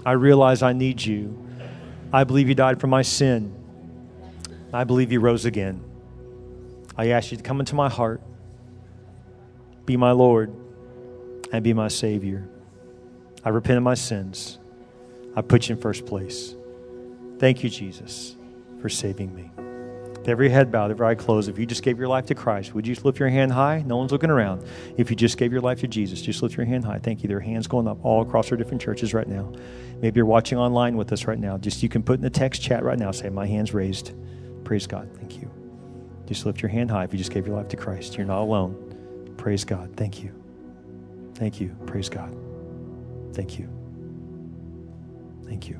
I 0.06 0.14
realize 0.14 0.64
I 0.64 0.74
need 0.74 1.04
you. 1.04 1.38
I 2.12 2.24
believe 2.24 2.48
you 2.48 2.56
died 2.56 2.80
for 2.80 2.88
my 2.88 3.02
sin. 3.02 3.52
I 4.78 4.84
believe 4.84 5.12
you 5.12 5.20
rose 5.20 5.46
again. 5.46 5.84
I 6.96 7.08
ask 7.08 7.32
you 7.32 7.38
to 7.38 7.42
come 7.42 7.60
into 7.60 7.74
my 7.74 7.90
heart, 7.90 8.22
be 9.88 9.98
my 9.98 10.12
Lord, 10.12 10.54
and 11.52 11.64
be 11.64 11.74
my 11.74 11.88
Savior. 11.88 12.48
I 13.44 13.50
repent 13.50 13.78
of 13.78 13.84
my 13.84 13.96
sins. 13.96 14.60
I 15.36 15.42
put 15.42 15.68
you 15.68 15.74
in 15.76 15.82
first 15.82 16.06
place. 16.06 16.54
Thank 17.40 17.64
you, 17.64 17.72
Jesus, 17.72 18.36
for 18.80 18.88
saving 18.88 19.34
me. 19.34 19.50
With 20.12 20.30
every 20.30 20.48
head 20.48 20.72
bowed, 20.72 20.92
every 20.92 21.08
eye 21.08 21.16
closed, 21.16 21.50
if 21.50 21.58
you 21.58 21.66
just 21.66 21.82
gave 21.82 21.98
your 21.98 22.08
life 22.08 22.28
to 22.28 22.36
Christ, 22.36 22.76
would 22.76 22.86
you 22.86 22.94
just 22.94 23.04
lift 23.04 23.18
your 23.18 23.30
hand 23.30 23.52
high? 23.54 23.82
No 23.84 23.98
one's 23.98 24.12
looking 24.12 24.30
around. 24.30 24.64
If 24.96 25.10
you 25.10 25.16
just 25.16 25.40
gave 25.40 25.52
your 25.52 25.62
life 25.62 25.80
to 25.80 25.88
Jesus, 25.88 26.22
just 26.22 26.44
lift 26.44 26.56
your 26.56 26.68
hand 26.68 26.86
high. 26.86 27.00
Thank 27.00 27.24
you. 27.24 27.28
There 27.28 27.38
are 27.38 27.42
hands 27.42 27.66
going 27.66 27.88
up 27.88 27.98
all 28.06 28.22
across 28.22 28.52
our 28.52 28.58
different 28.58 28.84
churches 28.84 29.12
right 29.12 29.28
now. 29.28 29.52
Maybe 30.04 30.20
you're 30.20 30.28
watching 30.28 30.60
online 30.60 30.98
with 30.98 31.12
us 31.12 31.26
right 31.26 31.40
now. 31.40 31.58
Just 31.58 31.82
you 31.82 31.90
can 31.90 32.04
put 32.04 32.20
in 32.20 32.22
the 32.22 32.30
text 32.30 32.62
chat 32.62 32.84
right 32.84 33.00
now, 33.00 33.10
say, 33.10 33.30
My 33.30 33.48
hand's 33.48 33.74
raised. 33.74 34.14
Praise 34.68 34.86
God. 34.86 35.10
Thank 35.16 35.38
you. 35.38 35.50
Just 36.26 36.46
lift 36.46 36.62
your 36.62 36.68
hand 36.68 36.92
high 36.92 37.06
if 37.06 37.14
you 37.14 37.18
just 37.18 37.32
gave 37.32 37.48
your 37.48 37.56
life 37.56 37.70
to 37.70 37.78
Christ. 37.78 38.18
You're 38.18 38.26
not 38.26 38.42
alone. 38.42 39.34
Praise 39.38 39.64
God. 39.64 39.96
Thank 39.96 40.22
you. 40.22 40.34
Thank 41.36 41.62
you. 41.62 41.74
Praise 41.86 42.10
God. 42.10 42.36
Thank 43.32 43.58
you. 43.58 43.70
Thank 45.46 45.70
you. 45.70 45.80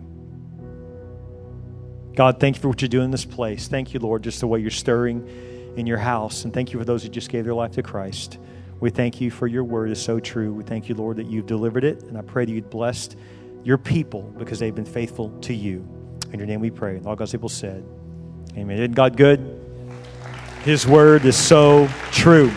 God, 2.16 2.40
thank 2.40 2.56
you 2.56 2.62
for 2.62 2.70
what 2.70 2.82
you're 2.82 2.88
doing 2.88 3.04
in 3.04 3.12
this 3.12 3.26
place. 3.26 3.68
Thank 3.68 3.94
you, 3.94 4.00
Lord, 4.00 4.24
just 4.24 4.40
the 4.40 4.48
way 4.48 4.62
you're 4.62 4.72
stirring 4.72 5.28
in 5.76 5.86
your 5.86 5.98
house. 5.98 6.46
And 6.46 6.54
thank 6.54 6.72
you 6.72 6.80
for 6.80 6.86
those 6.86 7.04
who 7.04 7.10
just 7.10 7.30
gave 7.30 7.44
their 7.44 7.54
life 7.54 7.74
to 7.74 7.84
Christ. 7.84 8.38
We 8.80 8.90
thank 8.90 9.20
you 9.20 9.32
for 9.32 9.48
your 9.48 9.66
word 9.66 9.92
is 9.92 10.02
so 10.02 10.22
true. 10.22 10.54
We 10.54 10.64
thank 10.64 10.88
you, 10.88 10.96
Lord, 10.96 11.18
that 11.18 11.28
you've 11.28 11.46
delivered 11.46 11.84
it. 11.84 12.04
And 12.04 12.18
I 12.18 12.22
pray 12.22 12.46
that 12.46 12.52
you'd 12.54 12.70
blessed 12.70 13.18
your 13.66 13.78
people 13.78 14.34
because 14.38 14.60
they've 14.60 14.74
been 14.74 14.86
faithful 14.86 15.38
to 15.42 15.54
you. 15.54 15.86
In 16.32 16.40
your 16.40 16.48
name 16.48 16.62
we 16.62 16.72
pray. 16.72 16.96
And 16.96 17.06
all 17.06 17.18
God's 17.18 17.34
people 17.34 17.50
said, 17.50 17.84
Amen. 18.58 18.78
Isn't 18.80 18.94
God 18.94 19.16
good? 19.16 19.40
His 20.64 20.88
word 20.88 21.26
is 21.26 21.38
so 21.38 21.88
true. 22.12 22.52